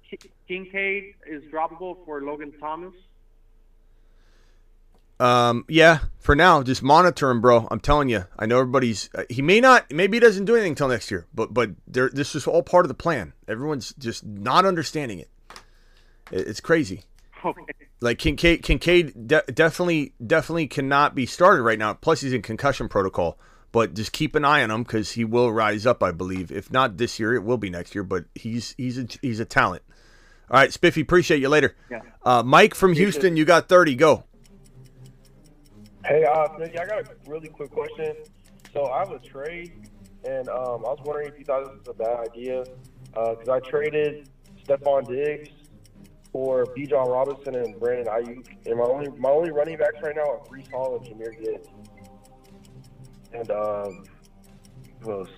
[0.09, 2.93] Ki- Kincaid is droppable for Logan Thomas.
[5.19, 7.67] Um, yeah, for now, just monitor him, bro.
[7.71, 8.25] I'm telling you.
[8.37, 9.09] I know everybody's.
[9.15, 9.91] Uh, he may not.
[9.91, 11.25] Maybe he doesn't do anything until next year.
[11.33, 13.33] But but there, this is all part of the plan.
[13.47, 15.29] Everyone's just not understanding it.
[16.31, 17.03] It- It's crazy.
[17.43, 17.61] Okay.
[17.99, 21.93] Like Kincaid, Kincaid de- definitely definitely cannot be started right now.
[21.93, 23.39] Plus, he's in concussion protocol.
[23.71, 26.51] But just keep an eye on him because he will rise up, I believe.
[26.51, 28.03] If not this year, it will be next year.
[28.03, 29.83] But he's he's a, he's a talent.
[30.49, 31.75] All right, Spiffy, appreciate you later.
[31.91, 32.01] Yeah.
[32.23, 33.95] Uh, Mike from Houston, you got thirty.
[33.95, 34.23] Go.
[36.07, 38.15] Hey, uh, I got a really quick question.
[38.73, 39.89] So I have a trade,
[40.23, 42.63] and um, I was wondering if you thought this was a bad idea
[43.11, 44.29] because I traded
[44.63, 45.49] Stefon Diggs
[46.31, 50.23] for Bijan Robinson and Brandon Aiyuk, and my only my only running backs right now
[50.23, 51.67] are Breece Hall and Jahmyr Gibbs.
[53.33, 54.05] And um,
[55.01, 55.29] who else?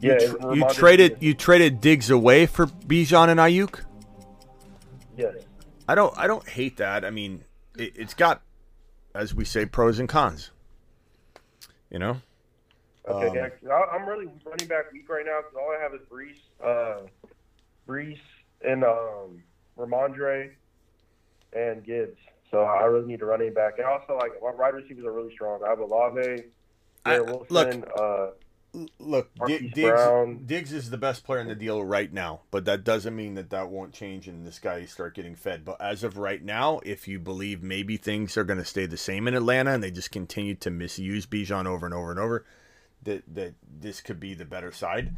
[0.00, 3.84] You, Yeah, tr- you traded you traded Diggs away for Bijan and Aiyuk.
[5.16, 5.34] Yes.
[5.86, 7.04] I don't I don't hate that.
[7.04, 7.44] I mean,
[7.76, 8.42] it, it's got,
[9.14, 10.50] as we say, pros and cons.
[11.90, 12.16] You know.
[13.06, 16.00] Okay, Um, yeah, I'm really running back weak right now because all I have is
[16.10, 17.06] Breece, uh,
[17.86, 18.18] Breece
[18.66, 19.42] and um,
[19.78, 20.52] Rhamondre
[21.52, 22.18] and Gibbs.
[22.50, 23.78] So I really need a running back.
[23.78, 25.62] And also, like, my wide receivers are really strong.
[25.64, 26.44] I have Olave,
[27.04, 28.26] Garrett Wilson, look, uh,
[28.98, 29.74] Look, Diggs,
[30.46, 33.50] Diggs is the best player in the deal right now, but that doesn't mean that
[33.50, 35.64] that won't change and this guy start getting fed.
[35.64, 38.96] But as of right now, if you believe maybe things are going to stay the
[38.96, 42.44] same in Atlanta and they just continue to misuse Bijan over and over and over,
[43.04, 45.14] that that this could be the better side.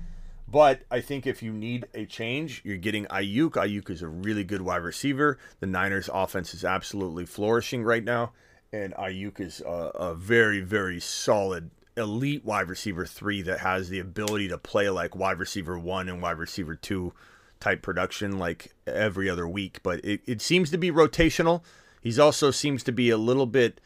[0.48, 3.52] But I think if you need a change, you're getting Aiyuk.
[3.52, 5.38] Aiyuk is a really good wide receiver.
[5.60, 8.32] The Niners' offense is absolutely flourishing right now,
[8.72, 13.98] and Aiyuk is a, a very, very solid elite wide receiver three that has the
[13.98, 17.12] ability to play like wide receiver one and wide receiver two
[17.60, 19.82] type production like every other week.
[19.82, 21.62] But it, it seems to be rotational.
[22.02, 23.80] He's also seems to be a little bit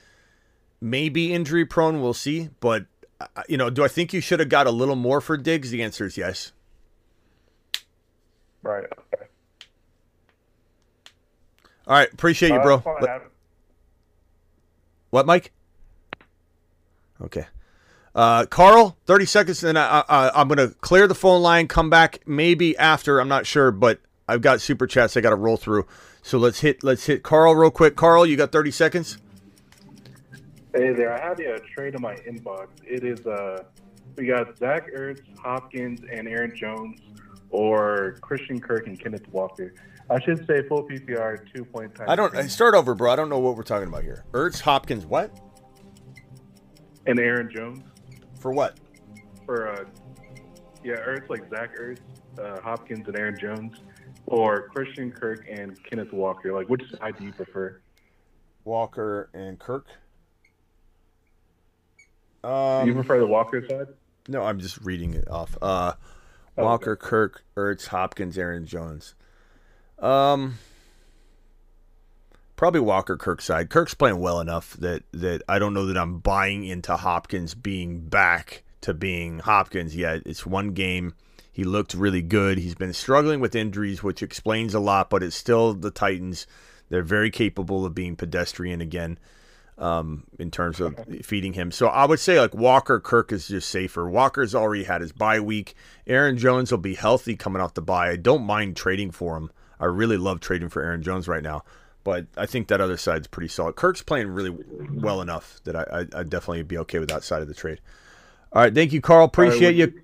[0.81, 2.01] maybe injury prone.
[2.03, 2.51] We'll see.
[2.61, 2.87] But
[3.21, 5.71] uh, you know, do I think you should have got a little more for Diggs?
[5.71, 6.53] The answer is yes.
[8.63, 8.85] right.
[8.85, 9.27] Okay.
[11.87, 12.77] All right, appreciate you, Uh, bro.
[12.77, 13.23] that's all I Let- have.
[15.11, 15.51] What, Mike?
[17.21, 17.47] Okay.
[18.15, 21.69] Uh, Carl, 30 seconds, and then I, I, I'm going to clear the phone line,
[21.69, 23.21] come back maybe after.
[23.21, 25.87] I'm not sure, but I've got super chats I got to roll through.
[26.23, 27.97] So let's hit let's hit Carl real quick.
[27.97, 29.19] Carl, you got 30 seconds?
[30.75, 32.69] Hey there, I have a trade in my inbox.
[32.87, 33.65] It is uh,
[34.17, 37.01] we got Zach Ertz, Hopkins, and Aaron Jones,
[37.51, 39.75] or Christian Kirk and Kenneth Walker.
[40.11, 42.11] I should say full PPR two point time.
[42.11, 43.13] I don't I start over, bro.
[43.13, 44.25] I don't know what we're talking about here.
[44.33, 45.37] Ertz, Hopkins, what?
[47.07, 47.83] And Aaron Jones
[48.41, 48.77] For what?
[49.47, 49.85] for uh,
[50.85, 52.01] yeah, Ertz like Zach Ertz,
[52.39, 53.77] uh, Hopkins, and Aaron Jones,
[54.27, 56.53] or Christian Kirk and Kenneth Walker.
[56.55, 57.81] Like, which side do you prefer?
[58.65, 59.87] Walker and Kirk.
[62.43, 63.89] do Um, you prefer the Walker side?
[64.29, 65.57] No, I'm just reading it off.
[65.61, 65.95] Uh,
[66.57, 69.15] Walker, Kirk, Ertz, Hopkins, Aaron Jones.
[69.99, 70.59] Um,
[72.61, 73.71] probably Walker, Kirk side.
[73.71, 78.01] Kirk's playing well enough that that I don't know that I'm buying into Hopkins being
[78.01, 80.23] back to being Hopkins yet.
[80.27, 81.15] It's one game.
[81.51, 82.59] He looked really good.
[82.59, 86.47] He's been struggling with injuries, which explains a lot, but it's still the Titans.
[86.91, 89.19] They're very capable of being pedestrian again.
[89.79, 91.73] um, in terms of feeding him.
[91.73, 94.09] So I would say like Walker Kirk is just safer.
[94.09, 95.75] Walker's already had his bye week.
[96.07, 98.11] Aaron Jones will be healthy coming off the bye.
[98.11, 99.51] I don't mind trading for him.
[99.81, 101.63] I really love trading for Aaron Jones right now.
[102.03, 103.77] But I think that other side's pretty solid.
[103.77, 104.57] Kirk's playing really
[104.93, 107.81] well enough that I, I, I'd definitely be okay with that side of the trade.
[108.53, 109.27] All right, thank you, Carl.
[109.27, 110.03] Appreciate you.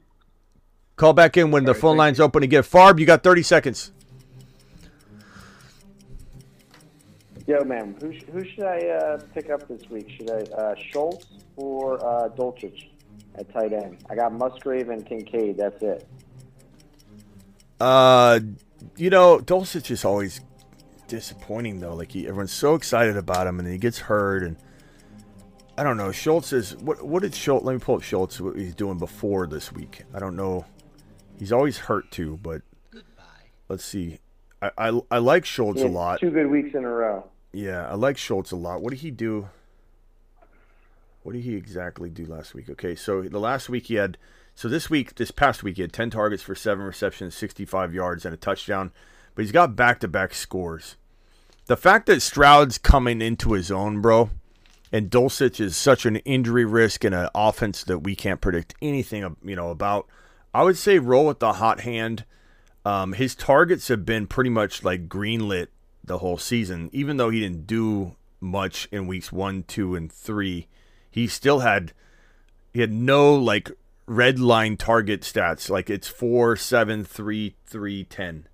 [0.97, 2.63] Call back in when the phone line's open again.
[2.63, 3.93] Farb, you got 30 seconds.
[7.47, 10.11] Yo, man, who, sh- who should I uh, pick up this week?
[10.11, 12.89] Should I uh, Schultz or uh, Dulcich
[13.37, 13.99] at tight end?
[14.11, 15.57] I got Musgrave and Kincaid.
[15.57, 16.09] That's it.
[17.79, 18.41] Uh,
[18.97, 20.41] you know, Dulcich is always
[21.07, 21.95] disappointing though.
[21.95, 24.57] Like he, everyone's so excited about him, and then he gets hurt, and
[25.79, 26.13] I don't know.
[26.13, 27.03] Schultz is what?
[27.03, 27.65] What did Schultz?
[27.65, 28.41] Let me pull up Schultz.
[28.41, 30.05] What he's doing before this week?
[30.15, 30.65] I don't know.
[31.39, 32.63] He's always hurt too, but
[33.69, 34.19] let's see.
[34.63, 36.21] I I, I like Schultz a lot.
[36.21, 37.29] Two good weeks in a row.
[37.53, 38.83] Yeah, I like Schultz a lot.
[38.83, 39.49] What did he do?
[41.23, 42.71] What did he exactly do last week?
[42.71, 44.17] Okay, so the last week he had.
[44.55, 48.25] So this week, this past week, he had 10 targets for seven receptions, 65 yards,
[48.25, 48.91] and a touchdown.
[49.37, 50.97] But he's got back to back scores.
[51.67, 54.31] The fact that Stroud's coming into his own, bro,
[54.91, 59.37] and Dulcich is such an injury risk and an offense that we can't predict anything,
[59.45, 60.09] you know, about.
[60.55, 62.25] I would say roll with the hot hand.
[62.85, 65.67] Um, his targets have been pretty much like greenlit
[66.03, 70.69] the whole season, even though he didn't do much in weeks one, two, and three.
[71.11, 71.93] He still had
[72.73, 73.71] he had no like
[74.07, 75.69] red line target stats.
[75.69, 78.47] Like it's four, seven, three, three, ten.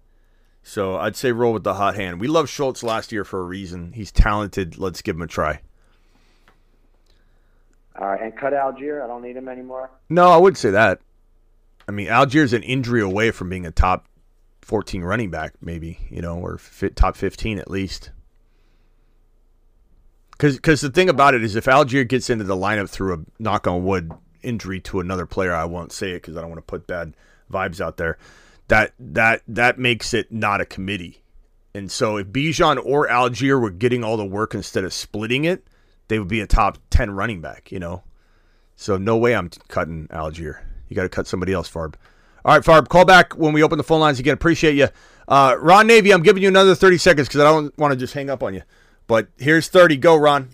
[0.63, 2.21] So I'd say roll with the hot hand.
[2.21, 3.93] We love Schultz last year for a reason.
[3.93, 4.79] He's talented.
[4.79, 5.61] Let's give him a try.
[7.99, 9.03] All right, and cut Allgeier.
[9.03, 9.91] I don't need him anymore.
[10.09, 11.01] No, I wouldn't say that.
[11.87, 14.07] I mean, Allgeier's an injury away from being a top
[14.63, 18.11] 14 running back, maybe, you know, or fit, top 15 at least.
[20.39, 23.67] Because the thing about it is, if Allgeier gets into the lineup through a knock
[23.67, 24.11] on wood
[24.43, 27.15] injury to another player, I won't say it because I don't want to put bad
[27.53, 28.17] vibes out there.
[28.73, 31.23] That that that makes it not a committee.
[31.74, 35.66] And so, if Bijan or Allgeier were getting all the work instead of splitting it,
[36.09, 38.03] they would be a top 10 running back, you know?
[38.74, 40.62] So, no way I'm cutting Allgeier.
[40.89, 41.97] You got to cut somebody else, Farb.
[42.47, 44.32] All right, Farb, call back when we open the phone lines again.
[44.32, 44.89] Appreciate you.
[45.28, 48.15] Uh, Ron Navy, I'm giving you another 30 seconds because I don't want to just
[48.15, 48.62] hang up on you.
[49.07, 49.99] But here's 30.
[49.99, 50.49] Go, Ron.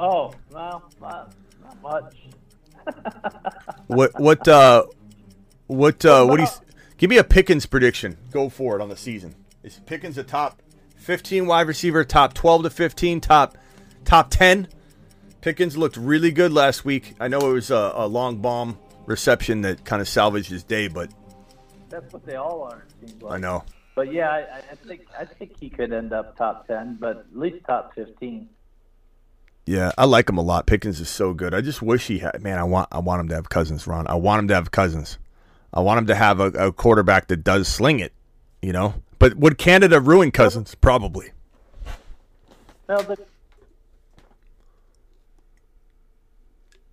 [0.00, 2.21] Oh, well, not, not much.
[3.86, 4.86] What, what, uh,
[5.66, 6.48] what, uh, what do you,
[6.96, 8.16] give me a Pickens prediction.
[8.30, 9.34] Go for it on the season.
[9.62, 10.62] Is Pickens a top
[10.96, 13.58] 15 wide receiver, top 12 to 15, top,
[14.04, 14.68] top 10?
[15.42, 17.14] Pickens looked really good last week.
[17.20, 20.88] I know it was a, a long bomb reception that kind of salvaged his day,
[20.88, 21.10] but
[21.88, 22.86] That's what they all are.
[23.20, 23.34] Like.
[23.34, 23.64] I know.
[23.94, 27.36] But yeah, I, I think I think he could end up top ten, but at
[27.36, 28.48] least top fifteen.
[29.64, 30.66] Yeah, I like him a lot.
[30.66, 31.54] Pickens is so good.
[31.54, 32.42] I just wish he had.
[32.42, 34.06] Man, I want I want him to have Cousins, Ron.
[34.08, 35.18] I want him to have Cousins.
[35.72, 38.12] I want him to have a, a quarterback that does sling it.
[38.60, 40.74] You know, but would Canada ruin Cousins?
[40.74, 41.30] Probably.
[42.88, 43.26] No, but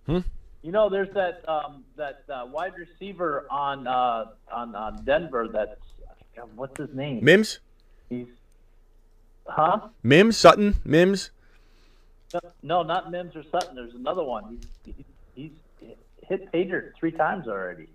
[0.06, 0.20] Hmm?
[0.62, 5.48] you know, there's that um, that uh, wide receiver on uh, on on Denver.
[5.52, 5.76] That's
[6.54, 7.24] what's his name?
[7.24, 7.60] Mims,
[8.08, 8.26] He's
[9.46, 9.88] huh?
[10.02, 11.30] Mims, Sutton, Mims.
[12.32, 13.74] No, no, not Mims or Sutton.
[13.74, 14.60] There's another one.
[14.84, 14.94] He's
[15.34, 15.50] he's,
[16.22, 17.88] hit dirt three times already.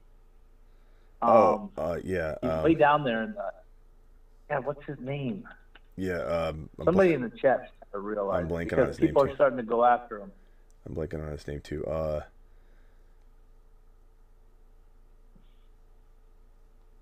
[1.22, 3.52] Um, oh, uh, yeah, he's um, way down there in the.
[4.50, 5.48] Yeah, what's his name?
[5.96, 6.20] yeah.
[6.20, 9.26] Um, I'm, Somebody bl- in the chat to realize I'm blanking on his name, people
[9.26, 9.32] too.
[9.32, 10.32] are starting to go after him.
[10.86, 11.86] I'm blanking on his name too.
[11.86, 12.22] Uh,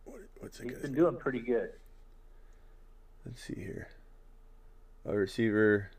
[0.06, 1.02] what, what's the He's been name?
[1.02, 1.72] doing pretty good.
[3.26, 3.88] Let's see here.
[5.06, 5.90] A receiver.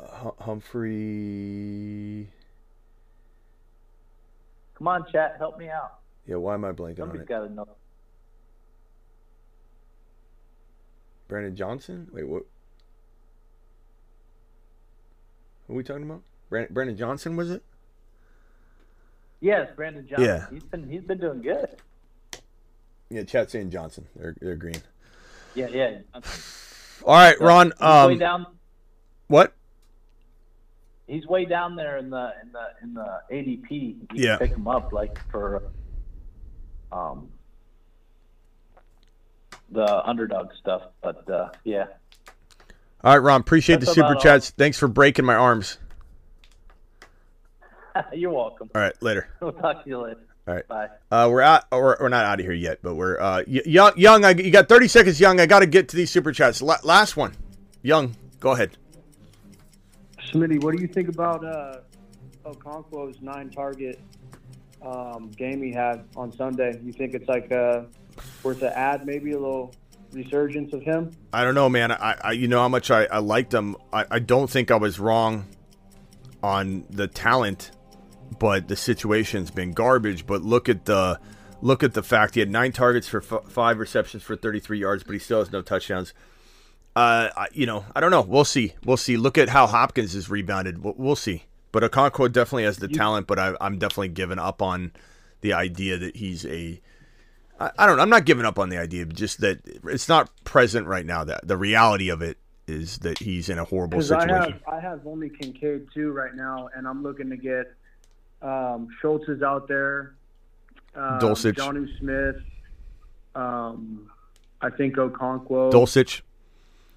[0.00, 2.28] Hum- Humphrey.
[4.76, 5.98] Come on, chat, help me out.
[6.26, 7.28] Yeah, why am I blanking on Somebody's it?
[7.28, 7.68] got know.
[11.28, 12.08] Brandon Johnson?
[12.12, 12.44] Wait, what?
[15.66, 16.22] Who are we talking about?
[16.50, 17.62] Brandon, Brandon Johnson was it?
[19.40, 20.24] Yes, Brandon Johnson.
[20.26, 20.46] Yeah.
[20.50, 21.68] He's been he's been doing good.
[23.10, 24.06] Yeah, chat saying Johnson.
[24.16, 24.82] They're they're green.
[25.54, 25.98] Yeah, yeah.
[27.04, 27.72] All right, Ron.
[27.78, 28.46] Um, down.
[29.28, 29.54] what?
[31.06, 33.70] He's way down there in the in the in the ADP.
[33.70, 34.38] You Yeah.
[34.38, 35.62] pick him up like for
[36.92, 37.28] um
[39.70, 40.82] the underdog stuff.
[41.02, 41.86] But uh, yeah,
[43.02, 43.40] All right, Ron.
[43.40, 44.22] Appreciate That's the super about all.
[44.22, 44.50] chats.
[44.50, 45.78] Thanks for breaking my arms.
[48.12, 48.70] you're welcome.
[48.74, 49.28] All right, later.
[49.40, 50.20] We'll talk to you later.
[50.46, 50.68] All right.
[50.68, 50.88] Bye.
[51.10, 51.64] Uh, we're out.
[51.72, 53.92] We're, we're not out of here yet, but we're uh, young.
[53.96, 55.18] Young, I, you got 30 seconds.
[55.20, 56.60] Young, I got to get to these super chats.
[56.60, 57.34] La- last one.
[57.82, 58.76] Young, go ahead.
[60.34, 61.76] Smitty, what do you think about uh,
[62.44, 64.00] Okonkwo's nine target
[64.82, 66.80] um, game he had on Sunday?
[66.82, 67.82] You think it's like uh,
[68.42, 69.72] worth to add maybe a little
[70.12, 71.12] resurgence of him?
[71.32, 71.92] I don't know, man.
[71.92, 73.76] I, I you know how much I, I liked him.
[73.92, 75.46] I, I don't think I was wrong
[76.42, 77.70] on the talent,
[78.40, 80.26] but the situation's been garbage.
[80.26, 81.20] But look at the
[81.62, 85.04] look at the fact he had nine targets for f- five receptions for 33 yards,
[85.04, 86.12] but he still has no touchdowns.
[86.96, 88.22] Uh, you know, I don't know.
[88.22, 88.74] We'll see.
[88.84, 89.16] We'll see.
[89.16, 90.82] Look at how Hopkins has rebounded.
[90.84, 91.44] We'll, we'll see.
[91.72, 94.92] But Okonkwo definitely has the talent, but I, I'm definitely giving up on
[95.40, 96.80] the idea that he's a.
[97.58, 97.98] I, I don't.
[97.98, 101.24] I'm not giving up on the idea, but just that it's not present right now.
[101.24, 102.38] That the reality of it
[102.68, 104.52] is that he's in a horrible Because I situation.
[104.52, 107.74] have I have only Kincaid too right now, and I'm looking to get
[108.40, 110.14] um, Schultz is out there,
[110.94, 111.54] um, Dulcich.
[111.54, 112.36] Jonnu Smith,
[113.34, 114.10] um,
[114.60, 116.20] I think Okonkwo, Dulcich.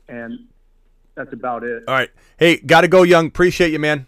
[0.07, 0.47] And
[1.15, 1.84] that's about it.
[1.88, 2.09] All right.
[2.38, 3.27] Hey, got to go, Young.
[3.27, 4.05] Appreciate you, man.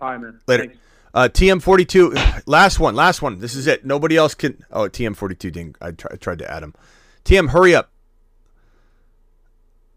[0.00, 0.40] All right, man.
[0.46, 0.72] Later.
[1.14, 3.38] Uh, TM42, last one, last one.
[3.38, 3.86] This is it.
[3.86, 4.62] Nobody else can.
[4.70, 5.76] Oh, TM42 didn't.
[5.80, 6.74] I, try, I tried to add him.
[7.24, 7.90] TM, hurry up.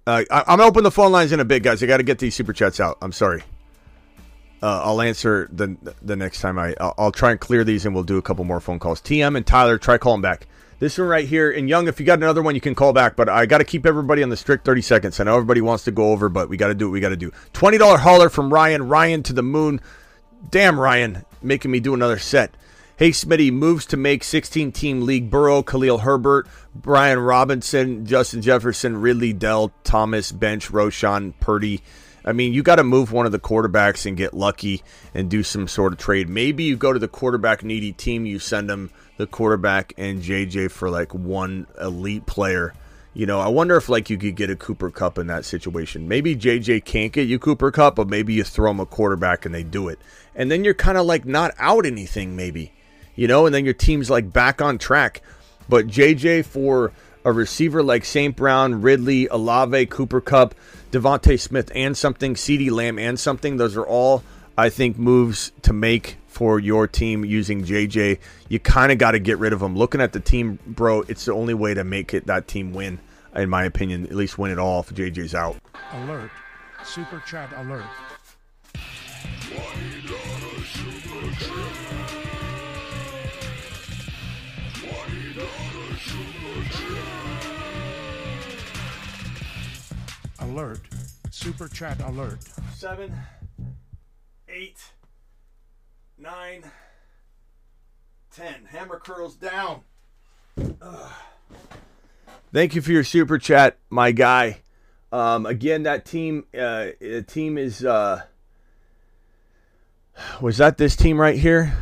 [0.07, 1.83] Uh, I, I'm open the phone lines in a bit, guys.
[1.83, 2.97] I got to get these super chats out.
[3.01, 3.43] I'm sorry.
[4.63, 6.75] Uh, I'll answer the the next time I.
[6.79, 9.01] I'll, I'll try and clear these, and we'll do a couple more phone calls.
[9.01, 10.47] TM and Tyler, try calling back.
[10.79, 13.17] This one right here, and Young, if you got another one, you can call back.
[13.17, 15.19] But I got to keep everybody on the strict 30 seconds.
[15.19, 17.09] I know everybody wants to go over, but we got to do what we got
[17.09, 17.31] to do.
[17.51, 18.87] Twenty dollar hauler from Ryan.
[18.87, 19.81] Ryan to the moon.
[20.49, 22.55] Damn, Ryan, making me do another set.
[22.95, 25.29] Hey, Smitty moves to make 16 team league.
[25.29, 31.81] Burrow, Khalil Herbert, Brian Robinson, Justin Jefferson, Ridley, Dell, Thomas, Bench, Roschon, Purdy.
[32.25, 34.83] I mean, you got to move one of the quarterbacks and get lucky
[35.13, 36.29] and do some sort of trade.
[36.29, 40.71] Maybe you go to the quarterback needy team, you send them the quarterback and JJ
[40.71, 42.73] for like one elite player.
[43.13, 46.07] You know, I wonder if like you could get a Cooper Kupp in that situation.
[46.07, 49.53] Maybe JJ can't get you Cooper Kupp, but maybe you throw him a quarterback and
[49.53, 49.99] they do it.
[50.35, 52.71] And then you're kind of like not out anything, maybe.
[53.13, 55.21] You know, and then your team's like back on track.
[55.67, 56.93] But JJ for
[57.25, 58.33] a receiver like St.
[58.37, 60.55] Brown, Ridley, Olave, Cooper Kupp,
[60.91, 64.23] DeVonta Smith, and something, CeeDee Lamb, and something, those are all,
[64.57, 68.19] I think, moves to make for your team using JJ.
[68.47, 69.75] You kind of got to get rid of them.
[69.75, 72.99] Looking at the team, bro, it's the only way to make it that team win,
[73.35, 74.05] in my opinion.
[74.05, 75.57] At least win it all if JJ's out.
[75.91, 76.31] Alert.
[76.85, 77.83] Super chat alert.
[90.39, 90.79] Alert.
[91.31, 92.39] Super chat alert.
[92.75, 93.13] Seven,
[94.47, 94.77] eight,
[96.19, 96.63] nine,
[98.35, 98.65] ten.
[98.65, 99.81] Hammer curls down.
[100.81, 101.11] Ugh.
[102.51, 104.61] Thank you for your super chat, my guy.
[105.11, 107.83] Um, again, that team, uh, the team is.
[107.83, 108.23] Uh,
[110.41, 111.75] was that this team right here?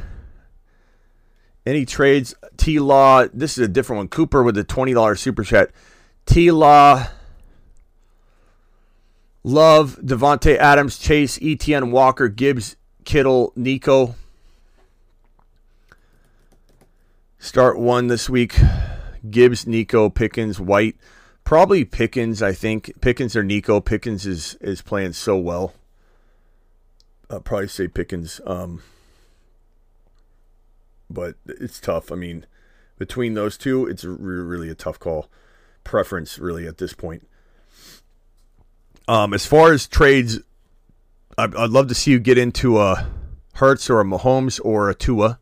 [1.65, 2.35] Any trades?
[2.55, 3.25] T Law.
[3.33, 4.07] This is a different one.
[4.07, 5.71] Cooper with a twenty dollars super chat.
[6.25, 7.07] T Law.
[9.43, 14.15] Love, Davante Adams, Chase, ETN, Walker, Gibbs, Kittle, Nico.
[17.47, 18.59] Start one this week.
[19.31, 20.97] Gibbs, Nico, Pickens, White.
[21.45, 22.91] Probably Pickens, I think.
[22.99, 23.79] Pickens or Nico.
[23.79, 25.73] Pickens is is playing so well.
[27.29, 28.41] I'll probably say Pickens.
[28.45, 28.83] Um,
[31.09, 32.11] but it's tough.
[32.11, 32.45] I mean,
[32.97, 35.31] between those two, it's re- really a tough call.
[35.85, 37.29] Preference, really, at this point.
[39.07, 40.39] Um, as far as trades,
[41.37, 43.09] I'd, I'd love to see you get into a
[43.53, 45.39] Hurts or a Mahomes or a Tua.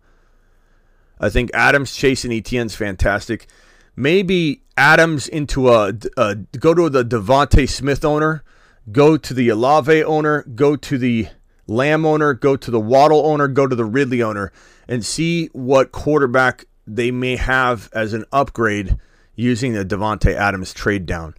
[1.20, 3.48] I think Adams, Chase, and Etienne's fantastic.
[3.96, 8.44] Maybe Adams into a, a go to the DeVonta Smith owner,
[8.92, 11.28] go to the Olave owner, go to the
[11.68, 14.52] Lamb owner, go to the Waddle owner, go to the Ridley owner,
[14.88, 18.98] and see what quarterback they may have as an upgrade
[19.36, 21.34] using the Davante Adams trade down.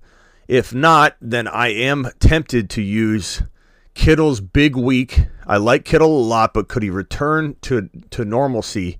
[0.49, 3.43] If not, then I am tempted to use
[3.95, 5.27] Kittle's big week.
[5.47, 8.99] I like Kittle a lot, but could he return to to normalcy?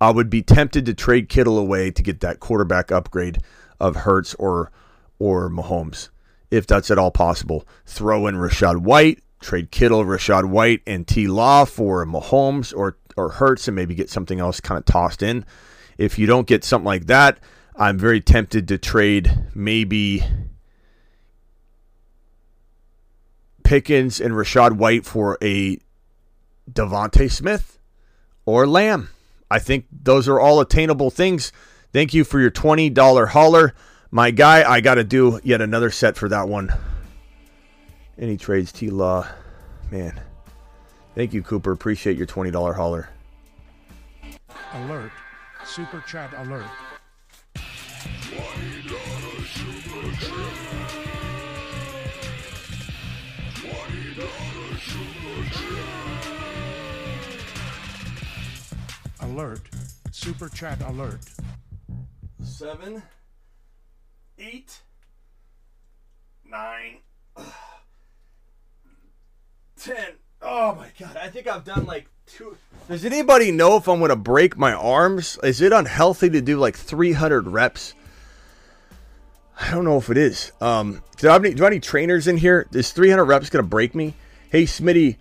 [0.00, 3.38] I would be tempted to trade Kittle away to get that quarterback upgrade
[3.78, 4.70] of Hurts or
[5.18, 6.08] or Mahomes,
[6.50, 7.66] if that's at all possible.
[7.84, 13.30] Throw in Rachaad White, trade Kittle, Rachaad White, and T Law for Mahomes or or
[13.30, 15.44] Hurts, and maybe get something else kind of tossed in.
[15.98, 17.38] If you don't get something like that,
[17.76, 20.24] I'm very tempted to trade maybe
[23.62, 25.76] Pickens and Rachaad White for a
[26.72, 27.78] DeVonta Smith
[28.46, 29.10] or Lamb.
[29.50, 31.52] I think those are all attainable things.
[31.92, 33.74] Thank you for your $20 hauler.
[34.10, 36.72] My guy, I got to do yet another set for that one.
[38.18, 39.26] Any trades, T Law.
[39.90, 40.20] Man.
[41.14, 41.72] Thank you, Cooper.
[41.72, 43.08] Appreciate your $20 hauler.
[44.72, 45.10] Alert.
[45.64, 46.66] Super chat alert.
[59.30, 59.60] Alert.
[60.10, 61.20] Super chat alert.
[62.42, 63.00] Seven,
[64.40, 64.80] eight,
[66.44, 66.96] nine,
[69.80, 70.14] ten.
[70.42, 71.16] Oh my god!
[71.16, 72.56] I think I've done like two.
[72.88, 75.38] Does anybody know if I'm going to break my arms?
[75.44, 77.94] Is it unhealthy to do like 300 reps?
[79.60, 80.50] I don't know if it is.
[80.60, 82.66] Um, do I have any, do I have any trainers in here?
[82.72, 84.14] Is 300 reps going to break me?
[84.48, 85.18] Hey, Smitty,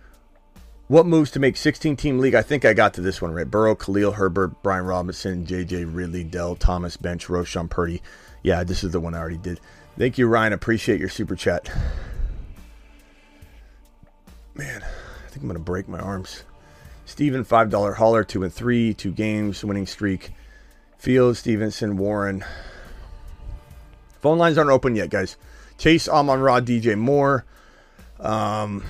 [0.90, 2.34] what moves to make 16 team league?
[2.34, 3.50] I think I got to this one right.
[3.50, 8.02] Burrow, Khalil Herbert, Brian Robinson, JJ Ridley, Dell, Thomas Bench, Roschon Purdy.
[8.42, 9.60] Yeah, this is the one I already did.
[10.00, 10.52] Thank you, Ryan.
[10.52, 11.70] Appreciate your super chat.
[14.56, 16.44] Man, I think I'm gonna break my arms.
[17.06, 20.32] Steven, five dollar hauler, two and three, two games, winning streak.
[20.98, 22.44] Fields, Stevenson, Warren.
[24.22, 25.38] Phone lines aren't open yet, guys.
[25.78, 27.46] Chase, Amon Ra, DJ Moore.
[28.20, 28.84] Um,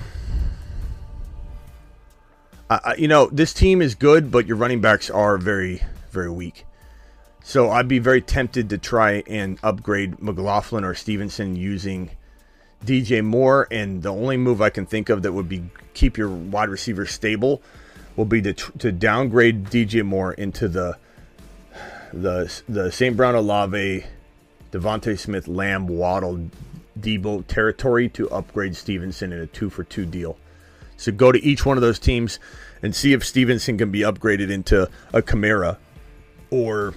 [2.70, 5.82] I- you know, this team is good, but your running backs are very,
[6.12, 6.64] very weak.
[7.42, 12.10] So I'd be very tempted to try and upgrade McLaughlin or Stevenson using
[12.84, 13.66] DJ Moore.
[13.70, 15.64] And the only move I can think of that would be
[15.94, 17.60] keep your wide receiver stable
[18.14, 20.96] will be to, to downgrade DJ Moore into the
[22.12, 23.16] the the St.
[23.16, 24.04] Brown Olave,
[24.72, 26.50] DeVonta Smith, Lamb, Waddle,
[26.98, 30.36] Deebo territory to upgrade Stevenson in a two for two deal.
[31.00, 32.38] So go to each one of those teams
[32.82, 35.78] and see if Stevenson can be upgraded into a Kamara
[36.50, 36.92] or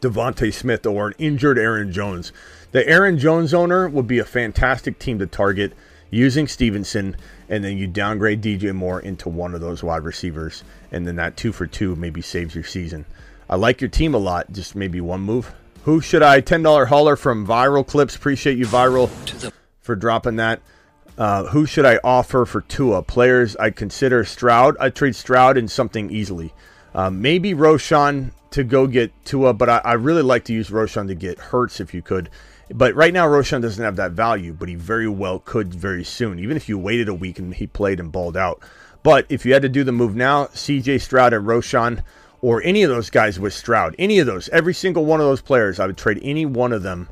[0.00, 2.32] DeVonta Smith or an injured Aaron Jones.
[2.72, 5.74] The Aaron Jones owner would be a fantastic team to target
[6.10, 7.16] using Stevenson,
[7.50, 11.36] and then you downgrade DJ Moore into one of those wide receivers, and then that
[11.36, 13.04] two for two maybe saves your season.
[13.48, 15.52] I like your team a lot, just maybe one move.
[15.84, 16.40] Who should I?
[16.40, 18.16] $10 hauler from Viral Clips.
[18.16, 19.10] Appreciate you, Viral,
[19.80, 20.62] for dropping that.
[21.20, 23.02] Uh, who should I offer for Tua?
[23.02, 24.74] Players I'd consider Stroud.
[24.80, 26.54] I'd trade Stroud in something easily.
[26.94, 31.08] Uh, maybe Roschon to go get Tua, but I, I really like to use Roschon
[31.08, 32.30] to get Hurts if you could.
[32.72, 36.38] But right now, Roschon doesn't have that value, but he very well could very soon,
[36.38, 38.62] even if you waited a week and he played and balled out.
[39.02, 42.02] But if you had to do the move now, CJ Stroud and Roschon,
[42.40, 45.42] or any of those guys with Stroud, any of those, every single one of those
[45.42, 47.10] players, I would trade any one of them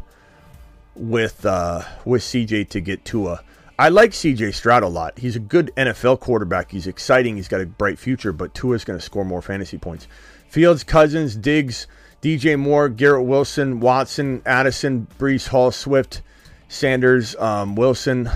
[0.95, 3.43] with uh, with CJ to get Tua.
[3.81, 5.21] I like CJ Stroud a lot.
[5.21, 6.73] He's a good NFL quarterback.
[6.73, 7.37] He's exciting.
[7.37, 10.09] He's got a bright future, but Tua's going to score more fantasy points.
[10.49, 11.87] Fields, Cousins, Diggs,
[12.21, 16.23] DJ Moore, Garrett Wilson, Watson, Addison, Breece Hall, Swift,
[16.67, 18.29] Sanders, um, Wilson,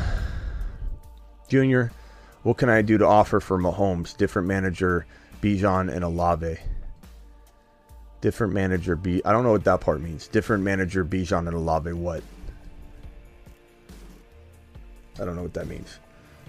[1.48, 1.86] Jr.
[2.44, 4.16] What can I do to offer for Mahomes?
[4.16, 5.06] Different manager,
[5.42, 6.58] Bijan and Olave.
[8.20, 9.20] Different manager, B.
[9.24, 10.28] I don't know what that part means.
[10.28, 11.92] Different manager, Bijan and Olave.
[11.92, 12.22] What?
[15.22, 16.00] I don't know what that means.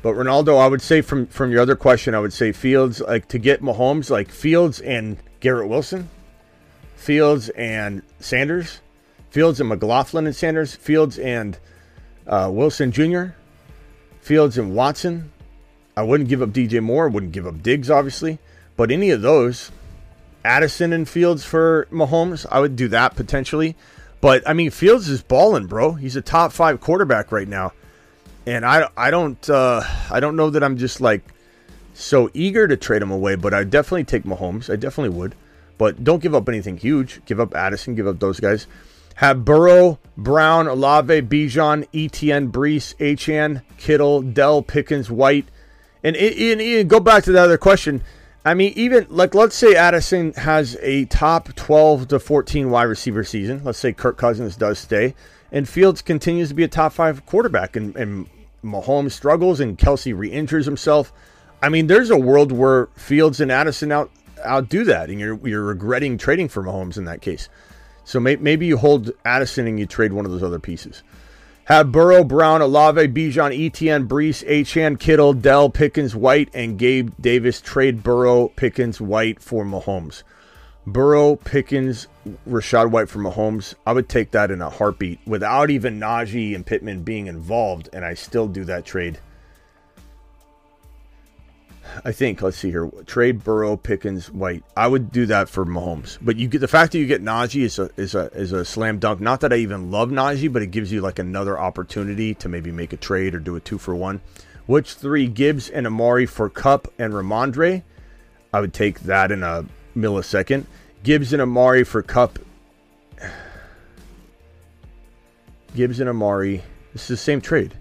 [0.01, 3.27] But Ronaldo, I would say from from your other question, I would say Fields like
[3.29, 6.09] to get Mahomes, like Fields and Garrett Wilson,
[6.95, 8.81] Fields and Sanders,
[9.29, 11.57] Fields and McLaughlin and Sanders, Fields and
[12.27, 13.27] uh, Wilson Jr.,
[14.19, 15.31] Fields and Watson.
[15.95, 17.07] I wouldn't give up DJ Moore.
[17.07, 18.39] Wouldn't give up Diggs, obviously,
[18.75, 19.71] but any of those,
[20.43, 23.77] Addison and Fields for Mahomes, I would do that potentially.
[24.19, 25.93] But I mean, Fields is balling, bro.
[25.93, 27.71] He's a top five quarterback right now
[28.45, 31.21] and I I don't uh, I don't know that I'm just like
[31.93, 34.71] so eager to trade him away, but I definitely take Mahomes.
[34.71, 35.35] I definitely would,
[35.77, 37.23] but don't give up anything huge.
[37.25, 37.95] Give up Addison.
[37.95, 38.67] Give up those guys.
[39.15, 45.45] Have Burrow, Brown, Olave, Bijan, ETN, Breece, Achane, Kittle, Dell, Pickens, White,
[46.03, 48.01] and, and, and go back to the other question.
[48.45, 53.23] I mean, even like let's say Addison has a top 12 to 14 wide receiver
[53.23, 53.63] season.
[53.63, 55.15] Let's say Kirk Cousins does stay,
[55.51, 58.27] and Fields continues to be a top five quarterback, and, and
[58.63, 61.13] Mahomes struggles, and Kelce re-injures himself.
[61.61, 64.11] I mean, there's a world where Fields and Addison out
[64.45, 67.49] outdo that, and you're you're regretting trading for Mahomes in that case.
[68.05, 71.03] So may, maybe you hold Addison and you trade one of those other pieces.
[71.65, 77.61] Have Burrow, Brown, Olave, Bijan, ETN, Breece, Achane, Kittle, Dell, Pickens, White, and Gabe Davis
[77.61, 80.23] trade Burrow, Pickens, White for Mahomes.
[80.85, 82.07] Burrow, Pickens,
[82.47, 83.73] Rachaad White for Mahomes.
[83.85, 88.03] I would take that in a heartbeat without even Najee and Pittman being involved, and
[88.03, 89.19] I still do that trade.
[92.03, 92.41] I think.
[92.41, 92.89] Let's see here.
[93.05, 94.63] Trade Burrow, Pickens, White.
[94.75, 96.17] I would do that for Mahomes.
[96.21, 98.65] But you get the fact that you get Najee is a is a is a
[98.65, 99.19] slam dunk.
[99.19, 102.71] Not that I even love Najee, but it gives you like another opportunity to maybe
[102.71, 104.21] make a trade or do a two for one.
[104.65, 107.83] Which three Gibbs and Amari for Kupp and Rhamondre?
[108.53, 110.65] I would take that in a millisecond.
[111.03, 112.39] Gibbs and Amari for Kupp.
[115.75, 116.63] Gibbs and Amari.
[116.93, 117.73] This is the same trade.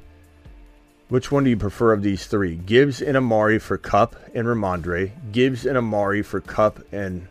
[1.08, 2.54] Which one do you prefer of these three?
[2.56, 5.12] Gibbs and Amari for Kupp and Rhamondre.
[5.30, 7.28] Gibbs and Amari for Kupp and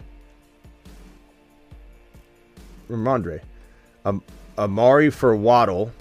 [2.87, 3.41] Rhamondre.
[4.05, 4.21] Um,
[4.57, 5.91] Amari for Waddle.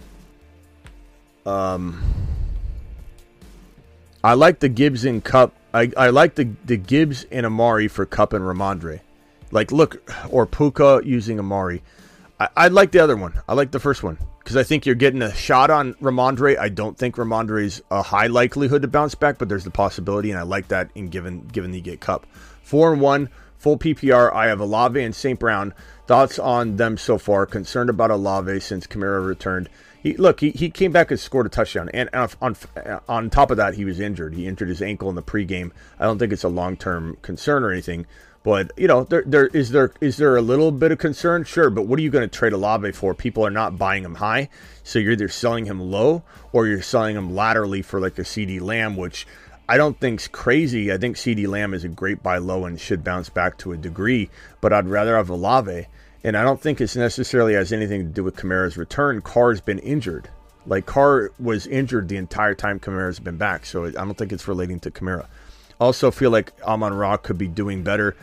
[1.46, 2.02] Um,
[4.22, 5.54] I like the Gibbs and Kupp.
[5.72, 9.00] I, I like the, the Gibbs and Amari for Kupp and Rhamondre.
[9.50, 11.82] Like, look, or Puka using Amari.
[12.38, 13.40] I, I like the other one.
[13.48, 16.58] I like the first one because I think you're getting a shot on Rhamondre.
[16.58, 20.38] I don't think Rhamondre's a high likelihood to bounce back, but there's the possibility, and
[20.38, 22.26] I like that in given given the get Kupp.
[22.62, 23.28] Four and one,
[23.58, 24.32] full PPR.
[24.32, 25.38] I have Olave and St.
[25.38, 25.74] Brown.
[26.06, 27.46] Thoughts on them so far?
[27.46, 29.68] Concerned about Olave since Kamara returned.
[30.02, 32.56] He, look, he, he came back and scored a touchdown, and on, on
[33.08, 34.34] on top of that, he was injured.
[34.34, 35.72] He injured his ankle in the pregame.
[35.98, 38.06] I don't think it's a long term concern or anything.
[38.42, 41.68] But you know, there there is there is there a little bit of concern, sure.
[41.68, 43.14] But what are you going to trade Olave for?
[43.14, 44.48] People are not buying him high,
[44.82, 46.22] so you're either selling him low
[46.52, 49.26] or you're selling him laterally for like a CeeDee Lamb, which
[49.68, 50.90] I don't think's crazy.
[50.90, 53.76] I think CeeDee Lamb is a great buy low and should bounce back to a
[53.76, 54.30] degree.
[54.62, 55.86] But I'd rather have Olave,
[56.22, 59.22] and I don't think it's necessarily has anything to do with Kamara's return.
[59.22, 60.28] Carr's been injured.
[60.66, 64.46] Like Carr was injured the entire time Kamara's been back, so I don't think it's
[64.46, 65.26] relating to Kamara.
[65.80, 68.14] Also, feel like Amon Ra could be doing better.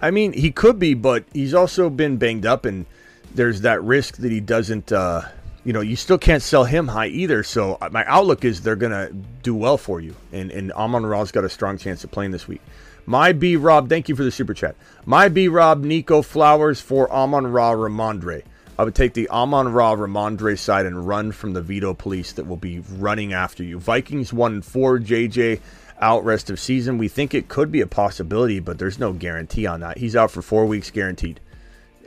[0.00, 2.86] I mean, he could be, but he's also been banged up, and
[3.34, 4.90] there's that risk that he doesn't.
[4.90, 5.22] Uh,
[5.64, 7.42] you know, you still can't sell him high either.
[7.44, 9.10] So uh, my outlook is they're gonna
[9.42, 12.48] do well for you, and and Amon Ra's got a strong chance of playing this
[12.48, 12.62] week.
[13.08, 14.76] My B Rob, thank you for the super chat.
[15.06, 18.42] My B Rob, Nico Flowers for Amon Ra Rhamondre.
[18.78, 22.46] I would take the Amon Ra Rhamondre side and run from the veto police that
[22.46, 23.78] will be running after you.
[23.78, 24.98] Vikings one four.
[24.98, 25.62] JJ
[25.98, 26.98] out rest of season.
[26.98, 29.96] We think it could be a possibility, but there's no guarantee on that.
[29.96, 31.40] He's out for four weeks guaranteed.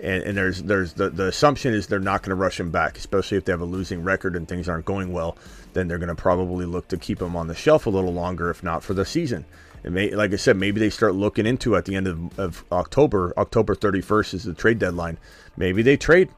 [0.04, 2.96] And, and there's there's the, the assumption is they're not going to rush him back,
[3.00, 5.36] especially if they have a losing record and things aren't going well.
[5.74, 8.52] Then they're going to probably look to keep him on the shelf a little longer,
[8.52, 9.46] if not for the season.
[9.84, 13.34] May, like I said, maybe they start looking into at the end of, of October.
[13.38, 15.18] October 31st is the trade deadline.
[15.58, 16.30] Maybe they trade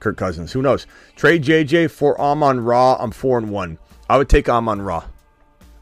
[0.00, 0.52] Kirk Cousins.
[0.52, 0.86] Who knows?
[1.14, 2.96] Trade JJ for Amon Ra.
[2.98, 3.78] I'm four and one.
[4.10, 5.04] I would take Amon Ra.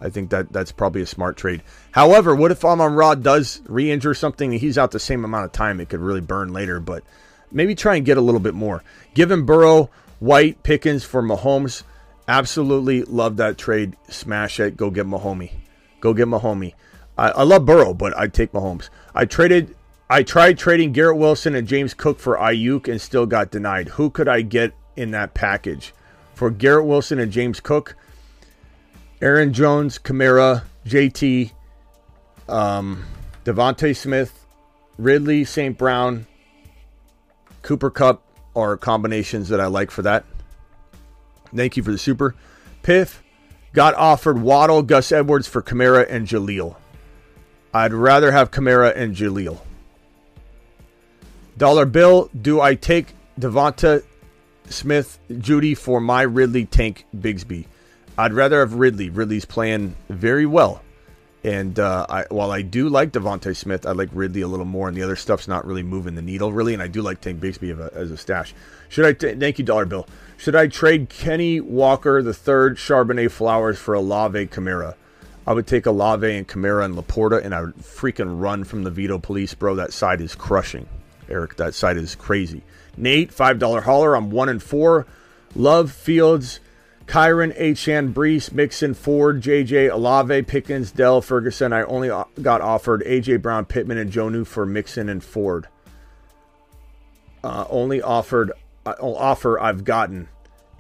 [0.01, 1.63] I think that that's probably a smart trade.
[1.93, 5.53] However, what if Amon Ra does re-injure something and he's out the same amount of
[5.53, 5.81] time?
[5.81, 7.03] It could really burn later, but
[7.51, 8.83] maybe try and get a little bit more.
[9.15, 11.83] Give him Burrow, White, Pickens for Mahomes.
[12.29, 13.97] Absolutely love that trade.
[14.09, 14.77] Smash it.
[14.77, 15.51] Go get Mahomes.
[16.01, 16.75] Go get Mahomes.
[17.21, 18.89] I, I love Burrow, but I'd take Mahomes.
[19.15, 19.77] I traded.
[20.09, 23.91] I tried trading Garrett Wilson and James Cook for Aiyuk and still got denied.
[23.91, 25.93] Who could I get in that package?
[26.35, 27.95] For Garrett Wilson and James Cook,
[29.21, 31.53] Aaron Jones, Kamara, JT,
[32.49, 33.05] um,
[33.45, 34.47] DeVonta Smith,
[34.97, 35.77] Ridley, St.
[35.77, 36.27] Brown,
[37.61, 38.23] Cooper Kupp
[38.57, 40.25] are combinations that I like for that.
[41.55, 42.35] Thank you for the super.
[42.83, 43.23] Piff
[43.75, 46.80] got offered Waddle, Gus Edwards for Kamara and Jaleel.
[47.73, 49.61] I'd rather have Kamara and Jaleel.
[51.57, 54.03] Dollar bill, do I take DeVonta
[54.69, 57.67] Smith, Jeudy for my Ridley Tank Bigsby?
[58.19, 59.11] I'd rather have Ridley.
[59.11, 60.83] Ridley's playing very well.
[61.43, 64.89] And uh, I, while I do like DeVonta Smith, I like Ridley a little more,
[64.89, 66.75] and the other stuff's not really moving the needle, really.
[66.75, 68.53] And I do like Tank Bigsby a, as a stash.
[68.91, 69.13] Should I?
[69.15, 70.07] T- thank you, Dollar Bill.
[70.37, 74.97] Should I trade Kenny Walker the third Charbonnet Flowers for Olave Kamara?
[75.47, 78.91] I would take Olave and Kamara and LaPorta, and I would freaking run from the
[78.91, 79.75] veto police, bro.
[79.75, 80.87] That side is crushing,
[81.29, 81.57] Eric.
[81.57, 82.63] That side is crazy.
[82.97, 84.15] Nate, five dollar hauler.
[84.15, 85.07] I'm one and four.
[85.55, 86.61] Love Fields.
[87.07, 91.73] Kyren, Achane, Breece, Mixon, Ford, JJ, Olave, Pickens, Dell, Ferguson.
[91.73, 92.09] I only
[92.41, 95.67] got offered AJ Brown, Pittman, and Jonnu for Mixon and Ford.
[97.43, 98.53] Uh, only offered
[98.87, 100.29] uh, offer I've gotten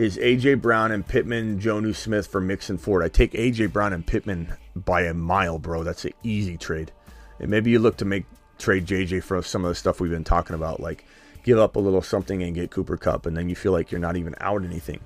[0.01, 3.05] is AJ Brown and Pittman, Jonnu Smith for Mixon Ford.
[3.05, 5.85] I take AJ Brown and Pittman by a mile, bro.
[5.85, 6.90] That's an easy trade.
[7.39, 8.24] And maybe you look to make
[8.59, 11.05] trade JJ for some of the stuff we've been talking about, like
[11.43, 14.01] give up a little something and get Cooper Kupp, and then you feel like you're
[14.01, 15.01] not even out anything.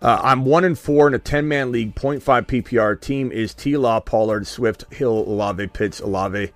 [0.00, 3.00] Uh, I'm one and four in a 10 man league, 0.5 PPR.
[3.00, 6.52] Team is T Law, Pollard, Swift, Hill, Olave, Pitts, Olave.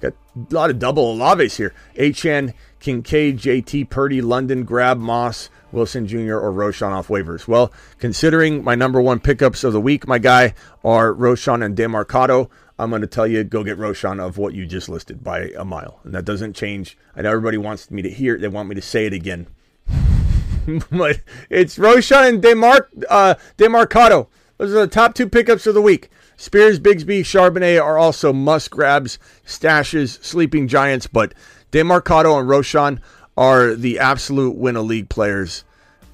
[0.00, 1.74] Got a lot of double Olaves here.
[1.98, 7.48] HN, Kincaid, JT, Purdy, London, Grab, Moss, Wilson Jr., or Roschon off waivers.
[7.48, 12.48] Well, considering my number one pickups of the week, my guy, are Roschon and Demercado.
[12.78, 15.64] I'm going to tell you go get Roschon of what you just listed by a
[15.64, 16.96] mile, and that doesn't change.
[17.14, 18.36] I know everybody wants me to hear.
[18.36, 18.40] it.
[18.40, 19.46] They want me to say it again,
[20.90, 24.28] but it's Roschon and Demar uh, Demercado.
[24.58, 26.10] Those are the top two pickups of the week.
[26.36, 31.32] Spears, Bigsby, Charbonnet are also must grabs, stashes, sleeping giants, but
[31.72, 33.00] Demercado and Roschon
[33.36, 35.64] are the absolute win a league players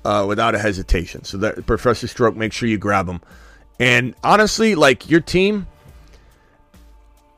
[0.04, 1.24] uh, without a hesitation.
[1.24, 3.20] So that Professor Stroke, make sure you grab them.
[3.78, 5.66] And honestly, like your team,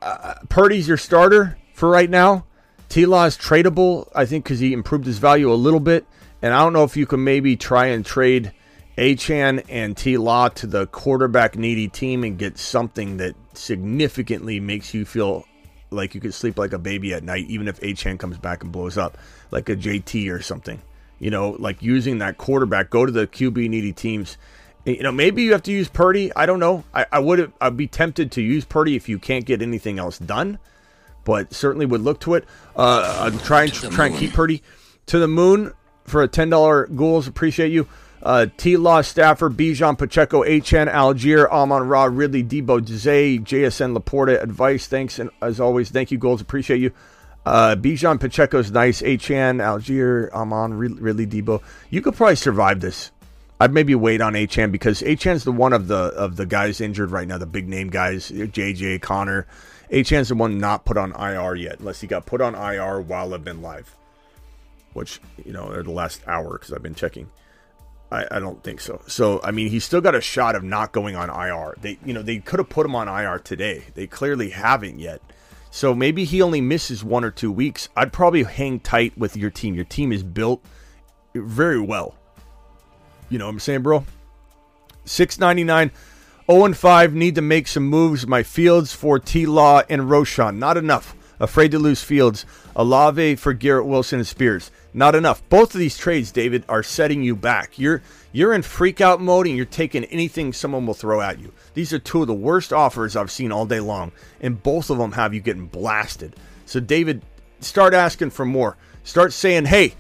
[0.03, 2.45] uh, Purdy's your starter for right now.
[2.89, 6.07] T Law is tradable, I think, because he improved his value a little bit.
[6.43, 8.53] And I don't know if you can maybe try and trade
[8.97, 14.95] Achane and T Law to the quarterback needy team and get something that significantly makes
[14.95, 15.45] you feel
[15.95, 18.73] like you could sleep like a baby at night, even if Achane comes back and
[18.73, 19.19] blows up,
[19.51, 20.83] like a JT or something.
[21.19, 24.37] You know, like using that quarterback, go to the QB needy teams.
[24.85, 26.31] You know, maybe you have to use Purdy.
[26.37, 26.85] I don't know.
[26.93, 30.19] I, I would I'd be tempted to use Purdy if you can't get anything else
[30.19, 30.59] done,
[31.25, 32.45] but certainly would look to it.
[32.77, 34.63] Uh, I'd try and try and keep Purdy
[35.07, 35.73] to the moon
[36.05, 37.27] for a ten dollar goals.
[37.27, 37.89] Appreciate you.
[38.25, 38.79] Uh, T.
[38.79, 44.87] Law, Stafford, Bijan, Pacheco, Achane, Allgeier, Amon Ra, Ridley, Deebo, Zay, JSN, LaPorta, advice.
[44.87, 46.41] Thanks, and as always, thank you, Goals.
[46.41, 46.91] Appreciate you.
[47.45, 49.03] Uh, Bijan, Pacheco's nice.
[49.03, 51.63] Achane, Allgeier, Amon, Ridley, Deebo.
[51.91, 53.11] You could probably survive this.
[53.61, 57.11] I'd maybe wait on Achane because Achane's the one of the of the guys injured
[57.11, 59.47] right now, the big name guys, JJ, Connor.
[59.93, 63.33] Achane's the one not put on IR yet, unless he got put on IR while
[63.33, 63.95] I've been live,
[64.95, 67.29] which you know, the last hour because I've been checking.
[68.15, 69.01] I, I, don't think so.
[69.07, 71.75] So I mean, he's still got a shot of not going on IR.
[71.81, 73.85] They, you know, they could have put him on IR today.
[73.95, 75.21] They clearly haven't yet.
[75.71, 77.89] So maybe he only misses one or two weeks.
[77.97, 79.75] I'd probably hang tight with your team.
[79.75, 80.65] Your team is built
[81.35, 82.15] very well.
[83.29, 84.05] You know what I'm saying, bro?
[85.05, 85.91] 699
[86.51, 88.27] 0 and 5 need to make some moves.
[88.27, 90.59] My fields for T Law and Roschon.
[90.59, 91.17] Not enough.
[91.45, 92.47] Afraid to lose fields.
[92.75, 94.71] Olave for Garrett Wilson and Spears.
[94.95, 95.47] Not enough.
[95.51, 97.79] Both of these trades, David, are setting you back.
[97.79, 98.03] You're
[98.33, 101.53] you're in freak out mode and you're taking anything someone will throw at you.
[101.75, 104.11] These are two of the worst offers I've seen all day long,
[104.41, 106.35] and both of them have you getting blasted.
[106.65, 107.23] So, David,
[107.61, 108.77] start asking for more.
[109.03, 109.95] Start saying, hey,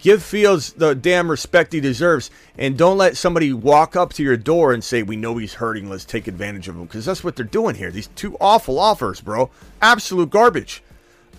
[0.00, 4.36] give Fields the damn respect he deserves, and don't let somebody walk up to your
[4.36, 6.84] door and say, we know he's hurting, let's take advantage of him.
[6.84, 7.92] Because that's what they're doing here.
[7.92, 9.50] These two awful offers, bro.
[9.80, 10.82] Absolute garbage.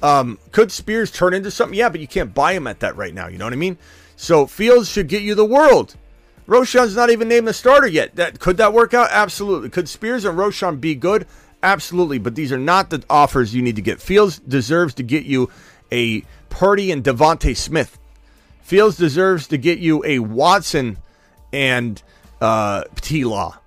[0.02, 1.78] Um, could Spears turn into something?
[1.78, 3.28] Yeah, but you can't buy him at that right now.
[3.28, 3.78] You know what I mean?
[4.16, 5.96] So Fields should get you the world.
[6.48, 8.16] Roschon's not even named the starter yet.
[8.16, 9.10] That could that work out?
[9.12, 9.70] Absolutely.
[9.70, 11.28] Could Spears and Roschon be good?
[11.62, 12.18] Absolutely.
[12.18, 14.02] But these are not the offers you need to get.
[14.02, 15.52] Fields deserves to get you
[15.92, 18.00] a Purdy and DeVonta Smith.
[18.62, 20.98] Fields deserves to get you a Watson
[21.54, 22.02] and
[22.42, 23.58] uh, T Law.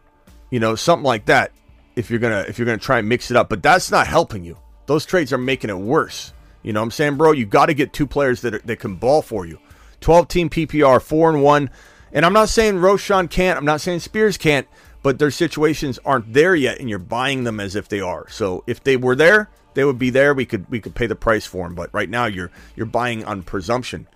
[0.51, 1.53] You know, something like that.
[1.95, 4.45] If you're gonna if you're gonna try and mix it up, but that's not helping
[4.45, 4.57] you.
[4.87, 6.33] Those trades are making it worse.
[6.63, 7.33] You know what I'm saying, bro?
[7.33, 9.59] You got to get two players that, are, that can ball for you.
[10.01, 11.71] 12 team PPR, 4 and 1.
[12.13, 14.67] And I'm not saying Roschon can't, I'm not saying Spears can't,
[15.03, 18.29] but their situations aren't there yet and you're buying them as if they are.
[18.29, 20.35] So if they were there, they would be there.
[20.35, 23.25] We could we could pay the price for them, but right now you're you're buying
[23.25, 24.07] on presumption.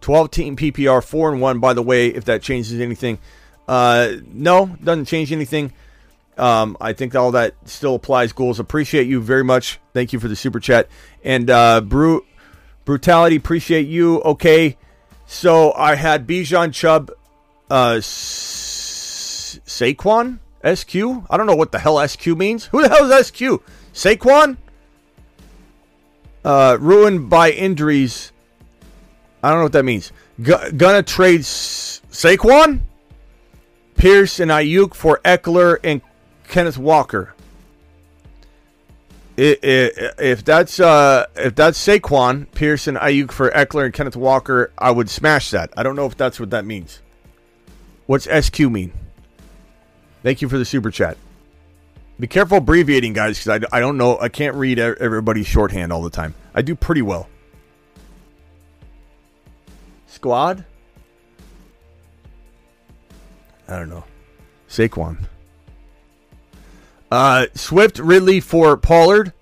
[0.00, 3.18] 12 team PPR, 4 and 1 by the way, if that changes anything.
[3.68, 5.72] Uh no, doesn't change anything.
[6.38, 8.32] Um, I think all that still applies.
[8.32, 9.78] Goals appreciate you very much.
[9.92, 10.88] Thank you for the super chat
[11.22, 12.24] and uh, Bru-
[12.84, 13.36] brutality.
[13.36, 14.20] Appreciate you.
[14.22, 14.78] Okay,
[15.26, 17.10] so I had Bijan Chubb,
[17.70, 20.94] uh, S- Saquon SQ.
[21.28, 22.66] I don't know what the hell SQ means.
[22.66, 23.62] Who the hell is SQ?
[23.92, 24.56] Saquon.
[26.44, 28.32] Uh, ruined by injuries.
[29.42, 30.12] I don't know what that means.
[30.40, 32.80] G- gonna trade S- Saquon,
[33.96, 36.00] Pierce, and Aiyuk for Ekeler and
[36.52, 37.34] Kenneth Walker.
[39.38, 45.08] If that's uh, if that's Saquon, Pearson, Aiyuk for Ekeler and Kenneth Walker, I would
[45.08, 45.72] smash that.
[45.78, 47.00] I don't know if that's what that means.
[48.04, 48.92] What's SQ mean?
[50.22, 51.16] Thank you for the super chat.
[52.20, 54.18] Be careful abbreviating, guys, because I, I don't know.
[54.20, 56.34] I can't read everybody's shorthand all the time.
[56.54, 57.30] I do pretty well.
[60.06, 60.66] Squad?
[63.66, 64.04] I don't know.
[64.68, 65.26] Saquon.
[67.12, 69.34] Uh, Swift, Ridley for Pollard.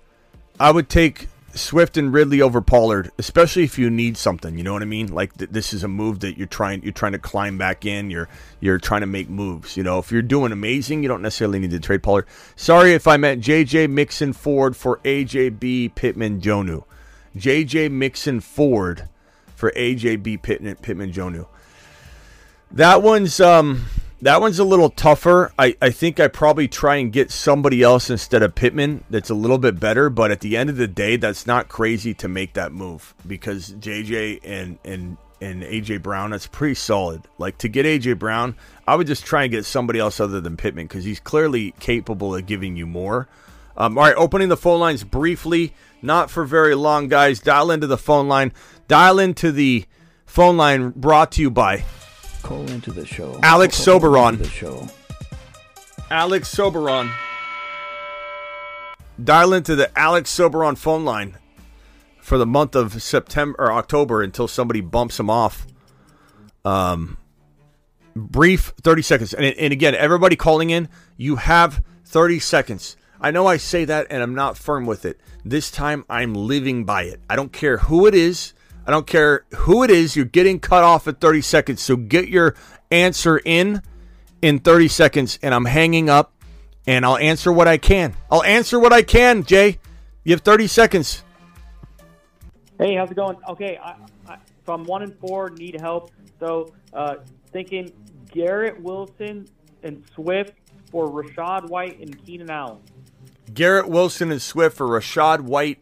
[0.59, 4.57] I would take Swift and Ridley over Pollard, especially if you need something.
[4.57, 5.07] You know what I mean?
[5.07, 8.09] Like th- this is a move that you're trying you're trying to climb back in.
[8.09, 8.27] You're
[8.59, 9.77] you're trying to make moves.
[9.77, 12.25] You know, if you're doing amazing, you don't necessarily need to trade Pollard.
[12.57, 16.83] Sorry if I meant JJ Mixon Ford for AJB Pittman Jonnu.
[17.37, 19.07] JJ Mixon Ford
[19.55, 21.47] for AJB Pittman Pittman Jonnu.
[22.69, 23.85] That one's um
[24.23, 25.51] That one's a little tougher.
[25.57, 29.35] I, I think I probably try and get somebody else instead of Pittman that's a
[29.35, 32.53] little bit better, but at the end of the day, that's not crazy to make
[32.53, 37.23] that move because JJ and and and AJ Brown, that's pretty solid.
[37.39, 38.55] Like to get AJ Brown,
[38.87, 42.35] I would just try and get somebody else other than Pittman because he's clearly capable
[42.35, 43.27] of giving you more.
[43.75, 45.73] Um, all right, opening the phone lines briefly,
[46.03, 47.39] not for very long, guys.
[47.39, 48.53] Dial into the phone line.
[48.87, 49.85] Dial into the
[50.27, 51.85] phone line brought to you by
[52.41, 53.39] Call into the show.
[53.43, 54.37] Alex Call Soberon.
[54.37, 54.87] The show.
[56.09, 57.11] Alex Soberon.
[59.23, 61.37] Dial into the Alex Soberon phone line
[62.19, 65.67] for the month of September or October until somebody bumps him off.
[66.65, 67.17] Um,
[68.15, 69.33] brief 30 seconds.
[69.33, 72.97] And, and again, everybody calling in, you have 30 seconds.
[73.19, 75.19] I know I say that and I'm not firm with it.
[75.45, 77.19] This time I'm living by it.
[77.29, 78.53] I don't care who it is.
[78.85, 80.15] I don't care who it is.
[80.15, 81.81] You're getting cut off at 30 seconds.
[81.81, 82.55] So get your
[82.89, 83.81] answer in
[84.41, 86.33] in 30 seconds and I'm hanging up
[86.87, 88.15] and I'll answer what I can.
[88.29, 89.79] I'll answer what I can, Jay.
[90.23, 91.23] You have 30 seconds.
[92.79, 93.37] Hey, how's it going?
[93.47, 93.95] Okay, I,
[94.27, 96.11] I, so I'm one and four, need help.
[96.39, 97.17] So uh,
[97.51, 97.91] thinking
[98.31, 99.47] Garrett Wilson
[99.83, 100.53] and Swift
[100.89, 102.79] for Rachaad White and Keenan Allen.
[103.53, 105.79] Garrett Wilson and Swift for Rashad White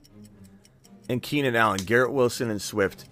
[1.09, 1.81] and Keenan Allen.
[1.83, 3.05] Garrett Wilson and Swift.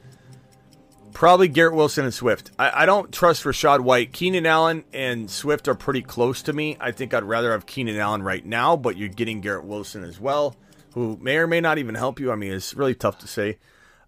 [1.13, 2.51] Probably Garrett Wilson and Swift.
[2.59, 4.13] I, I don't trust Rachaad White.
[4.13, 6.77] Keenan Allen and Swift are pretty close to me.
[6.79, 10.19] I think I'd rather have Keenan Allen right now, but you're getting Garrett Wilson as
[10.19, 10.55] well,
[10.93, 12.31] who may or may not even help you.
[12.31, 13.57] I mean, it's really tough to say.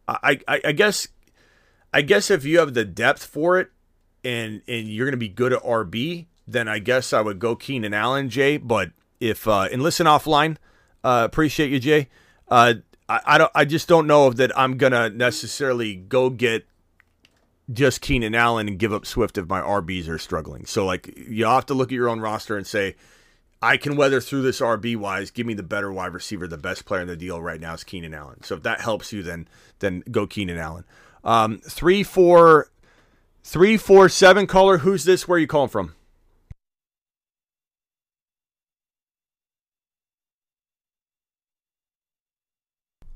[0.08, 1.08] I, I, I guess
[1.94, 3.72] I guess if you have the depth for it
[4.24, 7.56] and and you're going to be good at RB, then I guess I would go
[7.56, 8.58] Keenan Allen, Jay.
[8.58, 10.58] But if uh, and listen offline,
[11.04, 12.10] uh, appreciate you, Jay.
[12.48, 12.76] Uh,
[13.10, 13.52] I, I don't.
[13.56, 16.66] I just don't know that I'm gonna necessarily go get
[17.72, 20.66] just Keenan Allen and give up Swift if my RBs are struggling.
[20.66, 22.96] So like you have to look at your own roster and say,
[23.62, 25.32] I can weather through this RB wise.
[25.32, 26.48] Give me the better wide receiver.
[26.48, 28.44] The best player in the deal right now is Keenan Allen.
[28.44, 29.48] So if that helps you, then
[29.80, 30.86] then go Keenan Allen.
[31.24, 32.70] Um, three four
[33.44, 34.80] three four seven caller.
[34.80, 35.28] Who's this?
[35.28, 35.96] Where are you calling from?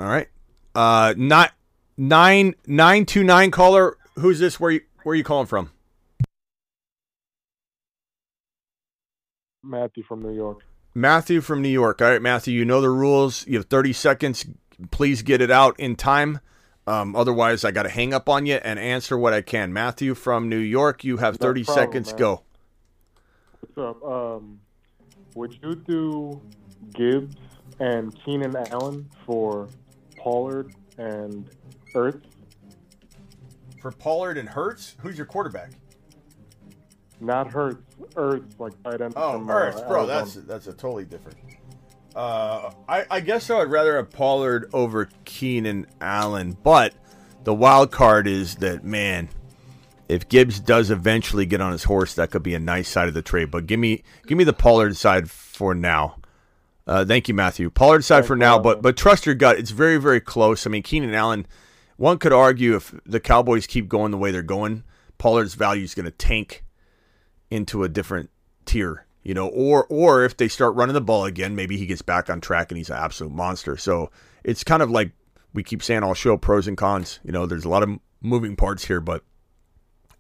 [0.04, 0.28] All right.
[0.76, 1.54] Uh, not
[1.96, 3.96] nine nine two nine caller.
[4.20, 4.60] Who's this?
[4.60, 5.72] Where you where are you calling from?
[9.64, 10.60] Matthew from New York.
[10.94, 12.02] Matthew from New York.
[12.02, 13.48] All right, Matthew, you know the rules.
[13.48, 14.46] You have 30 seconds.
[14.92, 16.40] Please get it out in time.
[16.86, 19.72] Um, otherwise, I got to hang up on you and answer what I can.
[19.72, 22.08] Matthew from New York, you have No 30 problem, seconds.
[22.10, 22.18] man.
[22.20, 22.42] Go.
[23.62, 24.04] What's up?
[24.04, 24.60] Um,
[25.36, 26.42] would you do
[26.94, 27.38] Gibbs
[27.80, 29.70] and Keenan Allen for
[30.24, 31.50] Pollard and
[31.94, 32.22] Ertz?
[33.82, 35.72] For Pollard and Hurts, who's your quarterback?
[37.20, 37.84] Not Hurts,
[38.14, 39.14] Ertz, like tight end.
[39.18, 41.38] Oh, from, uh, Hurts, bro, that's that's a totally different.
[42.16, 46.94] Uh, I, I guess I would rather have Pollard over Keenan Allen, but
[47.44, 49.28] the wild card is that man,
[50.08, 53.14] if Gibbs does eventually get on his horse, that could be a nice side of
[53.14, 53.52] the trade.
[53.52, 56.16] But give me give me the Pollard side for now.
[56.86, 57.70] Uh, thank you, Matthew.
[57.70, 59.58] Pollard side for now, but but trust your gut.
[59.58, 60.68] It's very very close.
[60.68, 61.46] I mean, Keenan Allen.
[61.96, 64.84] One could argue if the Cowboys keep going the way they're going,
[65.20, 66.64] Pollard's value is going to tank
[67.52, 68.32] into a different
[68.66, 72.02] tier, you know, or or if they start running the ball again, maybe he gets
[72.02, 73.78] back on track and he's an absolute monster.
[73.78, 74.10] So
[74.44, 75.12] it's kind of like
[75.54, 77.20] we keep saying all show pros and cons.
[77.24, 79.24] You know, there's a lot of moving parts here, but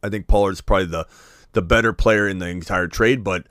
[0.03, 1.07] I think Pollard's probably the
[1.53, 3.23] the better player in the entire trade.
[3.23, 3.47] But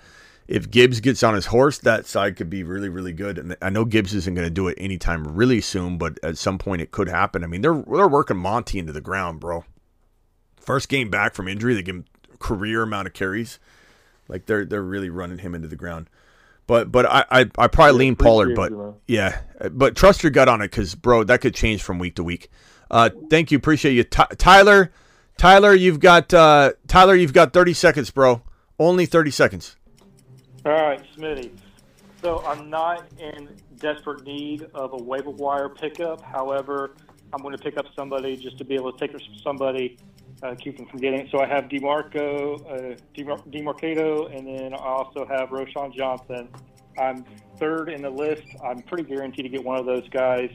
[0.48, 3.39] if Gibbs gets on his horse, that side could be really, really good.
[3.39, 6.59] And I know Gibbs isn't going to do it anytime really soon, but at some
[6.59, 7.44] point it could happen.
[7.44, 9.64] I mean, they're they're working Monty into the ground, bro.
[10.56, 12.05] First game back from injury, they give him
[12.39, 13.59] career amount of carries.
[14.28, 16.09] Like they're they're really running him into the ground.
[16.66, 19.40] But but I I, I probably lean Pollard, but you, yeah,
[19.70, 22.51] but trust your gut on it because bro, that could change from week to week.
[22.90, 24.93] Uh, thank you, appreciate you, Ty- Tyler.
[25.39, 28.43] Tyler, you've got uh, Tyler, you've got thirty seconds, bro.
[28.78, 29.77] Only thirty seconds.
[30.65, 31.51] All right, Smitty.
[32.23, 33.49] So I'm not in
[33.79, 36.23] desperate need of a waiver wire pickup.
[36.23, 36.95] However,
[37.33, 39.99] I'm going to pick up somebody just to be able to take somebody,
[40.43, 41.31] uh, keep them from getting it.
[41.33, 46.49] So I have DeMarco, uh, DeMar- Demercado, and then I also have Roschon Johnson.
[46.97, 47.25] I'm
[47.59, 48.43] third in the list.
[48.65, 50.51] I'm pretty guaranteed to get one of those guys.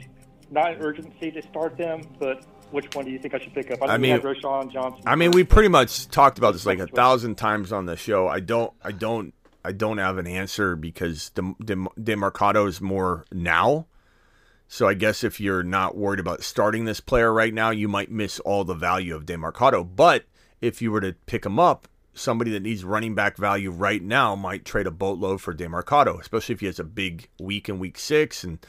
[0.49, 3.71] Not an urgency to start them, but which one do you think I should pick
[3.71, 3.81] up?
[3.81, 5.01] I, I mean- Roschon Johnson.
[5.05, 8.27] I mean, we pretty much talked about this like a thousand times on the show.
[8.29, 9.33] I don't, I don't,
[9.67, 13.87] I don't have an answer because De, De, Demercado is more now.
[14.67, 18.11] So I guess if you're not worried about starting this player right now, you might
[18.11, 19.87] miss all the value of Demercado.
[19.95, 20.25] But
[20.59, 21.87] if you were to pick him up
[22.19, 26.53] somebody that needs running back value right now might trade a boatload for Demercado, especially
[26.53, 28.59] if he has a big week in week six, and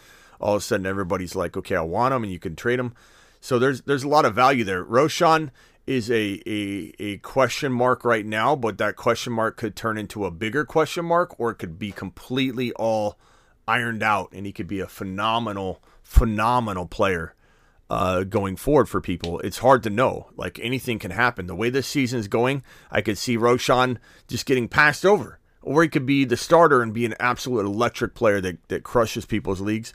[0.41, 2.95] all of a sudden everybody's like, okay, I want him, and you can trade him.
[3.41, 4.85] So there's there's a lot of value there.
[4.85, 5.51] Roschon
[5.89, 10.27] is a, a a question mark right now, but that question mark could turn into
[10.27, 13.19] a bigger question mark, or it could be completely all
[13.67, 17.35] ironed out, and he could be a phenomenal, phenomenal player
[17.89, 19.41] uh, going forward for people.
[19.41, 20.29] It's hard to know.
[20.37, 21.47] Like anything can happen.
[21.47, 23.97] The way this season is going, I could see Roschon
[24.29, 28.15] just getting passed over, or he could be the starter and be an absolute electric
[28.15, 29.95] player that, that crushes people's leagues.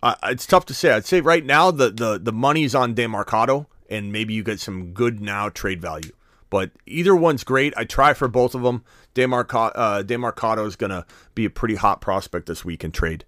[0.00, 0.92] Uh, it's tough to say.
[0.92, 4.92] I'd say right now the the the money's on Demercado, and maybe you get some
[4.92, 6.12] good now trade value.
[6.50, 7.74] But either one's great.
[7.76, 8.84] I try for both of them.
[9.14, 11.04] Demercado, uh, Demercado is going to
[11.34, 13.24] be a pretty hot prospect this week in trade.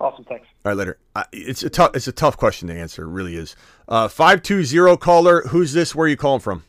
[0.00, 0.48] Awesome, thanks.
[0.64, 0.98] All right, later.
[1.14, 1.94] Uh, it's a tough.
[1.94, 3.04] It's a tough question to answer.
[3.04, 3.54] It really is.
[3.86, 5.42] Uh, Five two zero caller.
[5.48, 5.94] Who's this?
[5.94, 6.64] Where are you calling from?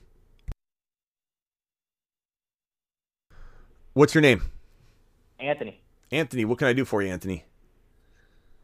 [3.93, 4.43] What's your name?
[5.39, 5.81] Anthony.
[6.11, 6.45] Anthony.
[6.45, 7.45] What can I do for you, Anthony?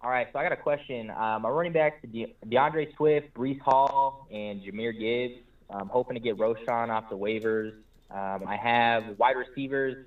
[0.02, 1.10] All right, so I got a question.
[1.10, 5.42] Um, I'm running back to De- DeAndre Swift, Breece Hall, and Jahmyr Gibbs.
[5.70, 7.74] I'm hoping to get Roschon off the waivers.
[8.10, 10.06] Um, I have wide receivers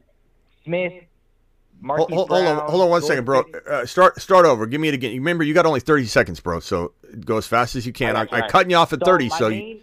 [0.65, 0.93] Smith,
[1.81, 3.45] Marquise Hold, hold, hold on, hold on one second, bro.
[3.69, 4.67] Uh, start start over.
[4.67, 5.13] Give me it again.
[5.13, 6.61] Remember, you got only thirty seconds, bro.
[6.61, 6.93] So
[7.25, 8.17] go as fast as you can.
[8.17, 8.51] I, right, all I right.
[8.51, 9.29] cutting you off at So thirty.
[9.29, 9.81] my So you, main,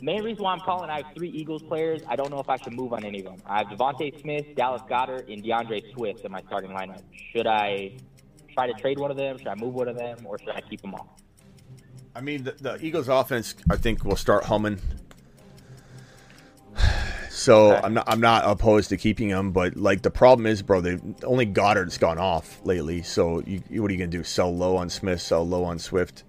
[0.00, 2.00] main reason why I'm calling, I have three Eagles players.
[2.08, 3.42] I don't know if I should move on any of them.
[3.46, 7.02] I have DeVonta Smith, Dallas Goedert, and DeAndre Swift in my starting lineup.
[7.32, 7.92] Should I
[8.52, 9.38] try to trade one of them?
[9.38, 11.18] Should I move one of them, or should I keep them all?
[12.14, 14.78] I mean, the, the Eagles' offense, I think, will start humming.
[17.34, 20.80] So I'm not I'm not opposed to keeping him, but like the problem is, bro,
[20.80, 23.02] they only Goedert's gone off lately.
[23.02, 24.22] So you, what are you gonna do?
[24.22, 26.22] Sell low on Smith, sell low on Swift.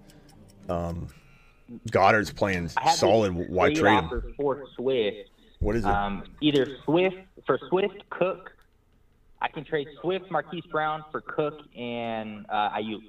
[0.68, 1.08] Um,
[1.90, 3.32] Goedert's playing solid.
[3.50, 4.34] Why trade trade him?
[4.36, 5.30] for Swift.
[5.60, 5.90] What is it?
[5.90, 8.53] Um, either Swift for Swift, Cook.
[9.44, 13.02] I can trade Swift, Marquise Brown for Cook and uh, Aiyuk.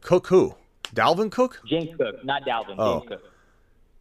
[0.00, 0.54] Cook who?
[0.94, 1.60] Dalvin Cook?
[1.66, 2.76] James Cook, not Dalvin.
[2.78, 3.00] Oh.
[3.00, 3.22] James Cook.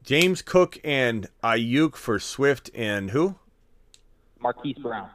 [0.06, 3.36] James Cook and Aiyuk for Swift and who?
[4.40, 5.10] Marquise Brown.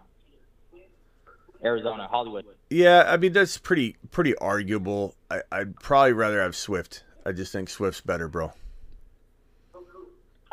[1.65, 2.45] Arizona, Hollywood.
[2.69, 5.15] Yeah, I mean that's pretty pretty arguable.
[5.31, 7.03] I, I'd probably rather have Swift.
[7.25, 8.53] I just think Swift's better, bro.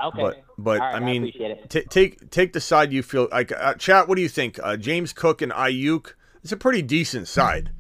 [0.06, 0.22] Okay.
[0.22, 1.90] But but All right, I mean, it.
[1.90, 3.52] take take the side you feel like.
[3.52, 4.08] Uh, chat.
[4.08, 4.60] What do you think?
[4.62, 6.14] Uh, James Cook and Aiyuk.
[6.44, 7.72] It's a pretty decent side.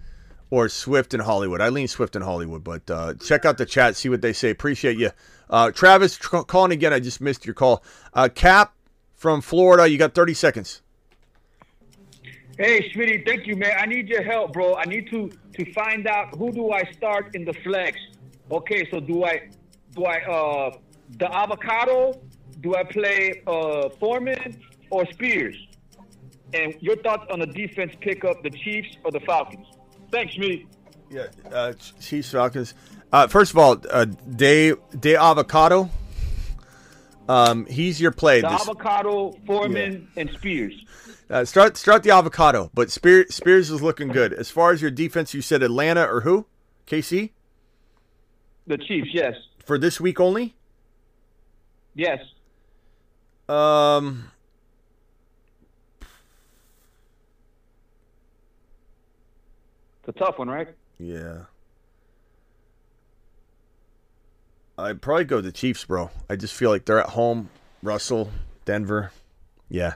[0.50, 1.62] Or Swift and Hollywood.
[1.62, 4.50] I lean Swift and Hollywood, but uh, check out the chat, see what they say.
[4.50, 5.12] Appreciate you,
[5.50, 6.18] uh, Travis.
[6.18, 6.92] Tr- calling again.
[6.92, 7.82] I just missed your call.
[8.14, 8.74] Uh, Cap
[9.16, 9.88] from Florida.
[9.88, 10.82] You got thirty seconds.
[12.58, 13.72] Hey, Schmitty, thank you, man.
[13.80, 14.76] I need your help, bro.
[14.76, 17.98] I need to to find out who do I start in the flex.
[18.52, 19.50] Okay, so do I
[19.96, 20.78] do I uh
[21.18, 22.20] the avocado?
[22.62, 25.56] Do I play uh Foreman or Spears?
[26.54, 29.66] And your thoughts on the defense pickup, the Chiefs or the Falcons?
[30.12, 30.68] Thanks, Schmitty.
[31.10, 32.74] Yeah, uh, Chiefs Falcons.
[33.12, 35.90] Uh, first of all, uh, Day Day Avocado.
[37.30, 38.42] Um, he's your play.
[38.42, 40.74] The This- avocado, Foreman, and Spears.
[41.30, 44.34] Uh, start start the avocado, but Spears Spears is looking good.
[44.34, 46.46] As far as your defense, you said Atlanta or who?
[46.88, 47.32] KC
[48.68, 49.36] The Chiefs, yes.
[49.66, 50.56] for this week only.
[51.96, 52.20] Yes.
[53.50, 54.32] Um,
[60.00, 60.68] It's a tough one, right?
[61.00, 61.44] yeah.
[64.78, 66.10] I'd probably go the Chiefs, bro.
[66.28, 67.50] I just feel like they're at home.
[67.84, 68.32] Russell,
[68.66, 69.12] Denver,
[69.70, 69.94] yeah.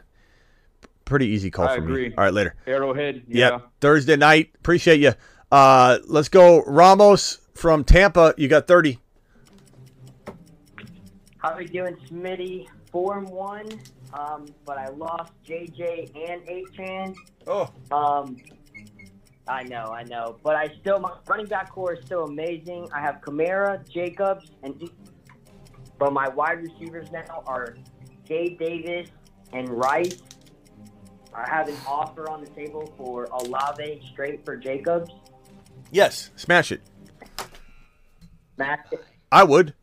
[1.06, 2.10] Pretty easy call I for agree.
[2.10, 2.16] me.
[2.16, 2.56] All right, later.
[2.68, 3.50] Arrowhead, yeah.
[3.52, 3.68] Yep.
[3.82, 4.52] Thursday night.
[4.56, 5.14] Appreciate you.
[5.52, 6.64] Uh, let's go.
[6.66, 8.34] Ramos from Tampa.
[8.38, 9.00] You got 30.
[11.46, 12.66] How are you doing, Smitty?
[12.92, 13.68] Four and one,
[14.16, 17.16] um, but I lost JJ and Achane.
[17.46, 17.70] Oh.
[17.92, 18.38] Um,
[19.48, 22.88] I know, I know, but I still my running back core is still amazing.
[22.92, 24.90] I have Kamara, Jacobs, and E-
[26.00, 27.76] but my wide receivers now are
[28.28, 29.10] Gabe Davis
[29.54, 30.18] and Rice.
[31.32, 35.12] I have an offer on the table for Olave straight for Jacobs.
[35.92, 36.32] Yes.
[36.38, 36.82] Smash it.
[38.58, 38.90] Max,
[39.32, 39.76] I would.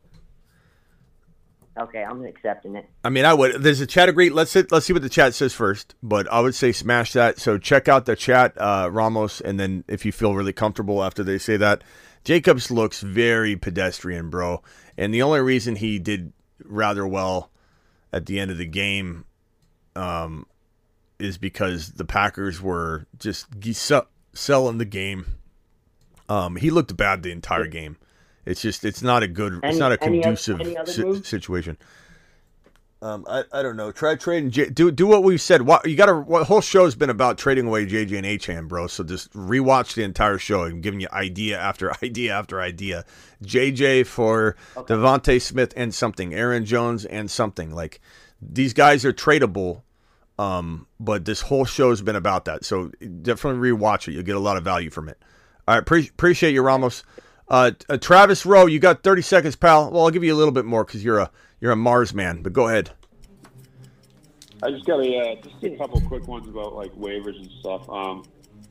[1.79, 2.89] Okay, I'm accepting it.
[3.03, 3.61] I mean, I would.
[3.61, 4.29] There's a chat agree.
[4.29, 5.95] Let's sit, let's see what the chat says first.
[6.01, 7.39] But I would say smash that.
[7.39, 11.23] So check out the chat, uh, Ramos, and then if you feel really comfortable after
[11.23, 11.83] they say that,
[12.23, 14.61] Jacobs looks very pedestrian, bro.
[14.97, 16.33] And the only reason he did
[16.63, 17.51] rather well
[18.11, 19.25] at the end of the game,
[19.95, 20.45] um,
[21.19, 23.47] is because the Packers were just
[24.33, 25.25] selling the game.
[26.29, 27.97] Um, he looked bad the entire game.
[28.45, 31.77] It's just it's not a good it's not a conducive any other si- situation.
[33.01, 33.91] Um, I, I don't know.
[33.91, 34.49] Try trading.
[34.49, 35.63] J- do do what we said.
[35.63, 36.43] What you got to.
[36.45, 38.87] Whole show's been about trading away JJ and Achane, bro.
[38.87, 40.63] So just rewatch the entire show.
[40.63, 43.03] I'm giving you idea after idea after idea.
[43.43, 46.33] JJ for DeVonta Smith and something.
[46.33, 47.75] Aaron Jones and something.
[47.75, 47.99] Like
[48.41, 49.81] these guys are tradable.
[50.39, 52.63] Um, but this whole show's been about that.
[52.63, 52.87] So
[53.21, 54.13] definitely rewatch it.
[54.13, 55.21] You'll get a lot of value from it.
[55.67, 57.03] All right, pre- appreciate you, Ramos.
[57.53, 59.91] Uh, uh, Travis Rowe, you got 30 seconds, pal.
[59.91, 61.29] Well, I'll give you a little bit more because you're a
[61.61, 62.41] you're a Mars man.
[62.41, 62.89] But go ahead.
[64.63, 67.87] I just got a uh, just a couple quick ones about like waivers and stuff.
[67.91, 68.25] Um,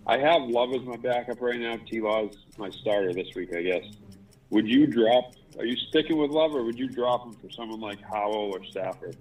[0.08, 1.78] I have Love as my backup right now.
[1.88, 3.84] T Law's my starter this week, I guess.
[4.50, 5.34] Would you drop?
[5.60, 8.64] Are you sticking with Love, or would you drop him for someone like Howell or
[8.64, 9.16] Stafford?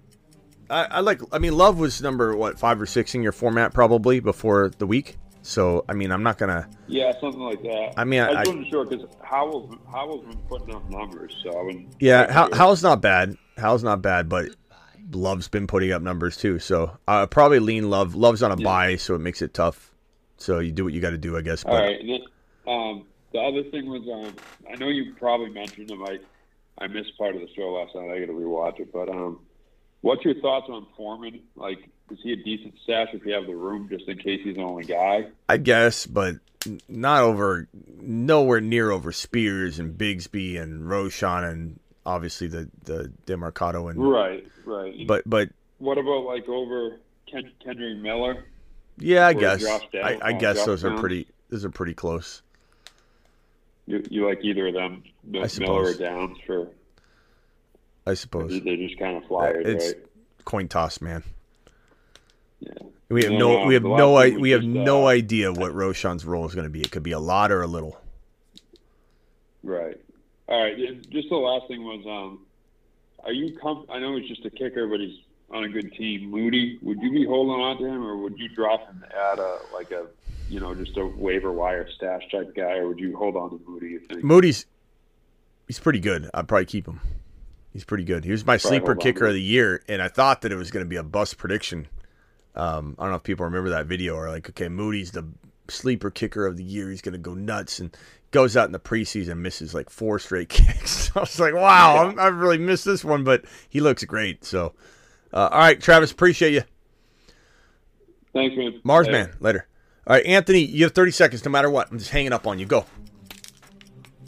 [0.70, 1.20] I, I like.
[1.30, 4.88] I mean, Love was number what five or six in your format probably before the
[4.88, 5.18] week.
[5.42, 6.68] So I mean, I'm not gonna.
[6.86, 7.94] Yeah, something like that.
[7.96, 11.62] I mean, I I- wasn't sure because Howell's Howell's been putting up numbers, so I
[11.62, 11.86] would.
[12.00, 13.36] Yeah, How, Hal's not bad.
[13.56, 14.50] Hal's not bad, but
[15.10, 16.58] Love's been putting up numbers too.
[16.58, 18.14] So uh, probably lean Love.
[18.14, 19.90] Love's on a bye, so it makes it tough.
[20.38, 21.62] So you do what you got to do, I guess.
[21.62, 22.00] But All right.
[22.00, 22.20] And then,
[22.66, 24.34] um, the other thing was, um,
[24.70, 26.02] I know you probably mentioned him.
[26.04, 26.18] I,
[26.78, 28.10] I missed part of the show last night.
[28.10, 28.92] I got to rewatch it.
[28.92, 29.40] But um,
[30.00, 31.40] what's your thoughts on Foreman?
[31.54, 34.56] Like, is he a decent stash if you have the room, just in case he's
[34.56, 35.26] the only guy?
[35.48, 36.36] I guess, but
[36.88, 37.68] not over,
[38.00, 44.46] nowhere near over Spears and Bigsby and Roschon and obviously the the Demercado and Right.
[44.64, 45.06] Right.
[45.06, 46.98] But but what about like over
[47.30, 48.44] Ken, Kendrick Miller?
[48.98, 52.42] yeah, I guess I, I uh, guess those are pretty those are pretty close.
[53.86, 55.02] You, you like either of them,
[55.34, 55.94] I Miller or.
[55.94, 56.38] Downs?
[56.46, 56.68] For
[58.06, 60.06] I suppose they're just kind of flyers, it's right?
[60.44, 61.24] coin toss, man.
[62.62, 62.72] Yeah.
[63.08, 65.74] We have And no we have no I, we have just, no uh, idea what
[65.74, 66.80] Roschon's role is going to be.
[66.80, 68.00] It could be a lot or a little.
[69.62, 70.00] Right.
[70.48, 70.76] All right.
[71.10, 72.46] Just the last thing was, um,
[73.24, 73.56] are you?
[73.58, 75.18] Com- I know he's just a kicker, but he's
[75.50, 76.30] on a good team.
[76.30, 79.58] Moody, would you be holding on to him, or would you drop him at a
[79.74, 80.06] like a,
[80.48, 83.60] you know, just a waiver wire stash type guy, or would you hold on to
[83.68, 83.98] Moody?
[84.22, 84.66] Moody's
[85.66, 86.30] he's pretty good.
[86.32, 87.00] I'd probably keep him.
[87.72, 88.24] He's pretty good.
[88.24, 90.70] He was my Probably sleeper kicker of the year, and I thought that it was
[90.70, 91.88] going to be a bust prediction.
[92.54, 95.26] Um, I don't know if people remember that video or like, okay, Moody's the
[95.68, 96.90] sleeper kicker of the year.
[96.90, 97.96] He's going to go nuts and
[98.30, 101.10] goes out in the preseason, misses like four straight kicks.
[101.16, 104.44] I was like, wow, I'm, I really missed this one, but he looks great.
[104.44, 104.74] So,
[105.32, 106.62] uh, all right, Travis, appreciate you.
[108.32, 108.80] Thanks, man.
[108.84, 109.12] Mars Hey.
[109.12, 109.66] man, later.
[110.06, 111.90] All right, Anthony, you have 30 seconds no matter what.
[111.90, 112.66] I'm just hanging up on you.
[112.66, 112.84] Go.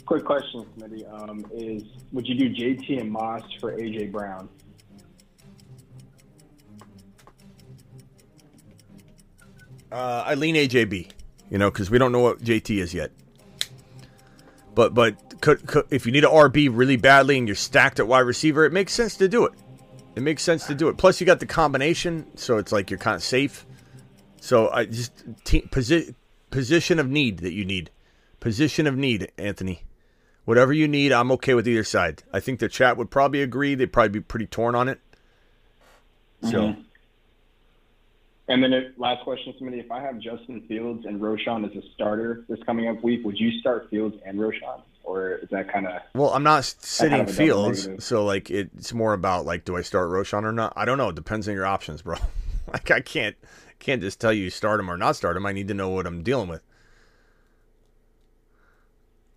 [0.05, 4.47] Quick question, Smitty, um, is would you do JT and Moss for AJ Brown?
[9.95, 11.09] Uh, I lean AJB,
[11.49, 13.11] you know, because we don't know what JT is yet.
[14.73, 18.07] But but could, could, if you need an RB really badly and you're stacked at
[18.07, 19.53] wide receiver, it makes sense to do it.
[20.17, 20.97] It makes sense to do it.
[20.97, 23.65] Plus, you got the combination, so it's like you're kind of safe.
[24.41, 25.13] So I just
[25.45, 26.13] te- posi-
[26.51, 27.89] position of need that you need,
[28.41, 29.83] position of need, Anthony.
[30.43, 32.21] Whatever you need, I'm okay with either side.
[32.33, 33.75] I think the chat would probably agree.
[33.75, 34.99] They'd probably be pretty torn on it.
[36.43, 36.59] So.
[36.61, 36.84] Mhm.
[38.47, 41.81] And then it, last question, Smitty, if I have Justin Fields and Roschon as a
[41.95, 45.87] starter this coming up week, would you start Fields and Roschon, or is that kind
[45.87, 49.45] of Well, I'm not sitting kind of a double Fields, so like it's more about
[49.45, 50.73] like, do I start Roschon or not?
[50.75, 51.09] I don't know.
[51.09, 52.17] It depends on your options, bro.
[52.71, 53.35] like I can't
[53.79, 55.45] can't just tell you start him or not start him.
[55.47, 56.61] I need to know what I'm dealing with.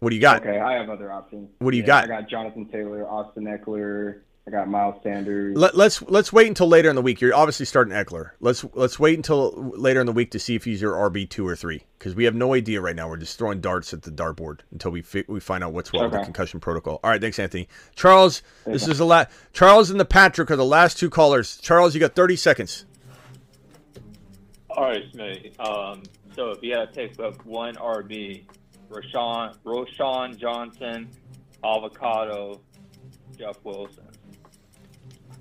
[0.00, 0.42] What do you got?
[0.42, 1.48] Okay, I have other options.
[1.58, 2.04] What do you Yeah, got?
[2.04, 4.20] I got Jonathan Taylor, Austin Ekeler.
[4.48, 5.54] I got Miles Sanders.
[5.58, 7.20] Let, let's let's wait until later in the week.
[7.20, 8.30] You're obviously starting Ekeler.
[8.40, 11.46] Let's let's wait until later in the week to see if he's your RB two
[11.46, 13.10] or three because we have no idea right now.
[13.10, 16.04] We're just throwing darts at the dartboard until we fi- we find out what's what
[16.04, 16.98] with the concussion protocol.
[17.04, 17.68] All right, thanks, Anthony.
[17.94, 19.28] Charles, this is the last.
[19.52, 21.58] Charles and the Patrick are the last two callers.
[21.58, 22.86] Charles, you got thirty seconds.
[24.70, 25.60] All right, Smitty.
[25.60, 26.04] Um,
[26.34, 28.44] so if you had to pick up one RB,
[28.88, 31.10] Rashawn, Roschon Johnson,
[31.62, 32.62] Avocado,
[33.36, 34.07] Jeff Wilson.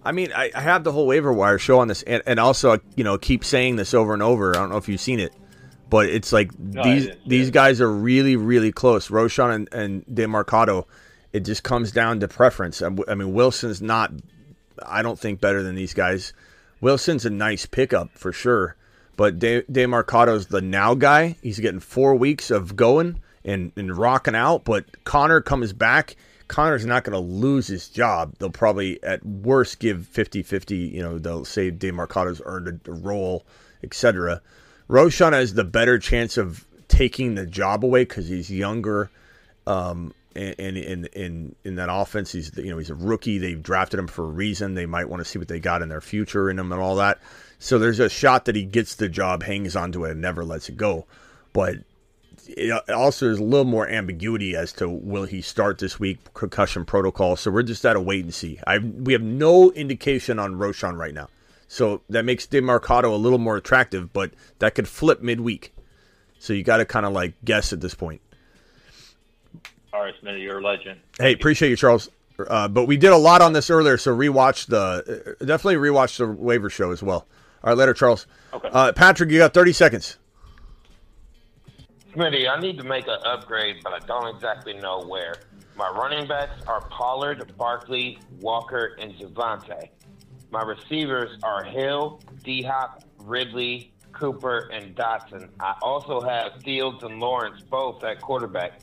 [0.07, 2.79] I mean, I, I have the whole waiver wire show on this, and, and also
[2.95, 4.55] you know keep saying this over and over.
[4.55, 5.33] I don't know if you've seen it,
[5.89, 9.09] but it's like oh, No, these these guys are really really close.
[9.09, 10.85] Roschon and, and Demercado.
[11.33, 12.81] It just comes down to preference.
[12.81, 14.13] I, I mean, Wilson's not.
[14.85, 16.31] I don't think better than these guys.
[16.79, 18.77] Wilson's a nice pickup for sure,
[19.17, 21.35] but De, Demercado's the now guy.
[21.41, 24.63] He's getting four weeks of going and, and rocking out.
[24.63, 26.15] But Connor comes back.
[26.47, 28.35] Connor's not going to lose his job.
[28.39, 30.75] They'll probably, at worst, give 50 50.
[30.75, 33.45] You know, they'll say Demercado's earned a, a role,
[33.83, 34.41] etc.
[34.89, 39.09] Roschon has the better chance of taking the job away because he's younger
[39.67, 43.39] um, and in in in that offense, he's you know he's a rookie.
[43.39, 44.75] They've drafted him for a reason.
[44.75, 46.95] They might want to see what they got in their future in him and all
[46.97, 47.19] that.
[47.59, 50.69] So there's a shot that he gets the job, hangs onto it, and never lets
[50.69, 51.05] it go.
[51.53, 51.77] But
[52.49, 56.85] it also there's a little more ambiguity as to will he start this week concussion
[56.85, 57.35] protocol.
[57.35, 58.59] So we're just at a wait and see.
[58.65, 61.29] I we have no indication on Roschon right now.
[61.67, 65.73] So that makes Demercado a little more attractive, but that could flip midweek.
[66.39, 68.21] So you got to kind of like guess at this point.
[69.91, 70.99] All right, Smitty, you're a legend.
[71.19, 72.09] Hey, appreciate you, Charles.
[72.47, 76.27] Uh, but we did a lot on this earlier, so rewatch the definitely rewatch the
[76.27, 77.25] waiver show as well.
[77.63, 78.27] All right, later, Charles.
[78.53, 78.69] Okay.
[78.71, 80.17] Uh, Patrick, you got 30 seconds.
[82.17, 85.35] Smitty, I need to make an upgrade, but I don't exactly know where.
[85.75, 89.89] My running backs are Pollard, Barkley, Walker, and Javonte.
[90.49, 95.49] My receivers are Hill, D Hop, Ridley, Cooper, and Dotson.
[95.59, 98.79] I also have Fields and Lawrence both at quarterback.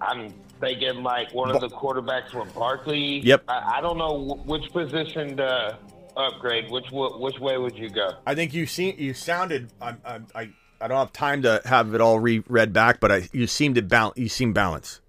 [0.00, 3.18] I'm thinking like one of the quarterbacks with Barkley.
[3.24, 3.42] Yep.
[3.48, 5.76] I, I don't know which position to
[6.16, 6.70] upgrade.
[6.70, 8.12] Which which way would you go?
[8.24, 9.72] I think you see you sounded.
[9.80, 10.50] I, I, I,
[10.86, 13.82] I don't have time to have it all re-read back, but I, you seem to
[13.82, 14.16] balance.
[14.16, 15.00] You seem balanced.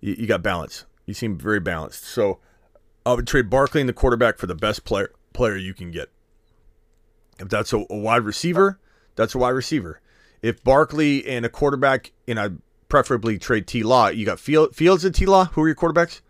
[0.00, 0.84] You, you got balance.
[1.06, 2.02] You seem very balanced.
[2.02, 2.40] So
[3.06, 6.10] I would trade Barkley in the quarterback for the best player player you can get.
[7.38, 8.80] If that's a, a wide receiver,
[9.14, 10.00] that's a wide receiver.
[10.42, 12.48] If Barkley and a quarterback, and I
[12.88, 15.44] preferably trade T Law, you got Field, Fields and T Law.
[15.52, 16.20] Who are your quarterbacks?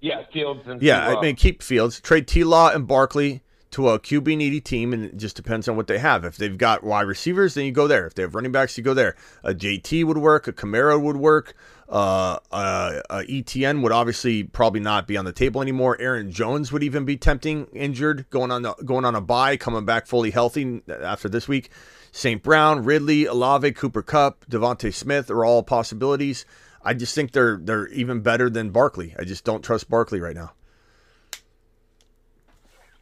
[0.00, 1.18] Yeah, Fields and Yeah, T-Law.
[1.18, 2.00] I mean, keep Fields.
[2.00, 3.42] Trade T Law and Barkley
[3.72, 6.24] to a QB needy team, and it just depends on what they have.
[6.24, 8.06] If they've got wide receivers, then you go there.
[8.06, 9.16] If they have running backs, you go there.
[9.42, 10.46] A JT would work.
[10.46, 11.54] A Kamara would work.
[11.88, 15.96] Uh, uh, uh, ETN would obviously probably not be on the table anymore.
[16.00, 19.84] Aaron Jones would even be tempting, injured, going on the, going on a bye, coming
[19.84, 21.70] back fully healthy after this week.
[22.10, 22.42] St.
[22.42, 26.44] Brown, Ridley, Olave, Cooper Kupp, DeVonta Smith are all possibilities.
[26.84, 29.14] I just think they're they're even better than Barkley.
[29.18, 30.52] I just don't trust Barkley right now.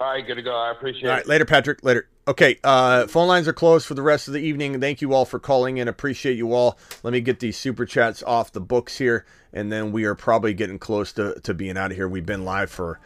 [0.00, 0.56] All right, good to go.
[0.56, 1.18] I appreciate All it.
[1.18, 1.84] right, later, Patrick.
[1.84, 2.08] Later.
[2.26, 4.80] Okay, uh, phone lines are closed for the rest of the evening.
[4.80, 5.88] Thank you all for calling in.
[5.88, 6.78] Appreciate you all.
[7.02, 10.54] Let me get these super chats off the books here, and then we are probably
[10.54, 12.08] getting close to, to being out of here.
[12.08, 12.98] We've been live for,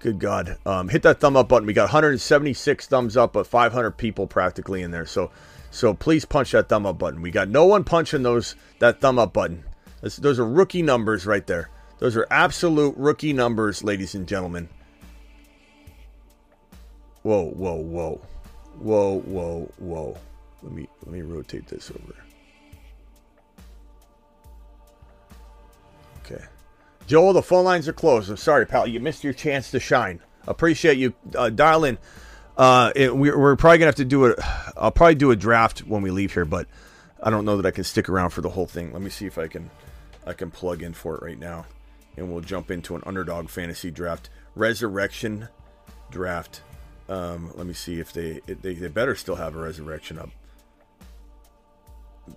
[0.00, 0.58] good God.
[0.66, 1.66] Um, hit that thumb up button.
[1.66, 5.06] We got 176 thumbs up, but 500 people practically in there.
[5.06, 5.30] So,
[5.70, 7.22] so please punch that thumb up button.
[7.22, 9.64] We got no one punching those that thumb up button.
[10.02, 11.70] That's, those are rookie numbers right there.
[12.00, 14.68] Those are absolute rookie numbers, ladies and gentlemen.
[17.24, 18.20] Whoa, whoa, whoa.
[18.78, 20.16] Whoa, whoa, whoa.
[20.62, 22.14] Let me let me rotate this over.
[26.20, 26.44] Okay.
[27.06, 28.30] Joel, the phone lines are closed.
[28.30, 28.86] I'm sorry, pal.
[28.86, 30.20] You missed your chance to shine.
[30.46, 31.14] Appreciate you.
[31.34, 31.98] Uh, dial in.
[32.58, 34.34] Uh, it, we're, we're probably gonna have to do a.
[34.76, 36.66] I'll probably do a draft when we leave here, but
[37.22, 38.92] I don't know that I can stick around for the whole thing.
[38.92, 39.70] Let me see if I can.
[40.26, 41.64] I can plug in for it right now,
[42.18, 45.48] and we'll jump into an underdog fantasy draft, resurrection
[46.10, 46.60] draft.
[47.08, 50.30] Um, let me see if they, they they better still have a resurrection up.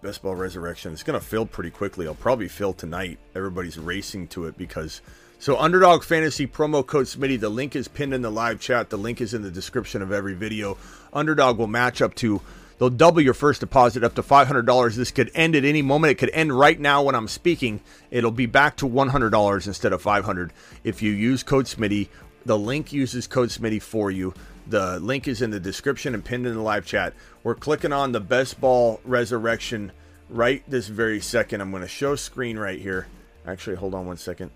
[0.01, 0.91] Best ball resurrection.
[0.91, 2.07] It's gonna fill pretty quickly.
[2.07, 3.19] I'll probably fill tonight.
[3.33, 5.01] Everybody's racing to it because
[5.39, 7.39] so underdog fantasy promo code Smitty.
[7.39, 8.89] The link is pinned in the live chat.
[8.89, 10.77] The link is in the description of every video.
[11.13, 12.41] Underdog will match up to.
[12.79, 14.95] They'll double your first deposit up to $500.
[14.95, 16.11] This could end at any moment.
[16.11, 17.81] It could end right now when I'm speaking.
[18.11, 20.53] It'll be back to $100 instead of 500
[20.83, 22.09] if you use code Smitty.
[22.45, 24.33] The link uses code Smitty for you.
[24.69, 27.13] The link is in the description and pinned in the live chat.
[27.43, 29.91] We're clicking on the best ball resurrection
[30.29, 31.61] right this very second.
[31.61, 33.07] I'm going to show screen right here.
[33.45, 34.51] Actually, hold on one second.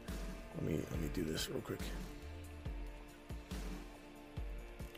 [0.55, 1.79] Let me let me do this real quick.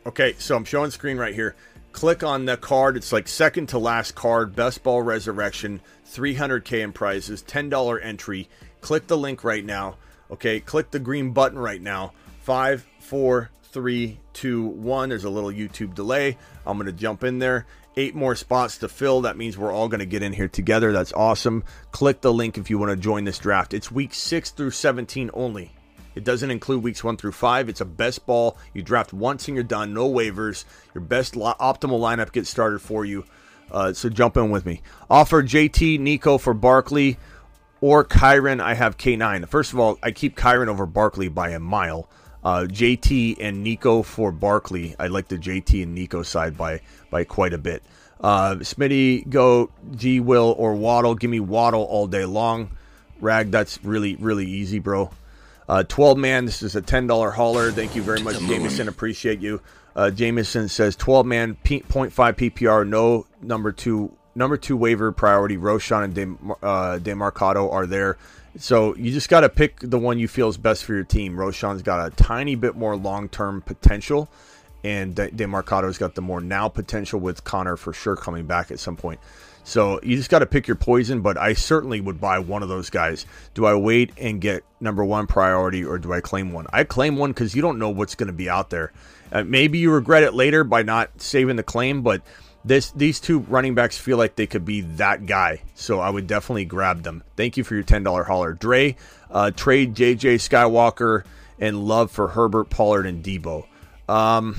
[0.06, 1.54] Okay, so I'm showing screen right here.
[1.92, 2.96] Click on the card.
[2.96, 4.56] It's like second to last card.
[4.56, 5.80] Best ball resurrection.
[6.10, 7.42] 300k in prizes.
[7.42, 8.48] $10 entry.
[8.80, 9.96] Click the link right now.
[10.30, 12.12] Okay, click the green button right now.
[12.42, 15.08] Five, four, three, two, one.
[15.08, 16.36] There's a little YouTube delay.
[16.66, 17.66] I'm going to jump in there.
[17.96, 19.22] Eight more spots to fill.
[19.22, 20.92] That means we're all going to get in here together.
[20.92, 21.64] That's awesome.
[21.92, 23.72] Click the link if you want to join this draft.
[23.72, 25.72] It's week 6 through 17 only.
[26.14, 27.68] It doesn't include weeks 1 through 5.
[27.68, 28.56] It's a best ball.
[28.72, 29.94] You draft once and you're done.
[29.94, 30.64] No waivers.
[30.92, 33.24] Your best lo- optimal lineup gets started for you.
[33.70, 34.82] Uh, so jump in with me.
[35.10, 37.18] Offer JT, Nico for Barkley
[37.80, 38.60] or Kyren.
[38.60, 39.48] I have K9.
[39.48, 42.08] First of all, I keep Kyren over Barkley by a mile.
[42.44, 44.94] Uh, JT and Nico for Barkley.
[44.98, 46.80] I like the JT and Nico side by
[47.10, 47.82] by quite a bit.
[48.20, 51.14] Uh, Smitty, go G Will or Waddle.
[51.14, 52.76] Give me Waddle all day long.
[53.20, 55.10] Rag, that's really really easy, bro.
[55.68, 57.72] Uh, 12 man, this is a $10 hauler.
[57.72, 58.86] Thank you very much, Jameson.
[58.86, 59.62] Appreciate you.
[59.96, 65.56] Uh, Jameson says 12 man, P- 0.5 PPR, no number two number two waiver priority.
[65.56, 66.22] Roschon and De,
[66.64, 68.16] uh, Demercado are there
[68.56, 71.36] So you just got to pick the one you feel is best for your team.
[71.36, 74.28] Roschon's got a tiny bit more long term potential,
[74.84, 78.78] and De- Demercado's got the more now potential with Connor for sure coming back at
[78.78, 79.18] some point.
[79.64, 82.68] So you just got to pick your poison, but I certainly would buy one of
[82.68, 83.24] those guys.
[83.54, 86.66] Do I wait and get number one priority or do I claim one?
[86.70, 88.92] I claim one because you don't know what's going to be out there.
[89.32, 92.20] Uh, maybe you regret it later by not saving the claim, but
[92.64, 95.62] this these two running backs feel like they could be that guy.
[95.74, 97.22] So I would definitely grab them.
[97.36, 98.54] Thank you for your $10 hauler.
[98.54, 98.96] Dre,
[99.30, 101.24] uh, trade JJ Skywalker
[101.58, 103.66] and love for Herbert, Pollard, and Deebo.
[104.08, 104.56] Um,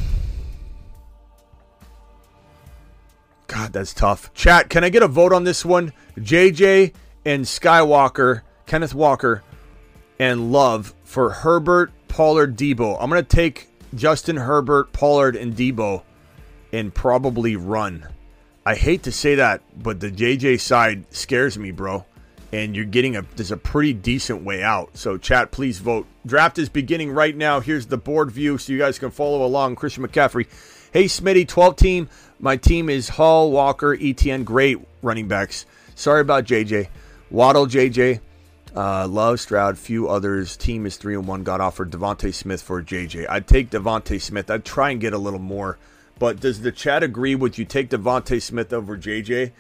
[3.48, 4.34] God, that's tough.
[4.34, 5.94] Chat, can I get a vote on this one?
[6.18, 6.94] JJ
[7.26, 9.44] and Skywalker, Kenneth Walker,
[10.20, 12.98] and Love for Herbert, Pollard, Deebo.
[13.00, 16.04] I'm to take Justin Herbert, Pollard, and Deebo
[16.76, 18.06] and probably run.
[18.66, 22.06] I hate to say that, but the JJ side scares me, bro.
[22.52, 24.98] And you're getting a there's a pretty decent way out.
[24.98, 26.06] So chat, please vote.
[26.26, 27.60] Draft is beginning right now.
[27.60, 29.76] Here's the board view so you guys can follow along.
[29.76, 30.48] Christian McCaffrey.
[30.92, 32.10] Hey Smitty, 12 team.
[32.40, 34.44] My team is Hall, Walker, ETN.
[34.44, 35.66] Great running backs.
[35.96, 36.90] Sorry about JJ.
[37.32, 38.20] Waddle, JJ.
[38.76, 40.58] Uh, Love, Stroud, few others.
[40.58, 41.44] Team is three and one.
[41.44, 43.28] Got offered DeVonta Smith for JJ.
[43.30, 44.52] I'd take DeVonta Smith.
[44.52, 45.78] I'd try and get a little more.
[46.18, 47.36] But does the chat agree?
[47.36, 49.52] Would you take DeVonta Smith over JJ?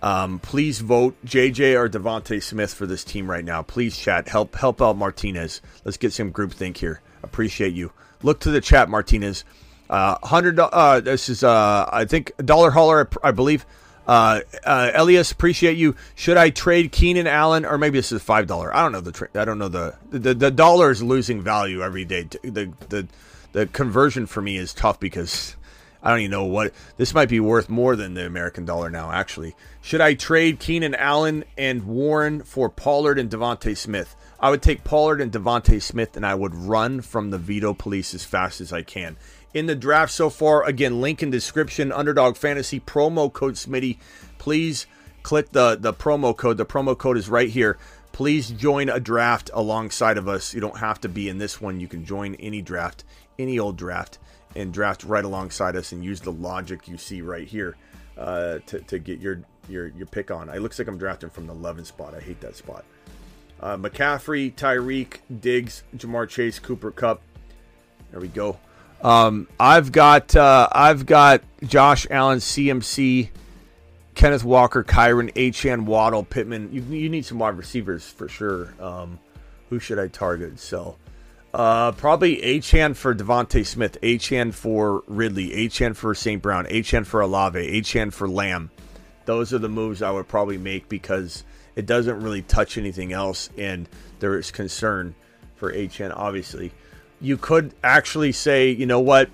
[0.00, 3.62] Um, please vote JJ or DeVonta Smith for this team right now.
[3.62, 4.28] Please chat.
[4.28, 5.60] Help help out Martinez.
[5.84, 7.00] Let's get some group think here.
[7.22, 7.92] Appreciate you.
[8.22, 9.44] Look to the chat, Martinez.
[9.90, 10.60] Uh, hundred.
[10.60, 13.08] Uh, this is uh, I think dollar hauler.
[13.22, 13.66] I, I believe.
[14.06, 15.94] Uh, uh, Elias, appreciate you.
[16.14, 18.74] Should I trade Keenan Allen, or maybe this is five dollar?
[18.74, 19.12] I don't know the.
[19.12, 22.22] Tra- I don't know the, the the dollar is losing value every day.
[22.42, 23.08] The the
[23.52, 25.56] the conversion for me is tough because
[26.02, 29.10] I don't even know what this might be worth more than the American dollar now.
[29.10, 34.14] Actually, should I trade Keenan Allen and Warren for Pollard and DeVonta Smith?
[34.38, 38.14] I would take Pollard and DeVonta Smith, and I would run from the veto police
[38.14, 39.16] as fast as I can.
[39.52, 41.90] In the draft so far, again, link in description.
[41.90, 43.98] Underdog Fantasy promo code Smitty.
[44.38, 44.86] Please
[45.24, 46.58] click the the promo code.
[46.58, 47.76] The promo code is right here.
[48.12, 50.54] Please join a draft alongside of us.
[50.54, 51.80] You don't have to be in this one.
[51.80, 53.04] You can join any draft,
[53.38, 54.18] any old draft
[54.58, 57.76] and draft right alongside us and use the logic you see right here
[58.18, 60.48] uh, to, to get your, your your pick on.
[60.48, 62.14] It looks like I'm drafting from the 11 spot.
[62.14, 62.84] I hate that spot.
[63.60, 67.22] Uh, McCaffrey, Tyreek, Diggs, Ja'Marr Chase, Cooper Kupp.
[68.10, 68.58] There we go.
[69.02, 73.28] Um, I've got uh, I've got Josh Allen, CMC,
[74.14, 76.70] Kenneth Walker, Kyren, Achane, Waddle, Pittman.
[76.72, 78.74] You, you need some wide receivers for sure.
[78.80, 79.20] Um,
[79.70, 80.58] who should I target?
[80.58, 80.96] So
[81.54, 86.42] uh, probably Achane for DeVonta Smith, Achane for Ridley, Achane for St.
[86.42, 88.70] Brown, Achane for Olave, Achane for Lamb.
[89.24, 91.44] Those are the moves I would probably make because
[91.76, 93.88] it doesn't really touch anything else, and
[94.20, 95.14] there is concern
[95.54, 96.12] for Achane.
[96.14, 96.72] Obviously,
[97.20, 99.30] you could actually say, you know what?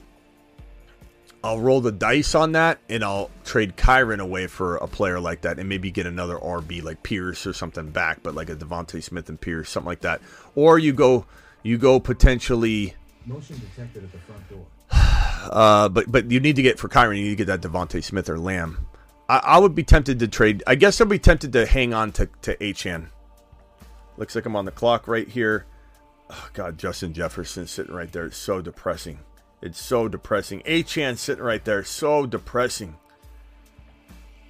[1.43, 5.43] I'll roll the dice on that, and I'll trade Kyren away for a player like
[5.43, 9.03] that, and maybe get another RB like Pierce or something back, but like a DeVonta
[9.03, 10.23] Smith and Pierce, something like that.
[10.55, 11.27] Or you go
[11.65, 12.95] you go potentially.
[13.27, 14.67] Motion detected at the front door.
[15.45, 18.03] Uh, but but you need to get for Kyren, you need to get that DeVonta
[18.03, 18.87] Smith or Lamb.
[19.29, 20.63] I, I, would be tempted to trade.
[20.67, 23.09] I guess I'd be tempted to hang on to to Achane.
[24.17, 25.67] Looks like I'm on the clock right here.
[26.31, 28.25] Oh, God, Justin Jefferson sitting right there.
[28.25, 29.19] It's so depressing.
[29.61, 30.63] It's so depressing.
[30.63, 31.85] Achane sitting right there.
[31.85, 32.97] So depressing.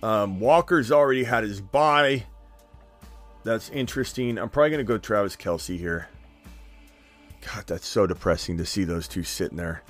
[0.03, 2.27] Um, Walker's already had his bye.
[3.43, 4.39] That's interesting.
[4.39, 6.09] I'm probably going to go Travis Kelce here.
[7.45, 9.83] God, that's so depressing to see those two sitting there.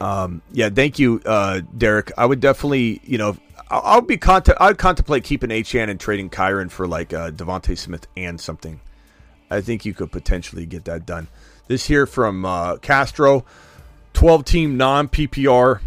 [0.00, 2.12] Um, yeah, thank you, uh, Derek.
[2.16, 3.36] I would definitely, you know,
[3.68, 7.76] I'll, I'll be cont- I'd contemplate keeping Achane and trading Kyren for like uh, DeVonta
[7.76, 8.80] Smith and something.
[9.50, 11.28] I think you could potentially get that done.
[11.66, 13.44] This here from uh, Castro,
[14.12, 15.80] twelve team non PPR.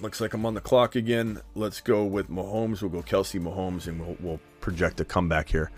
[0.00, 1.40] Looks like I'm on the clock again.
[1.54, 2.82] Let's go with Mahomes.
[2.82, 5.72] We'll go Kelce Mahomes, and we'll, we'll project a comeback here.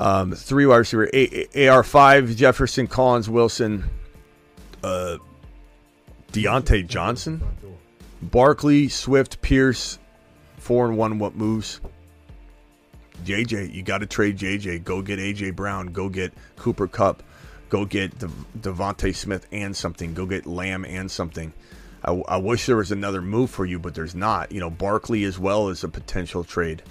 [0.00, 1.10] Um, three wide receiver,
[1.54, 3.84] AR five, Jefferson, Collins, Wilson,
[4.82, 5.18] uh,
[6.32, 7.42] Diontae Johnson,
[8.22, 9.98] Barkley, Swift, Pierce,
[10.56, 11.18] four and one.
[11.18, 11.82] What moves?
[13.26, 14.84] JJ, you got to trade JJ.
[14.84, 15.88] Go get AJ Brown.
[15.88, 17.22] Go get Cooper Kupp.
[17.68, 20.14] Go get De- DeVonta Smith and something.
[20.14, 21.52] Go get Lamb and something.
[22.02, 24.50] I, I wish there was another move for you, but there's not.
[24.50, 26.82] You know, Barkley as well is a potential trade.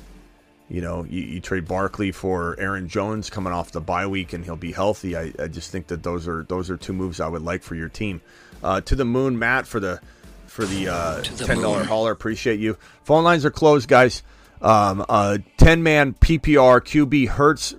[0.70, 4.46] You know, you, you, trade Barkley for Aaron Jones coming off the bye week, and
[4.46, 5.18] he'll be healthy.
[5.18, 7.74] I, I just think that those are those are two moves I would like for
[7.74, 8.22] your team.
[8.64, 10.00] Uh, to the moon, Matt, for the
[10.46, 12.12] for the uh, ten dollar hauler.
[12.12, 12.78] Appreciate you.
[13.04, 14.22] Phone lines are closed, guys.
[14.62, 17.74] Um, uh, 10 man PPR QB Hurts,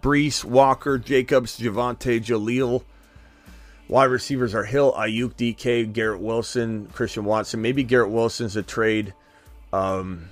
[0.00, 2.82] Breece, Walker, Jacobs, Javonte, Jaleel.
[3.88, 7.60] Wide receivers are Hill, Aiyuk, DK, Garrett Wilson, Christian Watson.
[7.60, 9.12] Maybe Garrett Wilson's a trade.
[9.72, 10.30] Um,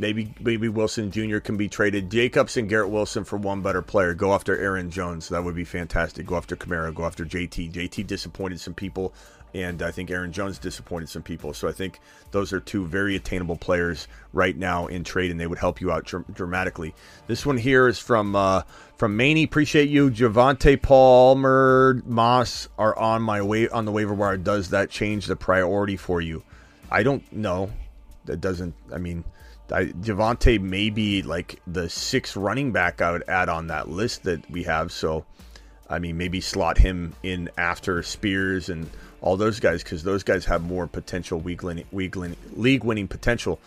[0.00, 1.38] maybe maybe Wilson Jr.
[1.38, 2.10] can be traded.
[2.10, 4.14] Jacobs and Garrett Wilson for one better player.
[4.14, 5.28] Go after Aaron Jones.
[5.28, 6.26] That would be fantastic.
[6.26, 6.92] Go after Kamara.
[6.92, 7.70] Go after JT.
[7.70, 9.12] JT disappointed some people,
[9.54, 11.52] and I think Aaron Jones disappointed some people.
[11.52, 12.00] So I think
[12.30, 15.92] those are two very attainable players right now in trade, and they would help you
[15.92, 16.94] out dr- dramatically.
[17.26, 18.62] This one here is from uh,
[18.96, 19.44] from Maney.
[19.44, 24.38] Appreciate you, Javonte Palmer, Moss are on my way on the waiver wire.
[24.38, 26.42] Does that change the priority for you?
[26.90, 27.70] I don't know.
[28.24, 28.74] That doesn't.
[28.92, 29.24] I mean.
[29.72, 34.24] I, Javonte may be like the sixth running back I would add on that list
[34.24, 34.92] that we have.
[34.92, 35.24] So,
[35.88, 38.88] I mean, maybe slot him in after Spears and
[39.20, 43.60] all those guys because those guys have more potential week league winning potential.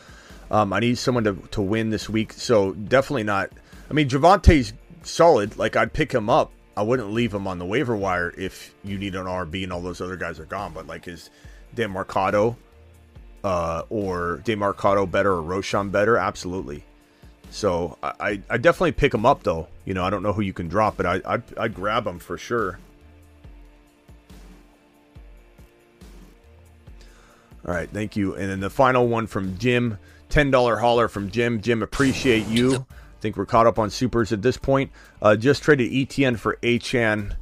[0.51, 2.33] Um, I need someone to, to win this week.
[2.33, 3.49] So, definitely not.
[3.89, 4.73] I mean, Javonte's
[5.03, 5.57] solid.
[5.57, 6.51] Like, I'd pick him up.
[6.75, 9.81] I wouldn't leave him on the waiver wire if you need an RB and all
[9.81, 10.73] those other guys are gone.
[10.73, 11.29] But, like, is
[11.75, 12.55] Demercado
[13.43, 16.17] uh, or Demercado better or Roschon better?
[16.17, 16.83] Absolutely.
[17.49, 19.67] So I, I definitely pick him up though.
[19.85, 22.17] You know I don't know who you can drop, but I I I grab him
[22.19, 22.79] for sure.
[27.65, 28.35] All right, thank you.
[28.35, 29.97] And then the final one from Jim,
[30.29, 31.61] ten dollar hauler from Jim.
[31.61, 32.85] Jim, appreciate you.
[32.89, 34.91] I think we're caught up on supers at this point.
[35.21, 37.35] Uh, just traded ETN for Achane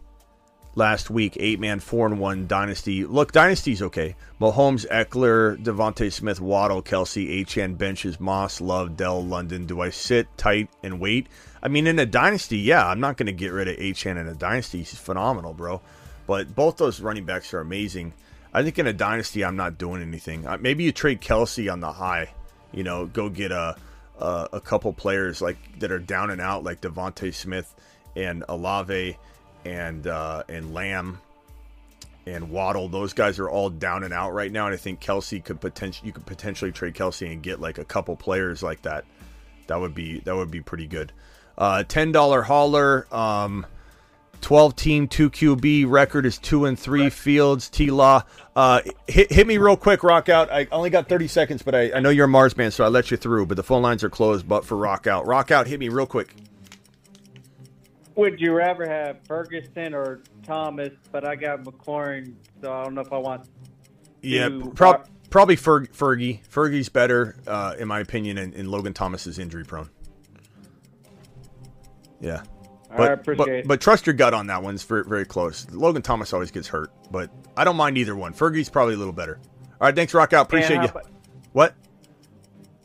[0.76, 3.06] last week, eight man, four and one dynasty.
[3.06, 4.16] Look, dynasty's okay.
[4.40, 9.66] Mahomes, Ekeler, DeVonta Smith, Waddle, Kelce, HN benches, Moss, Love, Dell, London.
[9.66, 11.28] Do I sit tight and wait?
[11.62, 14.28] I mean, in a dynasty, yeah, I'm not going to get rid of HN in
[14.28, 14.80] a dynasty.
[14.80, 15.82] He's phenomenal, bro.
[16.28, 18.14] But both those running backs are amazing.
[18.54, 20.48] I think in a dynasty, I'm not doing anything.
[20.48, 22.34] Uh, maybe you trade Kelce on the high.
[22.74, 23.76] You know, go get a
[24.22, 27.74] a, a couple players like that are down and out, like DeVonta Smith
[28.16, 29.18] and Olave
[29.66, 31.20] and uh, and Lamb
[32.26, 32.90] and Waddle.
[32.90, 36.08] Those guys are all down and out right now, and I think Kelce could potentially
[36.08, 39.06] you could potentially trade Kelce and get like a couple players like that.
[39.68, 41.12] That would be that would be pretty good.
[41.58, 43.08] Uh, Ten dollar hauler.
[43.14, 43.66] Um,
[44.42, 48.24] 12 team 2 QB record is 2 and 3 Fields T Law
[48.56, 51.92] uh, hit, hit me real quick rock out I only got 30 seconds but I,
[51.94, 54.04] I know you're a Mars man so I let you through but the phone lines
[54.04, 56.34] are closed but for rock out rock out hit me real quick
[58.16, 60.92] Would you rather have Ferguson or Thomas?
[61.12, 63.48] But I got McLaurin, so I don't know if I want.
[64.22, 66.46] Yeah, prob- probably Fer- Fergie.
[66.48, 69.90] Fergie's better, uh, in my opinion, and, and Logan Thomas is injury prone.
[72.20, 72.44] Yeah.
[72.96, 74.76] But, but, but trust your gut on that one.
[74.76, 75.66] It's very, very close.
[75.72, 78.34] Logan Thomas always gets hurt, but I don't mind either one.
[78.34, 79.40] Fergie's probably a little better.
[79.80, 80.48] All right, thanks, Rock Out.
[80.48, 80.90] Appreciate you.
[80.90, 81.08] about-
[81.54, 81.74] What?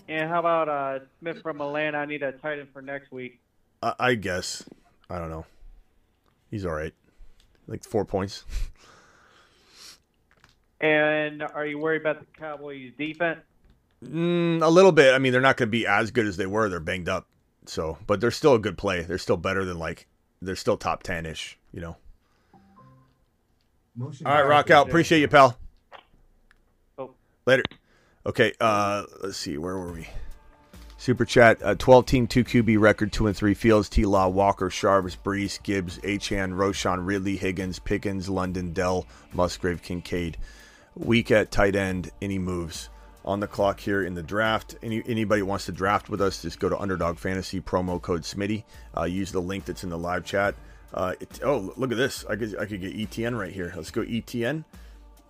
[0.08, 1.98] And how about uh, Smith from Atlanta?
[1.98, 3.40] I need a tight end for next week.
[3.82, 4.62] I, I guess.
[5.08, 5.46] I don't know.
[6.50, 6.94] He's all right.
[7.66, 8.44] Like four points.
[10.80, 13.40] And are you worried about the Cowboys' defense?
[14.04, 15.14] Mm, a little bit.
[15.14, 16.68] I mean, they're not going to be as good as they were.
[16.68, 17.26] They're banged up.
[17.64, 19.02] So, but they're still a good play.
[19.02, 20.06] They're still better than like
[20.40, 21.58] they're still top ten ish.
[21.72, 21.96] You know.
[24.00, 24.86] All right, rock out.
[24.86, 25.58] Appreciate you, pal.
[26.98, 27.14] Oh.
[27.46, 27.64] Later.
[28.26, 28.52] Okay.
[28.60, 29.56] Uh, let's see.
[29.56, 30.06] Where were we?
[31.06, 31.62] Super chat.
[31.62, 33.54] Uh, Twelve team two QB record two and three.
[33.54, 34.04] Fields, T.
[34.04, 40.36] Law, Walker, Sharps, Breece, Gibbs, Achane, Roschon, Ridley, Higgins, Pickens, London, Dell, Musgrave, Kincaid.
[40.96, 42.10] Week at tight end.
[42.20, 42.88] Any moves?
[43.24, 44.74] on the clock here in the draft.
[44.82, 48.64] Any anybody wants to draft with us, just go to Underdog Fantasy promo code Smitty.
[48.96, 50.56] Uh, use the link that's in the live chat.
[50.92, 52.24] Uh, it, oh, look at this!
[52.28, 53.72] I could I could get ETN right here.
[53.76, 54.64] Let's go ETN.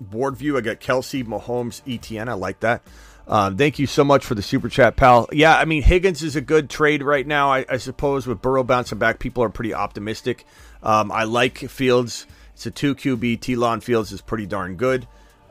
[0.00, 0.56] Board view.
[0.56, 2.30] I got Kelce, Mahomes, ETN.
[2.30, 2.80] I like that.
[3.28, 5.28] Um, thank you so much for the super chat, pal.
[5.32, 7.52] Yeah, I mean Higgins is a good trade right now.
[7.52, 10.44] I, I suppose with Burrow bouncing back, people are pretty optimistic.
[10.82, 12.26] Um, I like Fields.
[12.54, 13.40] It's a two QB.
[13.40, 13.80] T.
[13.80, 15.08] Fields is pretty darn good.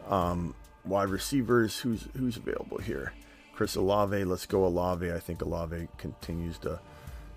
[0.08, 1.78] Um, wide receivers.
[1.80, 3.14] Who's who's available here?
[3.54, 4.24] Chris Olave.
[4.24, 5.12] Let's go Olave.
[5.12, 6.80] I think Olave continues to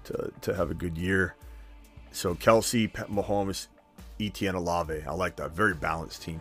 [0.04, 1.34] to, to have a good year.
[2.12, 3.66] So Kelce, Pat Mahomes,
[4.18, 5.02] Etn Olave.
[5.06, 5.50] I like that.
[5.50, 6.40] Very balanced team.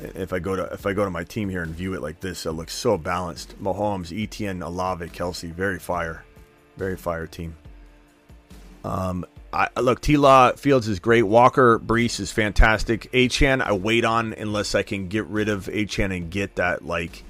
[0.00, 2.20] If I go to if I go to my team here and view it like
[2.20, 3.60] this, it looks so balanced.
[3.62, 5.52] Mahomes, Etn, Olave, Kelce.
[5.52, 6.24] Very fire.
[6.76, 7.56] Very fire team.
[8.84, 11.22] Um, I look, T Law Fields is great.
[11.22, 13.10] Walker Brees is fantastic.
[13.12, 17.24] Achane I wait on unless I can get rid of Achane and get that like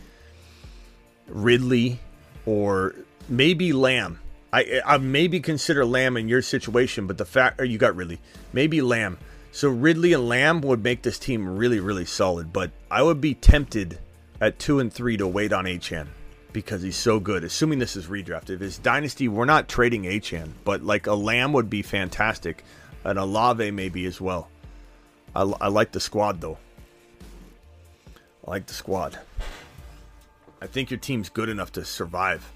[1.27, 1.99] Ridley
[2.45, 2.95] or
[3.29, 4.21] maybe Lamb.
[4.53, 8.21] I I maybe consider Lamb in your situation, but the fact or you got Ridley,
[8.53, 9.19] maybe Lamb.
[9.53, 12.53] So Ridley and Lamb would make this team really really solid.
[12.53, 13.99] But I would be tempted
[14.41, 16.09] at two and three to wait on Achane.
[16.53, 17.45] because he's so good.
[17.45, 18.51] Assuming this is redraft.
[18.51, 22.65] If it's dynasty, we're not trading Achane, but like a Lamb would be fantastic,
[23.05, 24.49] and a Lave maybe as well.
[25.35, 26.59] I, I like the squad though.
[28.47, 29.19] I like the squad.
[30.61, 32.51] I think your team's good enough to survive.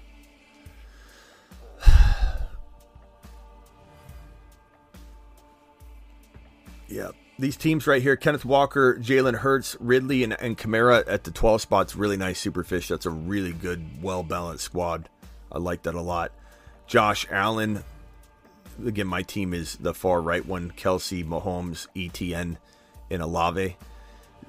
[6.87, 7.09] Yeah,
[7.39, 11.61] these teams right here: Kenneth Walker, Jalen Hurts, Ridley, and, and Kamara at the 12
[11.61, 11.95] spots.
[11.95, 12.87] Really nice superfish.
[12.87, 15.09] That's a really good, well balanced squad.
[15.51, 16.31] I like that a lot.
[16.87, 17.83] Josh Allen.
[18.85, 22.57] Again, my team is the far right one: Kelce, Mahomes, ETN,
[23.09, 23.77] and Olave.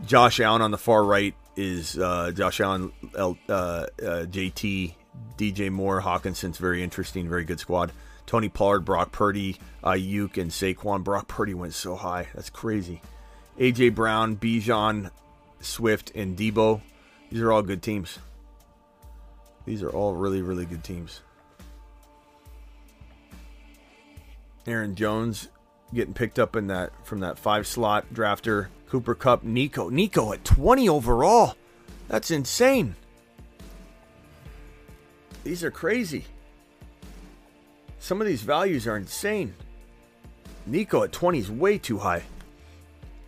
[0.04, 3.86] Josh Allen on the far right is uh, Josh Allen, L, uh, uh,
[4.26, 4.94] JT,
[5.38, 7.92] DJ Moore, Hockenson's very interesting, very good squad.
[8.26, 11.04] Tony Pollard, Brock Purdy, uh, Aiyuk, and Saquon.
[11.04, 12.26] Brock Purdy went so high.
[12.34, 13.00] That's crazy.
[13.58, 15.10] AJ Brown, Bijan,
[15.60, 16.80] Swift, and Deebo.
[17.30, 18.18] These are all good teams.
[19.64, 21.22] These are all really, really good teams.
[24.66, 25.48] Aaron Jones
[25.94, 28.68] getting picked up in that from that five slot drafter.
[28.88, 29.88] Cooper Kupp, Nico.
[29.88, 31.54] Nico at 20 overall.
[32.08, 32.94] That's insane.
[35.42, 36.26] These are crazy.
[38.06, 39.52] Some of these values are insane.
[40.64, 42.22] Nico at 20 is way too high.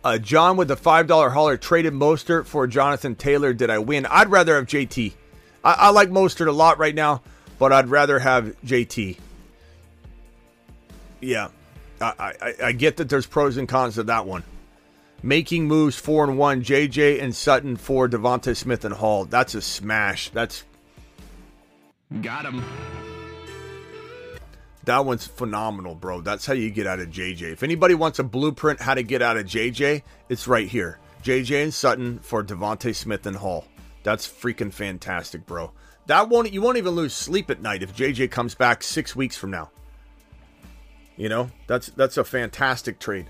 [0.05, 3.51] Uh, John with the $5 hauler traded Mostert for Jonathan Taylor.
[3.51, 4.05] Did I win?
[4.05, 5.11] I'd rather have JT.
[5.65, 7.23] I, I like Mostert a lot right now,
[7.57, 9.17] but I'd rather have JT.
[11.19, 11.49] Yeah,
[11.99, 14.43] I, I, I get that there's pros and cons to that one.
[15.21, 16.63] Making moves four and one.
[16.63, 19.25] JJ and Sutton for Devonta Smith and Hall.
[19.25, 20.29] That's a smash.
[20.29, 20.63] That's
[22.21, 22.63] got him.
[24.89, 26.21] That one's phenomenal, bro.
[26.21, 27.53] That's how you get out of JJ.
[27.53, 30.97] If anybody wants a blueprint how to get out of JJ, it's right here.
[31.21, 33.65] JJ and Sutton for DeVonta Smith and Hall.
[34.01, 35.71] That's freaking fantastic, bro.
[36.07, 39.37] That won't you won't even lose sleep at night if JJ comes back six weeks
[39.37, 39.69] from now.
[41.17, 43.29] You know, that's that's a fantastic trade.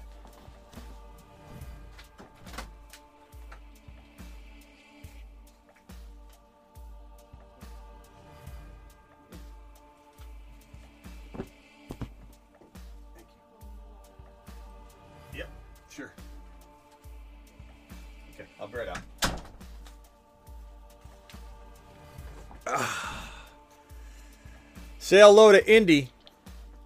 [25.10, 26.12] Say hello to Indy.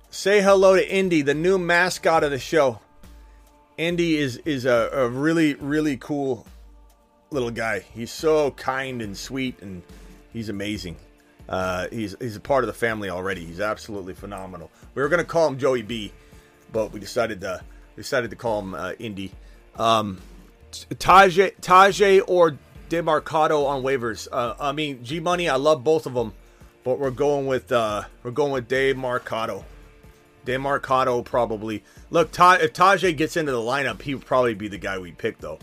[0.09, 2.79] Say hello to Indy, the new mascot of the show.
[3.77, 6.47] Indy is is a, a really really cool
[7.31, 7.79] little guy.
[7.79, 9.83] He's so kind and sweet, and
[10.31, 10.95] he's amazing.
[11.49, 13.43] Uh, he's he's a part of the family already.
[13.43, 14.71] He's absolutely phenomenal.
[14.95, 16.13] We were gonna call him Joey B,
[16.71, 17.61] but we decided to
[17.97, 19.33] decided to call him uh, Indy.
[19.75, 20.17] Um,
[20.71, 22.57] Tyjae Tyjae or
[22.89, 24.29] Demercado on waivers.
[24.31, 25.49] Uh, I mean G Money.
[25.49, 26.31] I love both of them,
[26.83, 29.63] but we're going with uh, we're going with Demercado.
[30.45, 31.83] Demercado probably.
[32.09, 35.11] Look, Ta- if Tyjae gets into the lineup, he would probably be the guy we
[35.11, 35.59] pick though.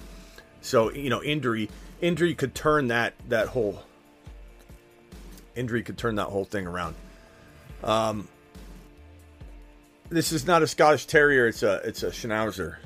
[0.61, 1.69] So you know, injury
[2.01, 3.83] injury could turn that that whole
[5.55, 6.95] injury could turn that whole thing around.
[7.85, 8.29] Um,
[10.09, 12.77] this is not a Scottish Terrier; it's a it's a Schnauzer.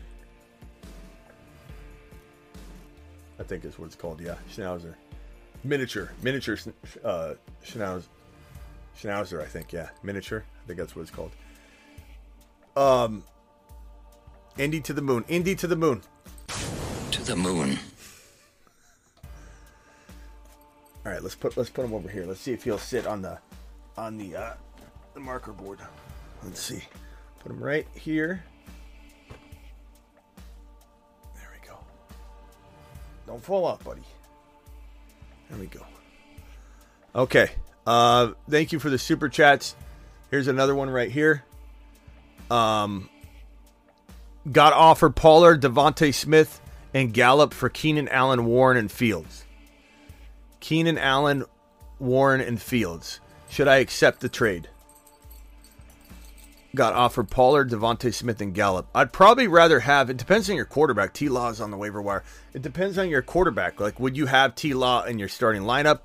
[3.38, 4.20] I think is what it's called.
[4.20, 4.94] Yeah, Schnauzer,
[5.64, 6.56] miniature, miniature
[7.04, 8.04] uh, Schnauzer,
[9.00, 9.42] Schnauzer.
[9.42, 9.72] I think.
[9.72, 10.44] Yeah, miniature.
[10.62, 11.32] I think that's what it's called.
[12.76, 13.22] Um,
[14.58, 15.24] Indy to the moon.
[15.28, 16.02] Indy to the moon.
[17.10, 17.78] To the moon.
[21.04, 22.24] All right, let's put let's put him over here.
[22.24, 23.38] Let's see if he'll sit on the
[23.96, 24.54] on the uh,
[25.12, 25.80] the marker board.
[26.42, 26.82] Let's see.
[27.40, 28.42] Put him right here.
[31.34, 31.76] There we go.
[33.26, 34.02] Don't fall off, buddy.
[35.50, 35.84] There we go.
[37.14, 37.50] Okay.
[37.86, 39.76] Uh, thank you for the super chats.
[40.30, 41.44] Here's another one right here.
[42.50, 43.08] Um,
[44.50, 46.60] got offered Pollard, DeVonta Smith,
[46.92, 49.44] and Gallup for Keenan Allen, Warren, and Fields.
[50.60, 51.44] Keenan Allen,
[51.98, 53.20] Warren, and Fields.
[53.48, 54.68] Should I accept the trade?
[56.74, 58.88] Got offered Pollard, DeVonta Smith, and Gallup.
[58.94, 60.10] I'd probably rather have.
[60.10, 61.12] It depends on your quarterback.
[61.12, 62.24] T Law is on the waiver wire.
[62.52, 63.78] It depends on your quarterback.
[63.78, 66.00] Like, would you have T Law in your starting lineup?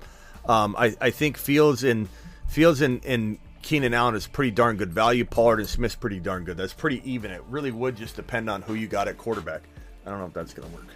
[0.46, 2.08] Um, I, I think Fields and
[2.48, 5.24] Fields and, and Keenan Allen is pretty darn good value.
[5.24, 6.56] Pollard and Smith's pretty darn good.
[6.56, 7.30] That's pretty even.
[7.30, 9.62] It really would just depend on who you got at quarterback.
[10.04, 10.86] I don't know if that's going to work.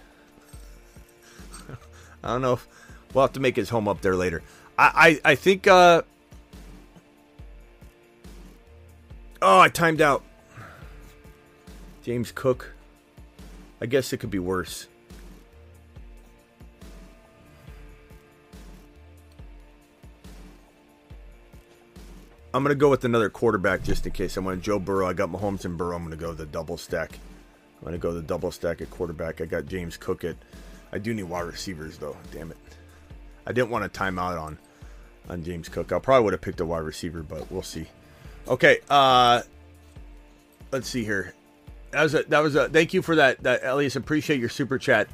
[2.23, 2.67] I don't know if
[3.13, 4.41] we'll have to make his home up there later.
[4.77, 5.67] I I, I think.
[5.67, 6.01] Uh,
[9.41, 10.23] oh, I timed out.
[12.03, 12.73] James Cook.
[13.81, 14.87] I guess it could be worse.
[22.55, 24.37] I'm gonna go with another quarterback just in case.
[24.37, 25.09] I'm going to Joe Burrow.
[25.09, 25.97] I got Mahomes and Burrow.
[25.97, 27.19] I'm gonna go the double stack.
[27.79, 29.41] I'm gonna go the double stack at quarterback.
[29.41, 30.37] I got James Cook at.
[30.93, 32.15] I do need wide receivers though.
[32.31, 32.57] Damn it.
[33.45, 34.57] I didn't want to time out on
[35.27, 35.91] on James Cook.
[35.91, 37.87] I probably would have picked a wide receiver, but we'll see.
[38.47, 39.41] Okay, uh
[40.71, 41.33] let's see here.
[41.91, 43.97] That was a that was a thank you for that that Elias.
[43.97, 45.09] Appreciate your super chat.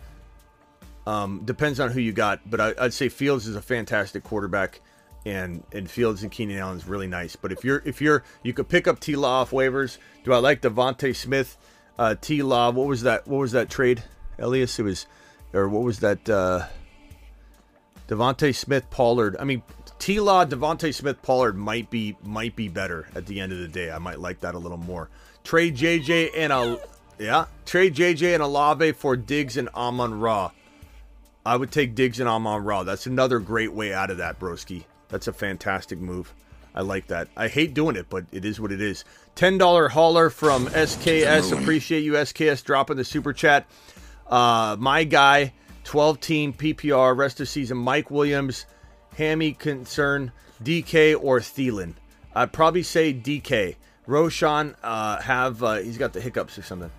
[1.08, 4.80] Um, depends on who you got, but I, I'd say Fields is a fantastic quarterback,
[5.26, 7.36] and and Fields and Keenan Allen is really nice.
[7.36, 9.98] But if you're if you're you could pick up T Law off waivers.
[10.24, 11.58] Do I like DeVonta Smith?
[11.98, 12.72] Uh, T Law.
[12.72, 13.28] What was that?
[13.28, 14.04] What was that trade,
[14.40, 14.80] Elias?
[14.80, 15.06] It was,
[15.54, 16.30] or what was that?
[16.30, 16.68] Uh,
[18.08, 19.38] DeVonta Smith Pollard.
[19.40, 19.64] I mean,
[20.00, 23.68] T Law, DeVonta Smith Pollard might be might be better at the end of the
[23.68, 23.92] day.
[23.92, 25.10] I might like that a little more.
[25.44, 26.80] Trade JJ and a
[27.20, 30.52] yeah, trade JJ and Olave for Diggs and Amon Ra.
[31.46, 32.84] I would take Diggs and Amon Ra.
[32.84, 34.86] That's another great way out of that, broski.
[35.12, 36.34] That's a fantastic move.
[36.74, 37.28] I like that.
[37.36, 39.04] I hate doing it, but it is what it is.
[39.36, 41.52] Ten dollar hauler from SKS.
[41.52, 43.68] Appreciate you, SKS, dropping the super chat.
[44.26, 47.78] Uh, my guy, twelve team PPR rest of season.
[47.78, 48.66] Mike Williams,
[49.18, 50.32] hammy concern,
[50.64, 51.94] DK or Thielen.
[52.34, 53.76] I'd probably say DK.
[54.08, 56.92] Roschon uh, have uh, he's got the hiccups or something.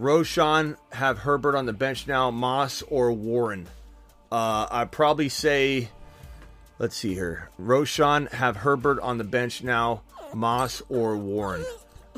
[0.00, 2.30] Roschon have Herbert on the bench now.
[2.30, 3.68] Moss or Warren.
[4.30, 5.88] Uh, I'd probably say,
[6.78, 7.50] let's see here.
[7.60, 10.02] Roschon have Herbert on the bench now.
[10.34, 11.64] Moss or Warren.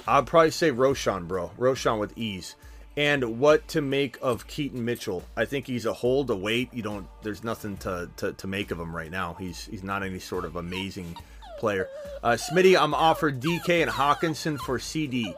[0.07, 1.51] I'd probably say Roschon, bro.
[1.59, 2.57] Roschon with ease.
[2.97, 5.23] And what to make of Keaton Mitchell?
[5.37, 6.75] I think he's a hold, a wait.
[6.75, 7.07] You don't.
[7.23, 9.37] There's nothing to, to, to make of him right now.
[9.39, 11.17] He's he's not any sort of amazing
[11.61, 11.89] player.
[12.25, 15.33] Uh, Smitty, I'm offered DK and Hockenson for CeeDee.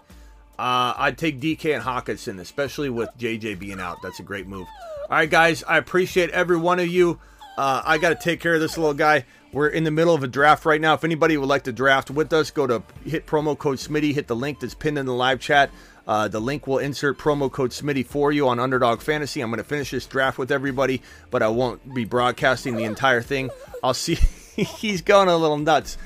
[0.58, 4.00] Uh, I'd take DK and Hockenson, especially with JJ being out.
[4.02, 4.66] That's a great move.
[5.10, 7.18] All right, guys, I appreciate every one of you.
[7.60, 9.26] Uh, I got to take care of this little guy.
[9.52, 10.94] We're in the middle of a draft right now.
[10.94, 14.28] If anybody would like to draft with us, go to hit promo code Smitty, hit
[14.28, 15.68] the link that's pinned in the live chat.
[16.06, 19.42] Uh, the link will insert promo code Smitty for you on Underdog Fantasy.
[19.42, 23.20] I'm going to finish this draft with everybody, but I won't be broadcasting the entire
[23.20, 23.50] thing.
[23.82, 24.14] I'll see.
[24.56, 25.98] He's going a little nuts.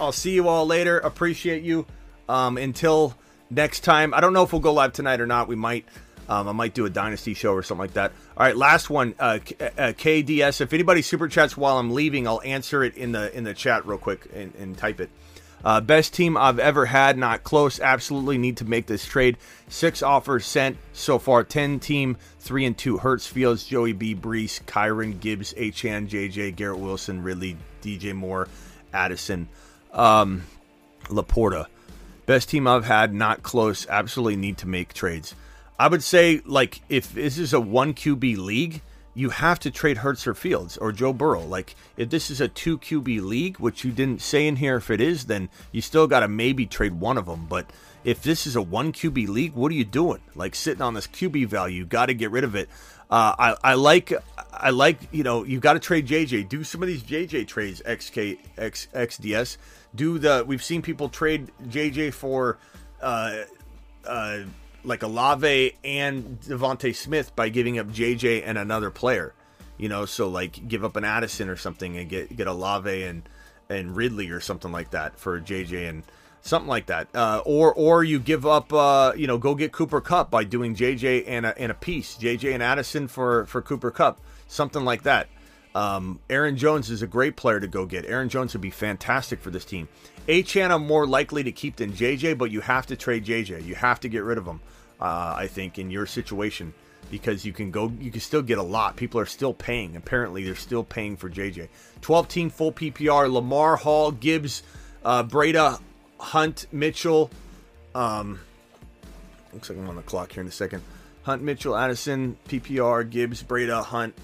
[0.00, 1.00] I'll see you all later.
[1.00, 1.86] Appreciate you.
[2.28, 3.16] Um, until
[3.50, 4.14] next time.
[4.14, 5.48] I don't know if we'll go live tonight or not.
[5.48, 5.86] We might.
[6.30, 8.12] Um, I might do a dynasty show or something like that.
[8.36, 9.16] All right, last one.
[9.18, 10.60] Uh, K- uh, KDS.
[10.60, 13.84] If anybody super chats while I'm leaving, I'll answer it in the in the chat
[13.84, 15.10] real quick and, and type it.
[15.64, 17.18] Uh, best team I've ever had.
[17.18, 17.80] Not close.
[17.80, 19.38] Absolutely need to make this trade.
[19.68, 21.42] Six offers sent so far.
[21.42, 22.16] Ten team.
[22.38, 22.98] Three and two.
[22.98, 28.46] Hurts, Fields, Joey B, Breece, Kyren, Gibbs, Achane, JJ, Garrett Wilson, Ridley, DJ Moore,
[28.92, 29.48] Addison,
[29.92, 30.44] um,
[31.06, 31.66] Laporta.
[32.26, 33.84] Best team I've had, not close.
[33.88, 35.34] Absolutely need to make trades.
[35.80, 38.82] I would say, like, if this is a one QB league,
[39.14, 41.42] you have to trade Hurts or Fields or Joe Burrow.
[41.42, 44.90] Like, if this is a two QB league, which you didn't say in here, if
[44.90, 47.46] it is, then you still got to maybe trade one of them.
[47.48, 47.70] But
[48.04, 50.20] if this is a one QB league, what are you doing?
[50.34, 52.68] Like sitting on this QB value, got to get rid of it.
[53.10, 54.12] Uh, I, I like
[54.52, 56.50] I like you know you got to trade JJ.
[56.50, 59.56] Do some of these JJ trades XK X XDS.
[59.94, 62.58] Do the we've seen people trade JJ for
[63.00, 63.44] uh,
[64.04, 64.40] uh,
[64.84, 69.34] like Olave and DeVonta Smith by giving up JJ and another player.
[69.76, 73.22] You know, so like give up an Addison or something and get get Olave and
[73.68, 76.02] and Ridley or something like that for JJ and
[76.42, 77.08] something like that.
[77.14, 80.74] Uh, or or you give up, uh, you know, go get Cooper Kupp by doing
[80.74, 85.02] JJ and a, and a piece, JJ and Addison for for Cooper Kupp, something like
[85.04, 85.28] that.
[85.74, 88.04] Um, Aaron Jones is a great player to go get.
[88.04, 89.88] Aaron Jones would be fantastic for this team.
[90.26, 93.64] Achane I'm more likely to keep than JJ, but you have to trade JJ.
[93.64, 94.60] You have to get rid of him.
[95.00, 96.74] Uh, I think in your situation
[97.10, 98.96] because you can go, you can still get a lot.
[98.96, 99.96] People are still paying.
[99.96, 101.68] Apparently, they're still paying for JJ.
[102.00, 104.62] 12 team full PPR: Lamar, Hall, Gibbs,
[105.04, 105.78] uh, Breda,
[106.18, 107.30] Hunt, Mitchell.
[107.94, 108.40] Um,
[109.52, 110.82] looks like I'm on the clock here in a second.
[111.22, 114.14] Hunt, Mitchell, Addison, PPR, Gibbs, Breda, Hunt.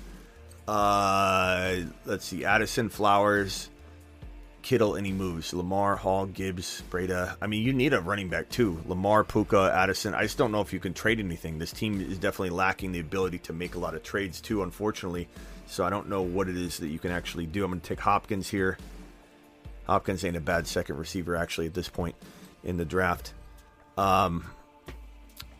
[0.66, 3.70] Uh, let's see, Addison, Flowers,
[4.62, 5.54] Kittle, he moves.
[5.54, 7.36] Lamar, Hall, Gibbs, Breda.
[7.40, 8.82] I mean, you need a running back too.
[8.86, 10.12] Lamar, Puka, Addison.
[10.12, 11.58] I just don't know if you can trade anything.
[11.58, 15.28] This team is definitely lacking the ability to make a lot of trades too, unfortunately.
[15.68, 17.64] So I don't know what it is that you can actually do.
[17.64, 18.76] I'm going to take Hopkins here.
[19.86, 22.16] Hopkins ain't a bad second receiver actually at this point
[22.64, 23.34] in the draft.
[23.96, 24.44] Um,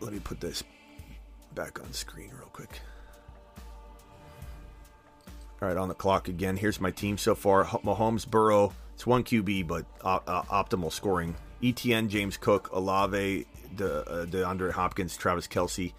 [0.01, 0.63] let me put this
[1.55, 2.81] back on screen real quick.
[5.61, 6.57] All right, on the clock again.
[6.57, 8.73] Here's my team so far: Mahomes, Burrow.
[8.93, 11.35] It's one QB, but uh, uh, optimal scoring.
[11.61, 13.45] ETN, James Cook, Olave,
[13.75, 15.93] De, uh, DeAndre Hopkins, Travis Kelce,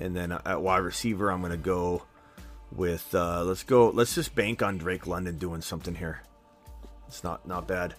[0.00, 2.04] and then at wide receiver, I'm going to go
[2.72, 3.14] with.
[3.14, 3.90] Uh, let's go.
[3.90, 6.22] Let's just bank on Drake London doing something here.
[7.08, 7.94] It's not not bad.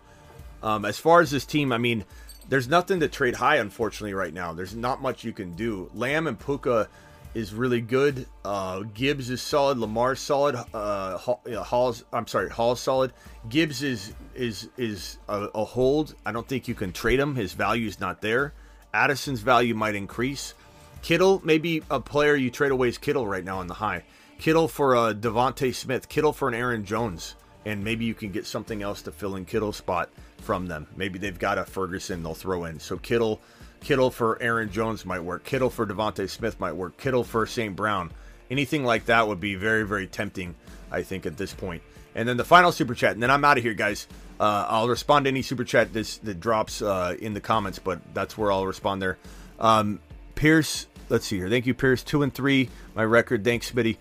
[0.64, 2.06] Um, as far as this team, I mean,
[2.50, 4.54] there's nothing to trade high, unfortunately, right now.
[4.54, 5.92] There's not much you can do.
[5.94, 6.90] Lamb and Puka
[7.34, 8.26] is really good.
[8.44, 9.78] Uh, Gibbs is solid.
[9.78, 10.56] Lamar's solid.
[10.74, 13.14] Uh, Hall, know, Hall's I'm sorry, Hall's solid.
[13.50, 16.16] Gibbs is is is a, a hold.
[16.26, 17.36] I don't think you can trade him.
[17.36, 18.54] His value is not there.
[18.94, 20.54] Addison's value might increase.
[21.02, 24.04] Kittle, maybe a player you trade away is Kittle right now in the high.
[24.40, 26.10] Kittle for a DeVonta Smith.
[26.10, 29.46] Kittle for an Aaron Jones, and maybe you can get something else to fill in
[29.46, 30.88] Kittle's spot from them.
[30.96, 32.80] Maybe they've got a Ferguson they'll throw in.
[32.80, 33.42] So Kittle,
[33.82, 35.44] Kittle for Aaron Jones might work.
[35.44, 36.98] Kittle for DeVonta Smith might work.
[36.98, 37.76] Kittle for St.
[37.76, 38.12] Brown.
[38.50, 40.56] Anything like that would be very, very tempting,
[40.92, 41.84] I think, at this point.
[42.16, 44.08] And then the final super chat, and then I'm out of here, guys.
[44.40, 48.00] Uh, I'll respond to any super chat this, that drops uh, in the comments, but
[48.14, 49.18] that's where I'll respond there.
[49.60, 50.00] Um,
[50.36, 51.50] Pierce, let's see here.
[51.50, 52.04] Thank you, Pierce.
[52.04, 53.44] Two and three, my record.
[53.44, 53.98] Thanks, Smitty.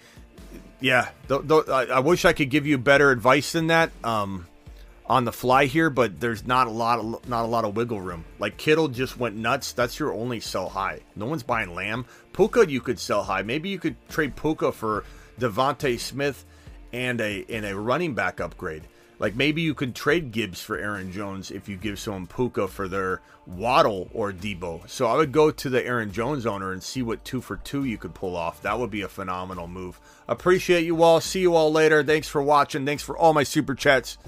[0.81, 3.91] Yeah, th- th- I, I wish I could give you better advice than that.
[4.05, 4.47] Um,
[5.09, 8.01] on the fly here, but there's not a lot of not a lot of wiggle
[8.01, 8.25] room.
[8.39, 9.73] Like Kittle just went nuts.
[9.73, 11.01] That's your only sell high.
[11.15, 12.07] No one's buying Lamb.
[12.33, 13.43] Puka you could sell high.
[13.43, 15.05] Maybe you could trade Puka for
[15.39, 16.45] DeVonta Smith
[16.93, 18.83] and a and a running back upgrade.
[19.19, 22.87] Like maybe you could trade Gibbs for Aaron Jones if you give someone Puka for
[22.87, 24.89] their Waddle or Deebo.
[24.91, 27.85] So I would go to the Aaron Jones owner and see what two for two
[27.85, 28.61] you could pull off.
[28.63, 30.01] That would be a phenomenal move.
[30.29, 31.21] Appreciate you all.
[31.21, 32.03] See you all later.
[32.03, 32.85] Thanks for watching.
[32.85, 34.19] Thanks for all my super chats.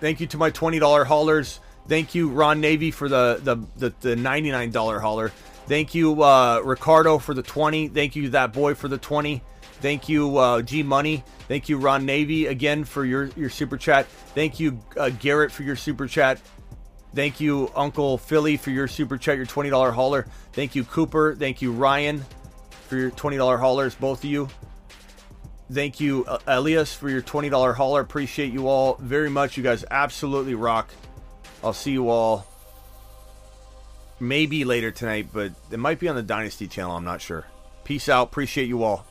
[0.00, 1.60] Thank you to my twenty dollar haulers.
[1.86, 5.32] Thank you, Ron Navy, for the the the, the ninety nine dollar hauler.
[5.66, 7.88] Thank you, uh, Ricardo, for the twenty.
[7.88, 9.42] Thank you, that boy, for the twenty.
[9.80, 11.22] Thank you, uh, G Money.
[11.46, 14.06] Thank you, Ron Navy, again for your your super chat.
[14.34, 16.40] Thank you, uh, Garrett, for your super chat.
[17.14, 20.26] Thank you, Uncle Philly, for your super chat, your twenty dollar hauler.
[20.52, 21.34] Thank you, Cooper.
[21.34, 22.24] Thank you, Ryan,
[22.88, 24.48] for your twenty dollar haulers, both of you.
[25.70, 28.00] Thank you, Elias, for your $20 hauler.
[28.00, 29.56] Appreciate you all very much.
[29.56, 30.88] You guys absolutely rock.
[31.62, 32.46] I'll see you all
[34.20, 36.96] maybe later tonight, but it might be on the Dynasty channel.
[36.96, 37.46] I'm not sure.
[37.84, 38.28] Peace out.
[38.28, 39.06] Appreciate you all.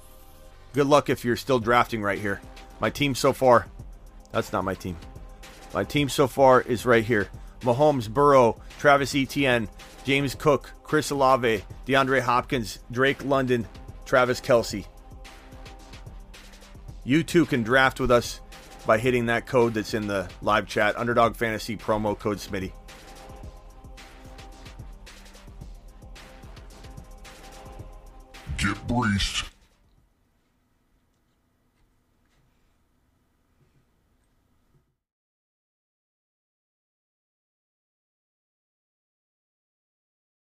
[0.73, 2.41] Good luck if you're still drafting right here.
[2.79, 3.67] My team so far,
[4.31, 4.97] that's not my team.
[5.73, 7.29] My team so far is right here
[7.61, 9.67] Mahomes, Burrow, Travis Etienne,
[10.03, 13.67] James Cook, Chris Olave, DeAndre Hopkins, Drake London,
[14.05, 14.85] Travis Kelce.
[17.07, 18.41] You too can draft with us
[18.85, 22.73] by hitting that code that's in the live chat Underdog Fantasy promo code Smitty.
[28.57, 29.45] Get breached.